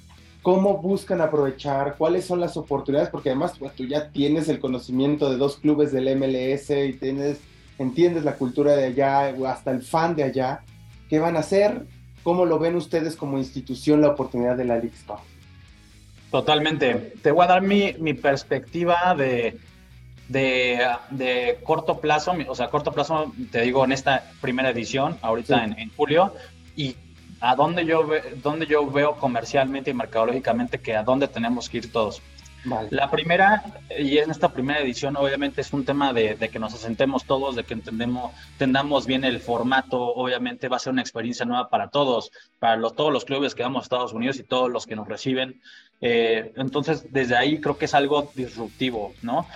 cómo 0.45 0.77
buscan 0.77 1.23
aprovechar, 1.23 1.97
cuáles 1.97 2.27
son 2.27 2.39
las 2.39 2.59
oportunidades, 2.59 3.09
porque 3.09 3.31
además 3.31 3.55
pues, 3.59 3.75
tú 3.75 3.87
ya 3.87 4.11
tienes 4.11 4.47
el 4.51 4.61
conocimiento 4.61 5.31
de 5.31 5.39
dos 5.39 5.57
clubes 5.57 5.91
del 5.91 6.15
MLS 6.19 6.69
y 6.69 6.93
tienes, 6.93 7.41
entiendes 7.79 8.25
la 8.25 8.35
cultura 8.35 8.77
de 8.77 8.85
allá 8.85 9.35
o 9.39 9.47
hasta 9.47 9.71
el 9.71 9.81
fan 9.81 10.15
de 10.15 10.25
allá. 10.25 10.61
¿Qué 11.09 11.19
van 11.19 11.37
a 11.37 11.41
hacer? 11.41 11.87
¿Cómo 12.23 12.45
lo 12.45 12.59
ven 12.59 12.77
ustedes 12.77 13.17
como 13.17 13.39
institución 13.39 14.03
la 14.03 14.09
oportunidad 14.09 14.55
de 14.55 14.67
la 14.67 14.75
League 14.77 14.93
Cup? 15.07 15.21
Totalmente. 16.31 17.15
Te 17.23 17.31
voy 17.31 17.45
a 17.45 17.49
dar 17.49 17.63
mi, 17.63 17.95
mi 17.99 18.13
perspectiva 18.13 19.15
de, 19.17 19.59
de, 20.29 21.59
corto 21.65 22.01
plazo, 22.01 22.35
o 22.49 22.55
sea, 22.55 22.69
corto 22.69 22.93
plazo, 22.93 23.33
te 23.51 23.63
digo, 23.63 23.83
en 23.83 23.93
esta 23.93 24.31
primera 24.43 24.69
edición, 24.69 25.17
ahorita 25.23 25.65
en, 25.65 25.79
en, 25.79 25.91
julio, 25.97 26.35
y 26.77 26.97
a 27.45 27.55
dónde 27.55 27.85
yo, 27.85 28.09
dónde 28.43 28.67
yo 28.67 28.91
veo 28.91 29.17
comercialmente 29.17 29.91
y 29.91 29.95
mercadológicamente 29.95 30.79
que 30.81 30.97
a 30.97 31.03
dónde 31.03 31.29
tenemos 31.29 31.69
que 31.69 31.77
ir 31.79 31.93
todos. 31.93 32.23
La 32.89 33.11
primera, 33.11 33.63
y 33.99 34.17
en 34.17 34.31
esta 34.31 34.49
primera 34.49 34.81
edición, 34.81 35.19
obviamente 35.19 35.61
es 35.61 35.71
un 35.75 35.85
tema 35.85 36.15
de, 36.15 36.39
que 36.51 36.59
nos 36.59 36.73
asentemos 36.73 37.25
todos, 37.25 37.55
de 37.55 37.65
que 37.65 37.75
entendemos, 37.75 38.33
entendamos 38.53 39.07
bien 39.07 39.25
el 39.25 39.41
formato. 39.41 40.01
Obviamente 40.01 40.69
va 40.69 40.77
a 40.77 40.79
ser 40.79 40.95
una 40.95 41.03
experiencia 41.03 41.45
nueva 41.45 41.69
para 41.69 41.91
todos, 41.91 42.31
para 42.59 42.77
los, 42.77 42.97
todos 42.97 43.13
los 43.13 43.27
clubes 43.27 43.55
que 43.55 43.63
vamos 43.63 43.83
a 43.83 43.85
Estados 43.85 44.15
Unidos 44.15 44.39
y 44.39 44.45
todos 44.45 44.71
los 44.71 44.87
que 44.87 44.97
nos 44.97 45.07
reciben. 45.07 45.61
Eh, 46.01 46.55
entonces, 46.57 47.13
desde 47.13 47.37
ahí 47.37 47.61
creo 47.61 47.77
que 47.77 47.85
es 47.85 47.93
algo 47.93 48.33
disruptivo, 48.35 49.13
¿no? 49.21 49.47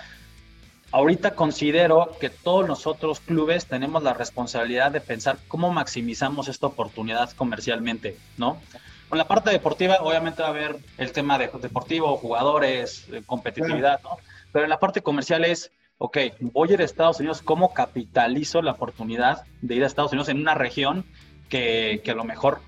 Ahorita 0.91 1.35
considero 1.35 2.15
que 2.19 2.29
todos 2.29 2.67
nosotros 2.67 3.19
clubes 3.19 3.65
tenemos 3.65 4.03
la 4.03 4.13
responsabilidad 4.13 4.91
de 4.91 5.01
pensar 5.01 5.37
cómo 5.47 5.71
maximizamos 5.71 6.47
esta 6.47 6.67
oportunidad 6.67 7.31
comercialmente, 7.31 8.17
¿no? 8.37 8.59
Con 9.07 9.17
la 9.17 9.27
parte 9.27 9.49
deportiva, 9.49 9.97
obviamente 10.01 10.41
va 10.41 10.49
a 10.49 10.51
haber 10.51 10.77
el 10.97 11.11
tema 11.11 11.37
de 11.37 11.49
deportivo, 11.61 12.17
jugadores, 12.17 13.07
eh, 13.11 13.23
competitividad, 13.25 14.01
¿no? 14.03 14.17
Pero 14.51 14.65
en 14.65 14.69
la 14.69 14.79
parte 14.79 15.01
comercial 15.01 15.45
es, 15.45 15.71
ok, 15.97 16.17
voy 16.39 16.69
a 16.69 16.73
ir 16.73 16.81
a 16.81 16.85
Estados 16.85 17.19
Unidos, 17.19 17.41
¿cómo 17.41 17.73
capitalizo 17.73 18.61
la 18.61 18.71
oportunidad 18.71 19.43
de 19.61 19.75
ir 19.75 19.83
a 19.83 19.87
Estados 19.87 20.11
Unidos 20.11 20.29
en 20.29 20.39
una 20.39 20.55
región 20.55 21.05
que, 21.49 22.01
que 22.03 22.11
a 22.11 22.15
lo 22.15 22.23
mejor 22.23 22.61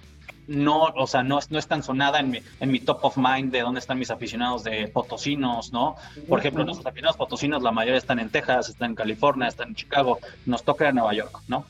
no, 0.52 0.84
o 0.84 1.08
sea, 1.08 1.24
no, 1.24 1.40
no 1.50 1.60
es 1.60 1.68
tan 1.68 1.82
sonada 1.82 2.20
en 2.20 2.30
mi, 2.30 2.40
en 2.60 2.72
mi 2.72 2.80
top 2.80 3.04
of 3.06 3.18
mind 3.18 3.52
de 3.52 3.62
dónde 3.62 3.80
están 3.80 3.98
mis 3.98 4.12
aficionados 4.12 4.64
de 4.64 4.88
potosinos, 4.90 5.72
¿no? 5.72 5.96
Por 6.28 6.40
ejemplo, 6.40 6.66
nuestros 6.66 6.86
aficionados 6.86 7.18
potosinos, 7.18 7.64
la 7.64 7.72
mayoría 7.72 7.98
están 7.98 8.20
en 8.20 8.30
Texas, 8.30 8.70
están 8.70 8.92
en 8.92 8.96
California, 8.96 9.48
están 9.48 9.70
en 9.70 9.76
Chicago, 9.76 10.20
nos 10.46 10.64
toca 10.64 10.90
en 10.90 10.96
Nueva 10.96 11.14
York, 11.14 11.42
¿no? 11.48 11.66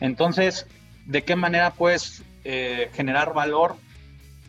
Entonces, 0.00 0.66
¿de 1.06 1.22
qué 1.22 1.36
manera 1.36 1.72
puedes 1.72 2.22
eh, 2.44 2.90
generar 2.94 3.34
valor 3.34 3.76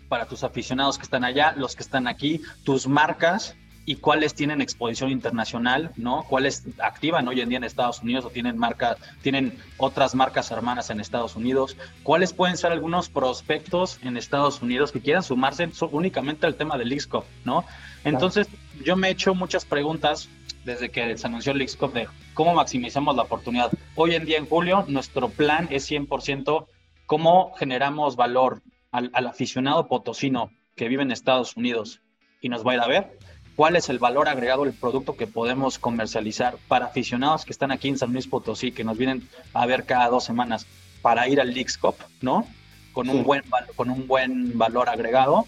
para 0.07 0.25
tus 0.25 0.43
aficionados 0.43 0.97
que 0.97 1.03
están 1.03 1.23
allá, 1.23 1.53
los 1.55 1.75
que 1.75 1.83
están 1.83 2.07
aquí, 2.07 2.41
tus 2.63 2.87
marcas 2.87 3.55
y 3.89 3.95
cuáles 3.95 4.35
tienen 4.35 4.61
exposición 4.61 5.09
internacional, 5.09 5.89
¿no? 5.95 6.23
Cuáles 6.29 6.63
activan 6.77 7.27
hoy 7.27 7.41
en 7.41 7.49
día 7.49 7.57
en 7.57 7.63
Estados 7.63 8.03
Unidos 8.03 8.23
o 8.23 8.29
tienen 8.29 8.55
marcas, 8.55 8.97
tienen 9.23 9.57
otras 9.77 10.13
marcas 10.13 10.51
hermanas 10.51 10.91
en 10.91 10.99
Estados 10.99 11.35
Unidos, 11.35 11.75
cuáles 12.03 12.31
pueden 12.31 12.55
ser 12.55 12.71
algunos 12.71 13.09
prospectos 13.09 13.97
en 14.03 14.15
Estados 14.15 14.61
Unidos 14.61 14.91
que 14.91 15.01
quieran 15.01 15.23
sumarse 15.23 15.67
únicamente 15.89 16.45
al 16.45 16.53
tema 16.53 16.77
del 16.77 16.89
League 16.89 17.03
¿no? 17.45 17.65
Entonces, 18.03 18.47
yo 18.85 18.95
me 18.95 19.07
he 19.07 19.11
hecho 19.11 19.33
muchas 19.33 19.65
preguntas 19.65 20.29
desde 20.65 20.91
que 20.91 21.17
se 21.17 21.25
anunció 21.25 21.53
el 21.53 21.57
League 21.57 21.73
de 21.91 22.07
cómo 22.35 22.53
maximizamos 22.53 23.15
la 23.15 23.23
oportunidad. 23.23 23.71
Hoy 23.95 24.13
en 24.13 24.23
día, 24.23 24.37
en 24.37 24.45
julio, 24.45 24.85
nuestro 24.87 25.29
plan 25.29 25.67
es 25.71 25.89
100% 25.89 26.67
cómo 27.07 27.55
generamos 27.55 28.15
valor 28.15 28.61
al, 28.91 29.09
aficionado 29.25 29.87
potosino 29.87 30.51
que 30.75 30.87
vive 30.87 31.01
en 31.01 31.11
Estados 31.11 31.57
Unidos 31.57 32.03
y 32.39 32.49
nos 32.49 32.65
va 32.65 32.73
a 32.73 32.87
ver 32.87 33.17
cuál 33.59 33.75
es 33.75 33.89
el 33.89 33.99
valor 33.99 34.29
agregado 34.29 34.63
del 34.63 34.73
producto 34.73 35.17
que 35.17 35.27
podemos 35.27 35.79
comercializar 35.79 36.55
para 36.69 36.85
aficionados 36.85 37.43
que 37.43 37.51
están 37.51 37.73
aquí 37.73 37.89
en 37.89 37.97
San 37.97 38.13
Luis 38.13 38.25
Potosí, 38.25 38.71
que 38.71 38.85
nos 38.85 38.97
vienen 38.97 39.27
a 39.53 39.65
ver 39.65 39.83
cada 39.83 40.07
dos 40.07 40.23
semanas 40.23 40.65
para 41.01 41.27
ir 41.27 41.41
al 41.41 41.53
Leagues 41.53 41.77
Cup, 41.77 41.95
¿no? 42.21 42.47
Con 42.93 43.09
un, 43.09 43.21
buen, 43.21 43.43
con 43.75 43.89
un 43.89 44.07
buen 44.07 44.57
valor 44.57 44.87
agregado. 44.87 45.45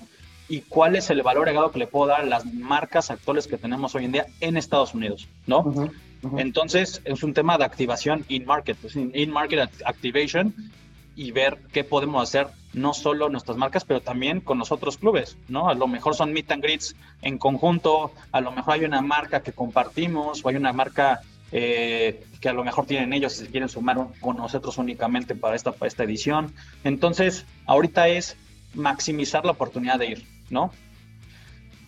¿Y 0.50 0.60
cuál 0.60 0.98
es 0.98 1.10
el 1.10 1.24
valor 1.24 1.48
agregado 1.48 1.72
que 1.72 1.80
le 1.80 1.88
puedo 1.88 2.08
dar 2.08 2.20
a 2.20 2.26
las 2.26 2.44
marcas 2.54 3.12
actuales 3.12 3.48
que 3.48 3.58
tenemos 3.58 3.96
hoy 3.96 4.04
en 4.04 4.12
día 4.12 4.26
en 4.42 4.58
Estados 4.58 4.94
Unidos, 4.94 5.30
¿no? 5.48 5.90
Entonces, 6.36 7.02
es 7.06 7.24
un 7.24 7.34
tema 7.34 7.58
de 7.58 7.64
activación 7.64 8.26
in-market, 8.28 8.78
in-market 8.94 9.70
activation 9.86 10.54
y 11.16 11.32
ver 11.32 11.60
qué 11.72 11.86
podemos 11.86 12.22
hacer, 12.24 12.48
no 12.74 12.94
solo 12.94 13.30
nuestras 13.30 13.58
marcas, 13.58 13.86
pero 13.86 14.02
también 14.02 14.42
con 14.42 14.58
los 14.58 14.72
otros 14.72 14.98
clubes, 14.98 15.38
¿no? 15.48 15.70
A 15.70 15.74
lo 15.74 15.88
mejor 15.88 16.16
son 16.16 16.34
meet 16.34 16.52
and 16.52 16.64
greets 16.64 16.96
en 17.22 17.38
conjunto, 17.38 18.12
a 18.32 18.42
lo 18.42 18.52
mejor 18.52 18.76
hay 18.76 18.86
una 18.86 19.02
marca 19.02 19.42
que 19.42 19.52
compartimos 19.52 20.44
o 20.44 20.50
hay 20.50 20.56
una 20.56 20.74
marca 20.74 21.22
eh, 21.52 22.24
que 22.40 22.50
a 22.50 22.54
lo 22.54 22.64
mejor 22.64 22.86
tienen 22.86 23.14
ellos 23.14 23.34
y 23.36 23.46
se 23.46 23.52
quieren 23.52 23.70
sumar 23.70 23.98
con 24.20 24.38
nosotros 24.38 24.78
únicamente 24.78 25.36
para 25.36 25.56
esta, 25.56 25.74
esta 25.82 26.04
edición. 26.04 26.54
Entonces, 26.84 27.46
ahorita 27.66 28.08
es 28.08 28.38
maximizar 28.74 29.46
la 29.46 29.52
oportunidad 29.52 30.00
de 30.00 30.08
ir, 30.08 30.26
¿no? 30.50 30.72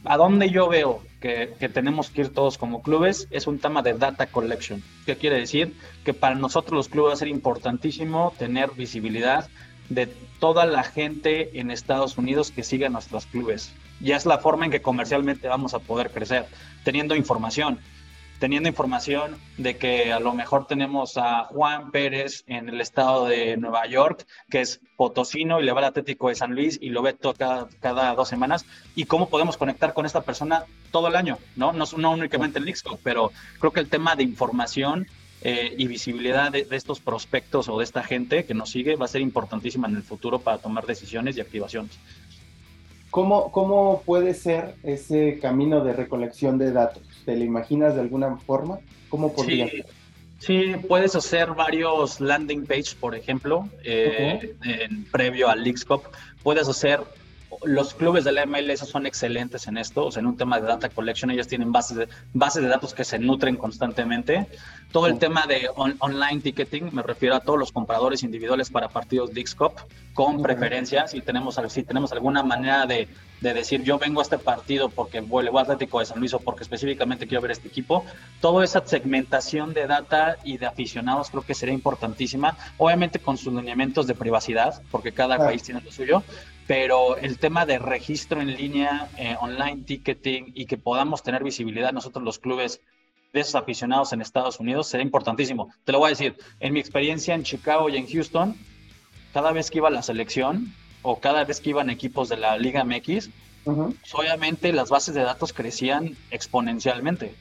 a 0.05 0.17
dónde 0.17 0.49
yo 0.49 0.67
veo 0.67 1.01
que, 1.21 1.47
tenemos 1.73 2.09
que 2.09 2.21
ir 2.21 2.34
todos 2.34 2.57
como 2.57 2.81
clubes 2.81 3.27
es 3.31 3.47
un 3.47 3.59
tema 3.59 3.81
de 3.81 3.93
data 3.93 4.25
collection. 4.25 4.84
¿Qué 5.05 5.15
quiere 5.15 5.38
decir? 5.38 5.73
Que 6.03 6.13
para 6.13 6.36
nosotros 6.36 6.73
los 6.73 6.89
clubes 6.89 7.11
va 7.11 7.13
a 7.13 7.17
ser 7.17 7.29
importantísimo 7.29 8.34
tener 8.38 8.71
visibilidad 8.71 9.47
de 9.89 10.07
toda 10.39 10.65
la 10.65 10.84
gente 10.84 11.59
en 11.59 11.71
Estados 11.71 12.17
Unidos 12.17 12.51
que 12.51 12.63
sigue 12.63 12.89
nuestros 12.89 13.25
clubes. 13.25 13.73
Ya 13.99 14.15
es 14.15 14.25
la 14.25 14.39
forma 14.39 14.65
en 14.65 14.71
que 14.71 14.81
comercialmente 14.81 15.47
vamos 15.47 15.73
a 15.73 15.79
poder 15.79 16.11
crecer, 16.11 16.45
teniendo 16.84 17.15
información 17.15 17.79
teniendo 18.43 18.67
información 18.67 19.38
de 19.57 19.77
que 19.77 20.11
a 20.11 20.19
lo 20.19 20.34
mejor 20.34 20.67
tenemos 20.67 21.15
a 21.15 21.45
Juan 21.45 21.91
Pérez 21.91 22.43
en 22.47 22.67
el 22.67 22.81
estado 22.81 23.25
de 23.25 23.55
Nueva 23.55 23.88
York, 23.88 24.25
que 24.49 24.59
es 24.59 24.81
potosino 24.97 25.61
y 25.61 25.63
le 25.63 25.71
va 25.71 25.79
al 25.79 25.86
Atlético 25.86 26.27
de 26.27 26.36
San 26.36 26.53
Luis 26.53 26.77
y 26.81 26.89
lo 26.89 27.01
ve 27.01 27.15
cada, 27.38 27.69
cada 27.79 28.13
dos 28.15 28.27
semanas, 28.27 28.65
y 28.95 29.05
cómo 29.05 29.29
podemos 29.29 29.55
conectar 29.55 29.93
con 29.93 30.05
esta 30.05 30.23
persona 30.23 30.65
todo 30.91 31.07
el 31.07 31.15
año, 31.15 31.38
¿no? 31.55 31.71
No, 31.71 31.86
no 31.95 32.11
únicamente 32.11 32.59
en 32.59 32.65
Lixco, 32.65 32.99
pero 33.01 33.31
creo 33.59 33.71
que 33.71 33.79
el 33.79 33.88
tema 33.88 34.17
de 34.17 34.23
información 34.23 35.07
eh, 35.43 35.75
y 35.77 35.87
visibilidad 35.87 36.51
de, 36.51 36.63
de, 36.65 36.75
estos 36.75 36.99
prospectos 36.99 37.69
o 37.69 37.77
de 37.77 37.83
esta 37.83 38.01
gente 38.03 38.45
que 38.45 38.53
nos 38.53 38.71
sigue 38.71 38.95
va 38.95 39.05
a 39.05 39.09
ser 39.09 39.21
importantísima 39.21 39.87
en 39.87 39.97
el 39.97 40.03
futuro 40.03 40.39
para 40.39 40.57
tomar 40.57 40.85
decisiones 40.85 41.37
y 41.37 41.41
activaciones. 41.41 41.99
¿Cómo, 43.13 43.51
¿Cómo 43.51 44.01
puede 44.07 44.33
ser 44.33 44.73
ese 44.81 45.37
camino 45.39 45.83
de 45.83 45.93
recolección 45.93 46.57
de 46.57 46.71
datos? 46.71 47.03
¿Te 47.25 47.35
lo 47.35 47.43
imaginas 47.43 47.93
de 47.93 48.01
alguna 48.01 48.37
forma? 48.37 48.79
¿Cómo 49.07 49.31
podría 49.33 49.69
sí, 49.69 49.83
Sí, 50.39 50.75
puedes 50.87 51.15
hacer 51.15 51.51
varios 51.51 52.19
landing 52.19 52.65
page, 52.65 52.95
por 52.99 53.13
ejemplo, 53.13 53.69
eh, 53.83 54.55
en, 54.63 55.05
previo 55.05 55.47
al 55.47 55.63
Leagues 55.63 55.85
Cup. 55.85 56.01
Puedes 56.41 56.67
hacer 56.67 57.01
los 57.63 57.93
clubes 57.93 58.23
de 58.23 58.31
la 58.31 58.45
MLS 58.45 58.79
son 58.79 59.05
excelentes 59.05 59.67
en 59.67 59.77
esto, 59.77 60.05
o 60.05 60.11
sea, 60.11 60.21
en 60.21 60.27
un 60.27 60.37
tema 60.37 60.59
de 60.59 60.67
data 60.67 60.89
collection, 60.89 61.31
ellos 61.31 61.47
tienen 61.47 61.71
bases 61.71 61.97
de, 61.97 62.07
bases 62.33 62.63
de 62.63 62.69
datos 62.69 62.93
que 62.93 63.03
se 63.03 63.19
nutren 63.19 63.55
constantemente. 63.55 64.47
Todo 64.91 65.07
el 65.07 65.17
tema 65.17 65.45
de 65.47 65.69
online 65.75 66.41
ticketing, 66.41 66.89
me 66.93 67.01
refiero 67.01 67.35
a 67.35 67.39
todos 67.39 67.57
los 67.57 67.71
compradores 67.71 68.23
individuales 68.23 68.69
para 68.69 68.89
partidos 68.89 69.33
Leagues 69.33 69.55
Cup, 69.55 69.73
con 70.13 70.41
preferencias, 70.41 71.13
y 71.13 71.21
tenemos, 71.21 71.59
si 71.69 71.83
tenemos 71.83 72.11
alguna 72.11 72.43
manera 72.43 72.85
de, 72.85 73.07
de, 73.41 73.53
decir, 73.53 73.81
yo 73.83 73.97
vengo 73.97 74.19
a 74.19 74.23
este 74.23 74.37
partido 74.37 74.89
porque 74.89 75.21
vuelvo 75.21 75.57
Atlético 75.57 75.99
de 75.99 76.05
San 76.05 76.19
Luis 76.19 76.33
o 76.35 76.39
porque 76.39 76.63
específicamente 76.63 77.25
quiero 77.25 77.41
ver 77.41 77.51
este 77.51 77.67
equipo, 77.67 78.05
toda 78.39 78.63
esa 78.63 78.85
segmentación 78.85 79.73
de 79.73 79.87
data 79.87 80.37
y 80.43 80.57
de 80.57 80.67
aficionados 80.67 81.31
creo 81.31 81.43
que 81.43 81.55
sería 81.55 81.73
importantísima, 81.73 82.55
obviamente 82.77 83.17
con 83.17 83.37
sus 83.37 83.51
lineamientos 83.53 84.05
de 84.05 84.13
privacidad, 84.13 84.81
porque 84.91 85.11
cada 85.11 85.37
país 85.37 85.63
tiene 85.63 85.81
lo 85.81 85.91
suyo, 85.91 86.23
pero 86.68 87.18
el 87.18 87.38
tema 87.39 87.66
de 87.66 87.80
registro 87.80 88.41
en 88.41 88.55
línea, 88.55 89.09
eh, 89.18 89.36
online 89.39 89.84
ticketing 89.84 90.51
y 90.55 90.66
que 90.66 90.78
podamos 90.78 91.24
tener 91.24 91.43
visibilidad 91.43 91.91
nosotros 91.91 92.24
los 92.24 92.39
clubes 92.39 92.82
de 93.34 93.41
esos 93.41 93.55
aficionados 93.55 94.14
en 94.14 94.22
Estados 94.22 94.59
Unidos 94.59 94.88
sería 94.88 95.03
importantísimo. 95.03 95.74
Te 95.84 95.91
lo 95.91 95.99
voy 95.99 96.07
a 96.07 96.09
decir, 96.11 96.38
en 96.59 96.74
mi 96.74 96.80
experiencia 96.80 97.34
en 97.34 97.43
Chicago 97.43 97.89
y 97.89 97.97
en 97.97 98.07
Houston, 98.07 98.55
cada 99.34 99.51
vez 99.51 99.72
que 99.72 99.80
iba 99.80 99.88
a 99.88 99.91
la 99.91 100.03
selección 100.03 100.74
o 101.01 101.20
cada 101.20 101.43
vez 101.43 101.59
que 101.59 101.72
iban 101.72 101.89
equipos 101.89 102.30
de 102.30 102.38
la 102.38 102.57
Liga 102.57 102.84
MX, 102.84 103.30
pues, 103.64 104.14
obviamente 104.14 104.72
las 104.72 104.89
bases 104.89 105.16
de 105.16 105.22
datos 105.22 105.51
crecían 105.51 106.16
exponencialmente 106.32 107.34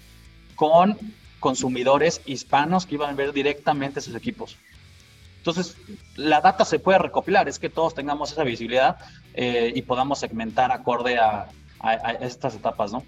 con 0.56 0.96
consumidores 1.40 2.22
hispanos 2.24 2.86
que 2.86 2.94
iban 2.94 3.10
a 3.10 3.14
ver 3.14 3.32
directamente 3.32 4.00
esos 4.00 4.14
equipos. 4.14 4.56
Entonces, 5.42 5.76
la 6.14 6.40
data 6.40 6.64
se 6.64 6.78
puede 6.78 7.00
recopilar, 7.00 7.48
es 7.48 7.58
que 7.58 7.68
todos 7.68 7.96
tengamos 7.96 8.30
esa 8.30 8.44
visibilidad 8.44 8.98
eh, 9.34 9.72
y 9.74 9.82
podamos 9.82 10.20
segmentar 10.20 10.70
acorde 10.70 11.18
a, 11.18 11.48
estas 12.20 12.54
etapas, 12.54 12.92
¿no? 12.92 13.02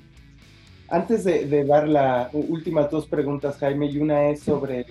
Antes 0.88 1.22
de, 1.22 1.64
dar 1.64 1.86
las 1.86 2.34
últimas 2.34 2.90
dos 2.90 3.06
preguntas, 3.06 3.56
Jaime, 3.58 3.86
y 3.86 3.98
una 3.98 4.30
es 4.30 4.40
sobre 4.40 4.84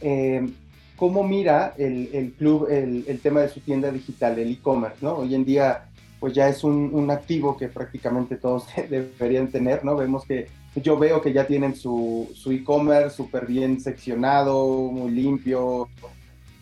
eh, 0.00 0.50
cómo 0.96 1.22
mira 1.22 1.74
el, 1.78 2.34
club 2.36 2.66
el, 2.68 3.20
tema 3.20 3.42
de 3.42 3.50
su 3.50 3.60
tienda 3.60 3.92
digital, 3.92 4.36
el 4.40 4.50
e-commerce, 4.50 4.98
¿no? 5.00 5.18
Hoy 5.18 5.36
en 5.36 5.44
día, 5.44 5.84
pues 6.18 6.34
ya 6.34 6.48
es 6.48 6.64
un, 6.64 7.08
activo 7.08 7.56
que 7.56 7.68
prácticamente 7.68 8.34
todos 8.34 8.66
deberían 8.90 9.46
tener, 9.46 9.84
¿no? 9.84 9.94
Vemos 9.94 10.24
que 10.24 10.48
yo 10.74 10.98
veo 10.98 11.22
que 11.22 11.32
ya 11.32 11.46
tienen 11.46 11.76
su, 11.76 12.28
su 12.34 12.50
e-commerce 12.50 13.16
súper 13.16 13.46
bien 13.46 13.80
seccionado, 13.80 14.90
muy 14.90 15.12
limpio, 15.12 15.88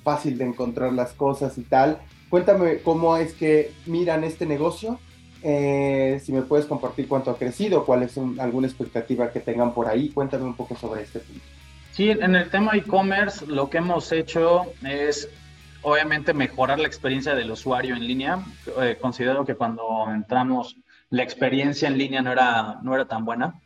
fácil 0.03 0.39
de 0.39 0.47
encontrar 0.47 0.93
las 0.93 1.13
cosas 1.13 1.59
y 1.59 1.63
tal. 1.63 1.99
Cuéntame 2.31 2.79
cómo 2.79 3.17
es 3.17 3.33
que 3.35 3.73
miran 3.87 4.25
este 4.25 4.47
negocio, 4.47 4.99
eh, 5.43 6.21
si 6.25 6.33
me 6.33 6.43
puedes 6.43 6.67
compartir 6.67 7.07
cuánto 7.07 7.31
ha 7.31 7.39
crecido, 7.39 7.85
cuál 7.85 8.03
es 8.03 8.19
alguna 8.39 8.67
expectativa 8.67 9.31
que 9.31 9.41
tengan 9.41 9.73
por 9.73 9.87
ahí, 9.87 10.11
cuéntame 10.11 10.45
un 10.45 10.55
poco 10.55 10.77
sobre 10.77 11.03
este 11.03 11.21
punto. 11.21 11.45
Sí, 11.93 12.11
en 12.11 12.35
el 12.35 12.51
tema 12.51 12.77
e-commerce 12.77 13.47
lo 13.47 13.71
que 13.71 13.79
hemos 13.79 14.13
hecho 14.13 14.67
es 14.85 15.29
obviamente 15.83 16.33
mejorar 16.35 16.79
la 16.79 16.87
experiencia 16.87 17.35
del 17.35 17.51
usuario 17.51 17.95
en 17.97 18.07
línea. 18.07 18.45
Eh, 18.81 18.97
considero 19.01 19.45
que 19.45 19.55
cuando 19.55 20.07
entramos 20.13 20.77
la 21.11 21.23
experiencia 21.23 21.89
en 21.89 21.99
línea 21.99 22.23
no 22.23 22.33
era, 22.33 22.79
no 22.83 22.95
era 22.95 23.07
tan 23.07 23.25
buena. 23.25 23.61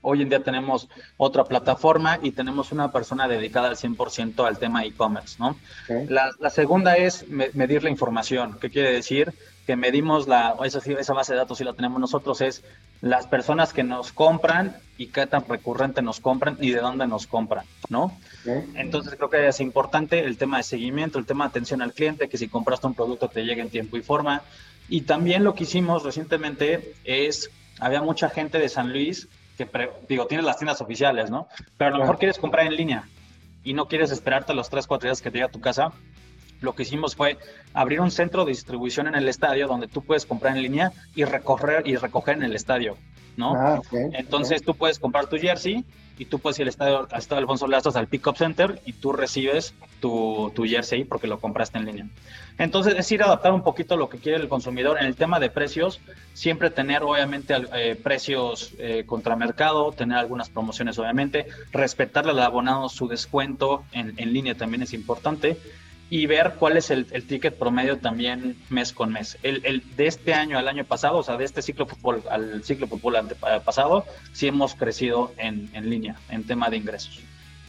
Hoy 0.00 0.22
en 0.22 0.28
día 0.28 0.42
tenemos 0.42 0.88
otra 1.16 1.44
plataforma 1.44 2.18
y 2.22 2.30
tenemos 2.30 2.70
una 2.70 2.92
persona 2.92 3.26
dedicada 3.26 3.68
al 3.68 3.76
100% 3.76 4.46
al 4.46 4.58
tema 4.58 4.84
e-commerce, 4.84 5.36
¿no? 5.38 5.56
La, 6.08 6.50
segunda 6.50 6.96
es 6.96 7.28
medir 7.28 7.82
la 7.82 7.90
información. 7.90 8.58
¿Qué 8.60 8.70
quiere 8.70 8.92
decir? 8.92 9.34
Que 9.66 9.76
medimos 9.76 10.28
la, 10.28 10.54
esa, 10.64 10.78
esa 10.78 11.14
base 11.14 11.32
de 11.32 11.38
datos 11.38 11.58
si 11.58 11.64
la 11.64 11.72
tenemos 11.72 12.00
nosotros, 12.00 12.40
es 12.40 12.62
las 13.00 13.26
personas 13.26 13.72
que 13.72 13.82
nos 13.82 14.12
compran 14.12 14.76
y 14.96 15.08
qué 15.08 15.26
tan 15.26 15.44
recurrente 15.48 16.00
nos 16.00 16.20
compran 16.20 16.56
y 16.60 16.70
de 16.70 16.80
dónde 16.80 17.06
nos 17.06 17.26
compran, 17.26 17.64
¿no? 17.88 18.16
Entonces 18.74 19.14
creo 19.16 19.30
que 19.30 19.48
es 19.48 19.60
importante 19.60 20.20
el 20.20 20.38
tema 20.38 20.58
de 20.58 20.62
seguimiento, 20.62 21.18
el 21.18 21.26
tema 21.26 21.44
de 21.44 21.50
atención 21.50 21.82
al 21.82 21.92
cliente, 21.92 22.28
que 22.28 22.38
si 22.38 22.48
compraste 22.48 22.86
un 22.86 22.94
producto 22.94 23.28
te 23.28 23.44
llegue 23.44 23.62
en 23.62 23.70
tiempo 23.70 23.96
y 23.96 24.02
forma. 24.02 24.42
Y 24.88 25.02
también 25.02 25.44
lo 25.44 25.54
que 25.54 25.64
hicimos 25.64 26.02
recientemente 26.02 26.94
es, 27.04 27.50
había 27.78 28.00
mucha 28.00 28.30
gente 28.30 28.58
de 28.58 28.68
San 28.68 28.92
Luis 28.92 29.28
que, 29.58 29.90
digo, 30.08 30.26
tienes 30.26 30.46
las 30.46 30.56
tiendas 30.56 30.80
oficiales, 30.80 31.30
¿no? 31.30 31.48
Pero 31.76 31.88
a 31.88 31.92
lo 31.94 32.00
mejor 32.00 32.18
quieres 32.18 32.38
comprar 32.38 32.66
en 32.66 32.76
línea 32.76 33.04
y 33.64 33.74
no 33.74 33.88
quieres 33.88 34.10
esperarte 34.10 34.54
los 34.54 34.70
3, 34.70 34.86
4 34.86 35.08
días 35.08 35.20
que 35.20 35.30
te 35.30 35.38
llegue 35.38 35.48
a 35.48 35.52
tu 35.52 35.60
casa. 35.60 35.92
Lo 36.60 36.74
que 36.74 36.82
hicimos 36.82 37.14
fue 37.14 37.38
abrir 37.74 38.00
un 38.00 38.10
centro 38.10 38.44
de 38.44 38.50
distribución 38.50 39.06
en 39.08 39.14
el 39.14 39.28
estadio 39.28 39.68
donde 39.68 39.88
tú 39.88 40.02
puedes 40.02 40.26
comprar 40.26 40.56
en 40.56 40.62
línea 40.62 40.92
y 41.14 41.24
recoger, 41.24 41.86
y 41.86 41.96
recoger 41.96 42.36
en 42.36 42.44
el 42.44 42.54
estadio, 42.54 42.96
¿no? 43.36 43.54
Ah, 43.54 43.80
Entonces 43.92 44.62
tú 44.62 44.74
puedes 44.74 44.98
comprar 44.98 45.26
tu 45.26 45.36
jersey 45.36 45.84
y 46.18 46.24
tú 46.24 46.38
puedes 46.38 46.58
ir 46.58 46.64
al 46.64 46.68
estadio, 46.68 47.08
al 47.10 47.38
Alfonso 47.38 47.66
Lastras 47.66 47.96
al 47.96 48.08
Pickup 48.08 48.36
Center 48.36 48.80
y 48.84 48.92
tú 48.92 49.12
recibes 49.12 49.74
tu, 50.00 50.52
tu 50.54 50.64
jersey 50.64 51.04
porque 51.04 51.26
lo 51.26 51.40
compraste 51.40 51.78
en 51.78 51.86
línea. 51.86 52.06
Entonces 52.58 52.94
es 52.98 53.10
ir 53.12 53.22
a 53.22 53.26
adaptar 53.26 53.52
un 53.52 53.62
poquito 53.62 53.96
lo 53.96 54.08
que 54.08 54.18
quiere 54.18 54.38
el 54.38 54.48
consumidor. 54.48 54.98
En 54.98 55.06
el 55.06 55.14
tema 55.14 55.38
de 55.38 55.48
precios, 55.48 56.00
siempre 56.34 56.70
tener 56.70 57.04
obviamente 57.04 57.54
eh, 57.74 57.96
precios 58.02 58.72
eh, 58.78 59.04
contra 59.06 59.36
mercado, 59.36 59.92
tener 59.92 60.18
algunas 60.18 60.50
promociones 60.50 60.98
obviamente, 60.98 61.46
respetarle 61.72 62.32
al 62.32 62.40
abonado 62.40 62.88
su 62.88 63.06
descuento 63.06 63.84
en, 63.92 64.14
en 64.16 64.32
línea 64.32 64.56
también 64.56 64.82
es 64.82 64.92
importante 64.92 65.56
y 66.10 66.26
ver 66.26 66.54
cuál 66.58 66.76
es 66.76 66.90
el, 66.90 67.06
ticket 67.06 67.58
promedio 67.58 67.98
también 67.98 68.56
mes 68.70 68.92
con 68.92 69.12
mes. 69.12 69.38
El, 69.42 69.60
el, 69.64 69.96
de 69.96 70.06
este 70.06 70.34
año 70.34 70.58
al 70.58 70.68
año 70.68 70.84
pasado, 70.84 71.18
o 71.18 71.22
sea, 71.22 71.36
de 71.36 71.44
este 71.44 71.62
ciclo 71.62 71.86
fútbol 71.86 72.22
al 72.30 72.64
ciclo 72.64 72.86
fútbol 72.86 73.16
pasado, 73.64 74.06
sí 74.32 74.46
hemos 74.46 74.74
crecido 74.74 75.32
en, 75.36 75.68
en 75.74 75.90
línea 75.90 76.16
en 76.30 76.46
tema 76.46 76.70
de 76.70 76.78
ingresos. 76.78 77.20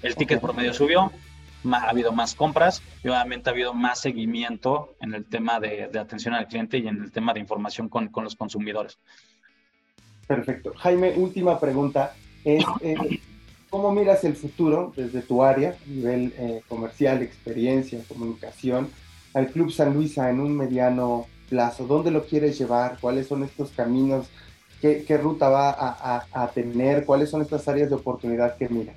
El 0.02 0.16
ticket 0.16 0.40
promedio 0.40 0.74
subió, 0.74 1.12
ha 1.72 1.90
habido 1.90 2.12
más 2.12 2.36
compras 2.36 2.82
y 3.04 3.10
obviamente 3.10 3.50
ha 3.50 3.54
habido 3.54 3.74
más 3.74 4.00
seguimiento 4.00 4.96
en 5.02 5.14
el 5.14 5.26
tema 5.26 5.60
de, 5.60 5.90
atención 6.00 6.34
al 6.34 6.48
cliente 6.48 6.78
y 6.78 6.88
en 6.88 7.04
el 7.04 7.12
tema 7.12 7.34
de 7.34 7.42
información 7.42 7.90
con, 7.90 8.08
con 8.08 8.24
los 8.24 8.36
consumidores. 8.36 8.98
Perfecto. 10.28 10.74
Jaime, 10.78 11.14
última 11.18 11.60
pregunta. 11.60 12.16
Es, 12.46 12.64
eh, 12.82 13.20
¿Cómo 13.70 13.92
miras 13.92 14.24
el 14.24 14.36
futuro 14.36 14.94
desde 14.96 15.22
tu 15.22 15.44
área, 15.44 15.76
nivel 15.86 16.34
eh, 16.38 16.64
comercial, 16.68 17.22
experiencia, 17.22 18.04
comunicación, 18.08 18.90
al 19.36 19.48
Club 19.50 19.72
San 19.72 19.94
Luisa 19.94 20.30
en 20.32 20.40
un 20.40 20.58
mediano 20.58 21.28
plazo? 21.50 21.86
¿Dónde 21.86 22.10
lo 22.10 22.26
quieres 22.26 22.58
llevar? 22.58 22.98
¿Cuáles 23.00 23.28
son 23.28 23.44
estos 23.44 23.70
caminos? 23.70 24.28
¿Qué, 24.82 25.04
qué 25.08 25.18
ruta 25.18 25.50
va 25.50 25.70
a, 25.70 26.26
a, 26.34 26.44
a, 26.44 26.48
tener? 26.48 27.06
¿Cuáles 27.06 27.30
son 27.30 27.44
estas 27.44 27.68
áreas 27.68 27.90
de 27.90 27.96
oportunidad 27.96 28.58
que 28.58 28.70
miras? 28.70 28.96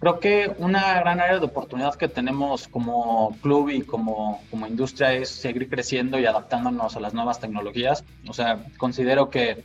Creo 0.00 0.18
que 0.18 0.52
una 0.58 0.98
gran 1.00 1.20
área 1.20 1.38
de 1.38 1.46
oportunidad 1.46 1.94
que 1.94 2.08
tenemos 2.08 2.66
como 2.66 3.36
club 3.40 3.70
y 3.70 3.82
como, 3.82 4.42
como 4.50 4.66
industria 4.66 5.12
es 5.12 5.28
seguir 5.28 5.68
creciendo 5.68 6.18
y 6.18 6.26
adaptándonos 6.26 6.96
a 6.96 7.00
las 7.00 7.14
nuevas 7.14 7.38
tecnologías. 7.38 8.04
O 8.28 8.32
sea, 8.32 8.66
considero 8.78 9.30
que 9.30 9.64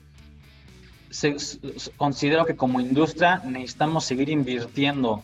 considero 1.98 2.46
que 2.46 2.56
como 2.56 2.80
industria 2.80 3.42
necesitamos 3.46 4.06
seguir 4.06 4.30
invirtiendo 4.30 5.24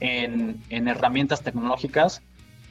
en, 0.00 0.62
en, 0.70 0.88
herramientas 0.88 1.42
tecnológicas 1.42 2.22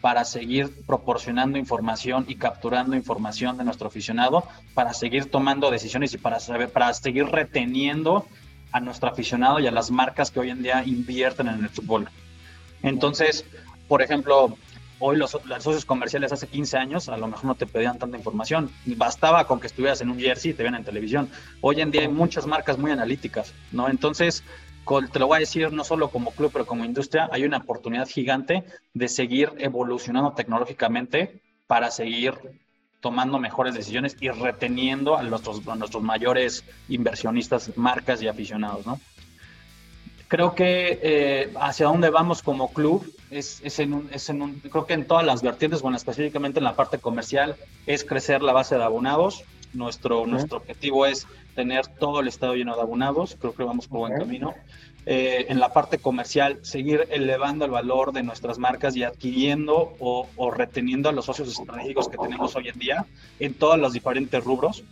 para 0.01 0.25
seguir 0.25 0.69
proporcionando 0.85 1.57
información 1.57 2.25
y 2.27 2.35
capturando 2.35 2.95
información 2.95 3.57
de 3.57 3.63
nuestro 3.63 3.87
aficionado, 3.87 4.45
para 4.73 4.93
seguir 4.93 5.29
tomando 5.29 5.71
decisiones 5.71 6.13
y 6.13 6.17
para, 6.17 6.39
saber, 6.39 6.71
para 6.71 6.93
seguir 6.93 7.25
reteniendo 7.25 8.25
a 8.71 8.79
nuestro 8.79 9.09
aficionado 9.09 9.59
y 9.59 9.67
a 9.67 9.71
las 9.71 9.91
marcas 9.91 10.31
que 10.31 10.39
hoy 10.39 10.49
en 10.49 10.63
día 10.63 10.83
invierten 10.85 11.47
en 11.47 11.63
el 11.63 11.69
fútbol. 11.69 12.09
Entonces, 12.81 13.45
por 13.87 14.01
ejemplo, 14.01 14.57
hoy 14.99 15.17
los, 15.17 15.31
socios 15.31 15.85
comerciales 15.85 16.31
hace 16.31 16.47
15 16.47 16.77
años 16.77 17.09
a 17.09 17.17
lo 17.17 17.27
mejor 17.27 17.45
no 17.45 17.55
te 17.55 17.65
pedían 17.65 17.97
tanta 17.97 18.17
información. 18.17 18.69
Bastaba 18.85 19.45
con 19.47 19.59
que 19.59 19.67
estuvieras 19.67 20.01
en 20.01 20.09
un 20.09 20.19
jersey 20.19 20.51
y 20.51 20.53
te 20.53 20.63
vean 20.63 20.75
en 20.75 20.83
televisión. 20.83 21.29
Hoy 21.61 21.81
en 21.81 21.91
día 21.91 22.01
hay 22.01 22.07
muchas 22.07 22.45
marcas 22.45 22.77
muy 22.77 22.91
analíticas, 22.91 23.53
¿no? 23.71 23.89
Entonces, 23.89 24.43
te 25.11 25.19
lo 25.19 25.27
voy 25.27 25.37
a 25.37 25.39
decir 25.39 25.71
no 25.71 25.83
solo 25.83 26.09
como 26.09 26.31
club, 26.31 26.51
pero 26.51 26.65
como 26.65 26.83
industria, 26.83 27.29
hay 27.31 27.43
una 27.43 27.57
oportunidad 27.57 28.07
gigante 28.07 28.63
de 28.93 29.07
seguir 29.07 29.51
evolucionando 29.57 30.33
tecnológicamente 30.33 31.41
para 31.67 31.91
seguir 31.91 32.33
tomando 32.99 33.39
mejores 33.39 33.75
decisiones 33.75 34.17
y 34.19 34.29
reteniendo 34.29 35.17
a 35.17 35.23
nuestros, 35.23 35.63
nuestros 35.65 36.03
mayores 36.03 36.65
inversionistas, 36.89 37.77
marcas 37.77 38.21
y 38.21 38.27
aficionados, 38.27 38.85
¿no? 38.85 38.99
Creo 40.29 40.53
que 40.53 40.99
eh, 41.01 41.53
hacia 41.59 41.87
dónde 41.87 42.11
vamos 42.11 42.43
como 42.43 42.71
club 42.71 43.03
es, 43.31 43.61
es, 43.63 43.79
en 43.79 43.93
un, 43.93 44.09
es 44.13 44.29
en 44.29 44.43
un, 44.43 44.59
creo 44.59 44.85
que 44.85 44.93
en 44.93 45.05
todas 45.05 45.25
las 45.25 45.41
vertientes, 45.41 45.81
bueno, 45.81 45.97
específicamente 45.97 46.59
en 46.59 46.65
la 46.65 46.75
parte 46.75 46.99
comercial, 46.99 47.55
es 47.87 48.05
crecer 48.05 48.43
la 48.43 48.53
base 48.53 48.75
de 48.75 48.83
abonados. 48.83 49.43
Nuestro, 49.73 50.25
nuestro 50.25 50.57
objetivo 50.57 51.05
es 51.05 51.27
tener 51.55 51.87
todo 51.87 52.21
el 52.21 52.27
estado 52.27 52.55
lleno 52.55 52.75
de 52.75 52.81
abonados, 52.81 53.37
creo 53.39 53.53
que 53.53 53.63
vamos 53.63 53.87
por 53.87 53.99
buen 53.99 54.17
camino. 54.17 54.53
Eh, 55.05 55.47
en 55.49 55.59
la 55.59 55.73
parte 55.73 55.97
comercial, 55.97 56.59
seguir 56.61 57.07
elevando 57.09 57.65
el 57.65 57.71
valor 57.71 58.11
de 58.11 58.21
nuestras 58.21 58.59
marcas 58.59 58.95
y 58.95 59.03
adquiriendo 59.03 59.95
o, 59.99 60.51
reteniendo 60.51 61.09
a 61.09 61.11
los 61.11 61.25
socios 61.25 61.49
estratégicos 61.49 62.07
que 62.07 62.17
tenemos 62.17 62.55
hoy 62.55 62.67
en 62.67 62.77
día 62.77 63.05
en 63.39 63.55
todos 63.55 63.79
los 63.79 63.93
diferentes 63.93 64.43
rubros. 64.43 64.83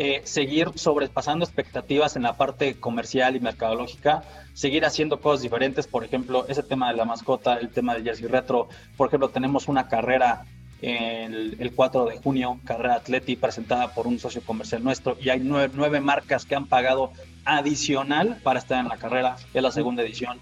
Eh, 0.00 0.20
seguir 0.22 0.70
sobrepasando 0.76 1.44
expectativas 1.44 2.14
en 2.14 2.22
la 2.22 2.36
parte 2.36 2.78
comercial 2.78 3.34
y 3.34 3.40
mercadológica, 3.40 4.22
seguir 4.54 4.84
haciendo 4.84 5.20
cosas 5.20 5.42
diferentes, 5.42 5.88
por 5.88 6.04
ejemplo, 6.04 6.46
ese 6.46 6.62
tema 6.62 6.88
de 6.92 6.96
la 6.96 7.04
mascota, 7.04 7.54
el 7.54 7.70
tema 7.70 7.94
del 7.94 8.04
jersey 8.04 8.28
retro, 8.28 8.68
por 8.96 9.08
ejemplo, 9.08 9.30
tenemos 9.30 9.66
una 9.66 9.88
carrera 9.88 10.44
el, 10.82 11.56
el 11.58 11.74
4 11.74 12.04
de 12.04 12.18
junio, 12.18 12.60
carrera 12.64 12.94
Atleti 12.94 13.34
presentada 13.34 13.92
por 13.92 14.06
un 14.06 14.20
socio 14.20 14.40
comercial 14.42 14.84
nuestro 14.84 15.16
y 15.20 15.30
hay 15.30 15.40
nueve, 15.40 16.00
marcas 16.00 16.44
que 16.44 16.54
han 16.54 16.66
pagado 16.66 17.10
adicional 17.44 18.38
para 18.44 18.60
estar 18.60 18.78
en 18.78 18.88
la 18.88 18.98
carrera, 18.98 19.34
es 19.52 19.60
la 19.60 19.72
segunda 19.72 20.04
edición. 20.04 20.38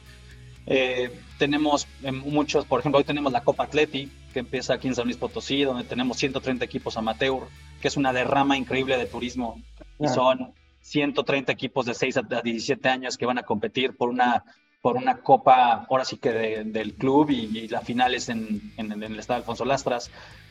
Eh, 0.66 1.18
tenemos 1.38 1.86
eh, 2.02 2.12
muchos, 2.12 2.66
por 2.66 2.80
ejemplo, 2.80 2.98
hoy 2.98 3.04
tenemos 3.04 3.32
la 3.32 3.42
Copa 3.42 3.64
Atleti, 3.64 4.12
que 4.36 4.40
empieza 4.40 4.74
aquí 4.74 4.86
en 4.86 4.94
San 4.94 5.06
Luis 5.06 5.16
Potosí, 5.16 5.64
donde 5.64 5.84
tenemos 5.84 6.18
130 6.18 6.62
equipos 6.62 6.98
amateur, 6.98 7.44
que 7.80 7.88
es 7.88 7.96
una 7.96 8.12
derrama 8.12 8.58
increíble 8.58 8.98
de 8.98 9.06
turismo. 9.06 9.62
Y 9.98 10.08
son 10.08 10.52
130 10.82 11.50
equipos 11.50 11.86
de 11.86 11.94
6 11.94 12.18
a 12.18 12.42
17 12.42 12.86
años 12.86 13.16
que 13.16 13.24
van 13.24 13.38
a 13.38 13.44
competir 13.44 13.96
por 13.96 14.10
una, 14.10 14.44
por 14.82 14.96
una 14.96 15.22
copa, 15.22 15.86
ahora 15.88 16.04
sí 16.04 16.18
que 16.18 16.32
del 16.32 16.92
club, 16.96 17.30
y, 17.30 17.66
la 17.68 17.80
final 17.80 18.14
es 18.14 18.28
en, 18.28 18.74
en, 18.76 18.92
en 18.92 19.02
el 19.02 19.18
estado 19.18 19.38
Alfonso 19.38 19.64
Lastras. 19.64 20.10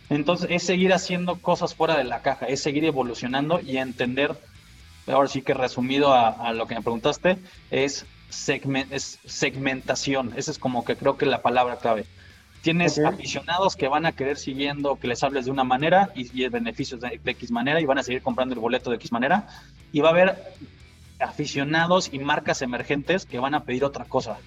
Entonces, 0.10 0.48
es 0.50 0.64
seguir 0.64 0.92
haciendo 0.92 1.40
cosas 1.40 1.76
fuera 1.76 1.96
de 1.96 2.06
la 2.06 2.24
caja, 2.24 2.48
es 2.48 2.64
seguir 2.64 2.86
evolucionando 2.86 3.60
y 3.60 3.78
entender 3.78 4.36
ahora 5.06 5.30
sí 5.30 5.44
que 5.44 5.54
resumido 5.54 6.12
a, 6.12 6.54
lo 6.54 6.66
que 6.66 6.74
me 6.74 6.82
preguntaste, 6.82 7.38
es, 7.70 8.08
es 8.90 9.20
segmentación. 9.26 10.34
Esa 10.36 10.50
es 10.50 10.58
como 10.58 10.84
que 10.84 10.96
creo 10.96 11.18
que 11.18 11.28
la 11.28 11.44
palabra 11.44 11.78
clave. 11.78 12.08
Tienes 12.66 12.98
aficionados 12.98 13.76
que 13.76 13.88
van 13.88 14.08
a 14.08 14.12
querer 14.12 14.38
siguiendo 14.38 14.96
que 14.96 15.08
les 15.08 15.24
hables 15.24 15.46
de 15.46 15.52
una 15.52 15.64
manera 15.64 16.10
y, 16.16 16.42
y 16.42 16.48
beneficios 16.48 17.00
de, 17.00 17.22
X 17.24 17.52
manera 17.52 17.80
y 17.80 17.86
van 17.86 18.00
a 18.00 18.04
seguir 18.04 18.24
comprando 18.24 18.56
el 18.56 18.60
boleto 18.60 18.90
de 18.90 18.96
X 18.96 19.12
manera. 19.12 19.48
Y 19.92 20.00
va 20.00 20.08
a 20.08 20.12
haber 20.12 20.36
aficionados 21.20 22.10
y 22.12 22.18
marcas 22.18 22.64
emergentes 22.64 23.28
que 23.28 23.38
van 23.38 23.54
a 23.54 23.66
pedir 23.66 23.84
otra 23.84 24.06
cosa. 24.06 24.40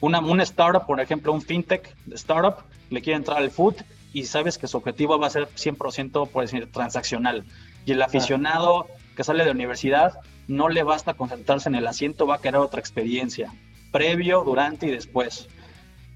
Una, 0.00 0.20
un 0.20 0.40
startup, 0.40 0.86
por 0.86 1.02
ejemplo, 1.02 1.34
un 1.34 1.42
fintech 1.42 1.94
startup, 2.12 2.64
le 2.88 3.02
quiere 3.02 3.18
entrar 3.18 3.36
al 3.36 3.50
food 3.50 3.74
y 4.14 4.24
sabes 4.24 4.56
que 4.56 4.66
su 4.66 4.78
objetivo 4.78 5.18
va 5.18 5.26
a 5.26 5.30
ser 5.30 5.46
100% 5.48 6.30
por 6.30 6.42
decir, 6.42 6.72
transaccional. 6.72 7.44
Y 7.84 7.92
el 7.92 8.00
aficionado 8.00 8.86
que 9.14 9.22
sale 9.22 9.44
de 9.44 9.50
universidad 9.50 10.14
no 10.48 10.70
le 10.70 10.82
basta 10.82 11.12
concentrarse 11.12 11.68
en 11.68 11.74
el 11.74 11.86
asiento, 11.86 12.26
va 12.26 12.36
a 12.36 12.40
querer 12.40 12.56
otra 12.56 12.80
experiencia, 12.80 13.52
previo, 13.92 14.44
durante 14.44 14.86
y 14.86 14.92
después. 14.92 15.46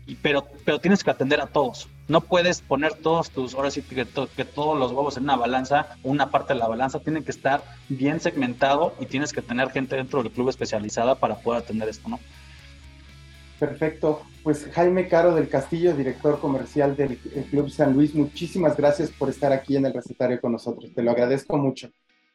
Y, 0.06 0.16
pero, 0.16 0.46
pero 0.64 0.78
tienes 0.78 1.02
que 1.02 1.10
atender 1.10 1.40
a 1.40 1.46
todos. 1.46 1.88
No 2.08 2.20
puedes 2.20 2.60
poner 2.60 2.94
todos 2.94 3.30
tus, 3.30 3.54
ahora 3.54 3.70
sí 3.70 3.82
que, 3.82 4.06
que 4.36 4.44
todos 4.44 4.78
los 4.78 4.92
huevos 4.92 5.16
en 5.16 5.24
una 5.24 5.36
balanza, 5.36 5.96
una 6.02 6.30
parte 6.30 6.52
de 6.52 6.58
la 6.58 6.68
balanza 6.68 7.00
tiene 7.00 7.24
que 7.24 7.30
estar 7.30 7.62
bien 7.88 8.20
segmentado 8.20 8.94
y 9.00 9.06
tienes 9.06 9.32
que 9.32 9.40
tener 9.40 9.70
gente 9.70 9.96
dentro 9.96 10.22
del 10.22 10.30
club 10.30 10.50
especializada 10.50 11.14
para 11.14 11.36
poder 11.36 11.62
atender 11.62 11.88
esto, 11.88 12.08
¿no? 12.08 12.20
Perfecto. 13.58 14.22
Pues 14.42 14.68
Jaime 14.72 15.08
Caro 15.08 15.34
del 15.34 15.48
Castillo, 15.48 15.96
director 15.96 16.38
comercial 16.38 16.96
del 16.96 17.16
Club 17.50 17.70
San 17.70 17.94
Luis, 17.94 18.14
muchísimas 18.14 18.76
gracias 18.76 19.10
por 19.10 19.30
estar 19.30 19.52
aquí 19.52 19.76
en 19.76 19.86
el 19.86 19.94
recetario 19.94 20.38
con 20.38 20.52
nosotros. 20.52 20.92
Te 20.94 21.02
lo 21.02 21.12
agradezco 21.12 21.56
mucho. 21.56 21.88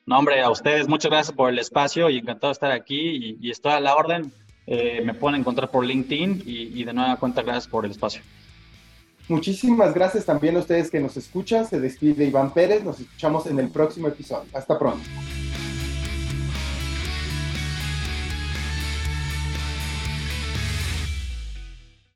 No, 0.07 0.17
hombre, 0.17 0.41
a 0.41 0.49
ustedes 0.49 0.87
muchas 0.87 1.11
gracias 1.11 1.35
por 1.35 1.51
el 1.51 1.59
espacio 1.59 2.09
y 2.09 2.17
encantado 2.17 2.49
de 2.49 2.53
estar 2.53 2.71
aquí 2.71 3.37
y, 3.39 3.51
estoy 3.51 3.73
a 3.73 3.79
la 3.79 3.95
orden. 3.95 4.33
Eh, 4.71 5.01
me 5.03 5.15
pueden 5.15 5.39
encontrar 5.41 5.71
por 5.71 5.83
LinkedIn 5.83 6.43
y, 6.45 6.79
y 6.79 6.83
de 6.83 6.93
nueva 6.93 7.15
cuenta 7.15 7.41
gracias 7.41 7.67
por 7.67 7.85
el 7.85 7.91
espacio. 7.91 8.21
Muchísimas 9.27 9.95
gracias 9.95 10.25
también 10.25 10.55
a 10.57 10.59
ustedes 10.59 10.91
que 10.91 10.99
nos 10.99 11.17
escuchan. 11.17 11.65
Se 11.65 11.79
despide 11.79 12.25
Iván 12.25 12.53
Pérez. 12.53 12.83
Nos 12.83 12.99
escuchamos 12.99 13.47
en 13.47 13.59
el 13.59 13.69
próximo 13.69 14.07
episodio. 14.07 14.47
Hasta 14.53 14.77
pronto. 14.77 15.03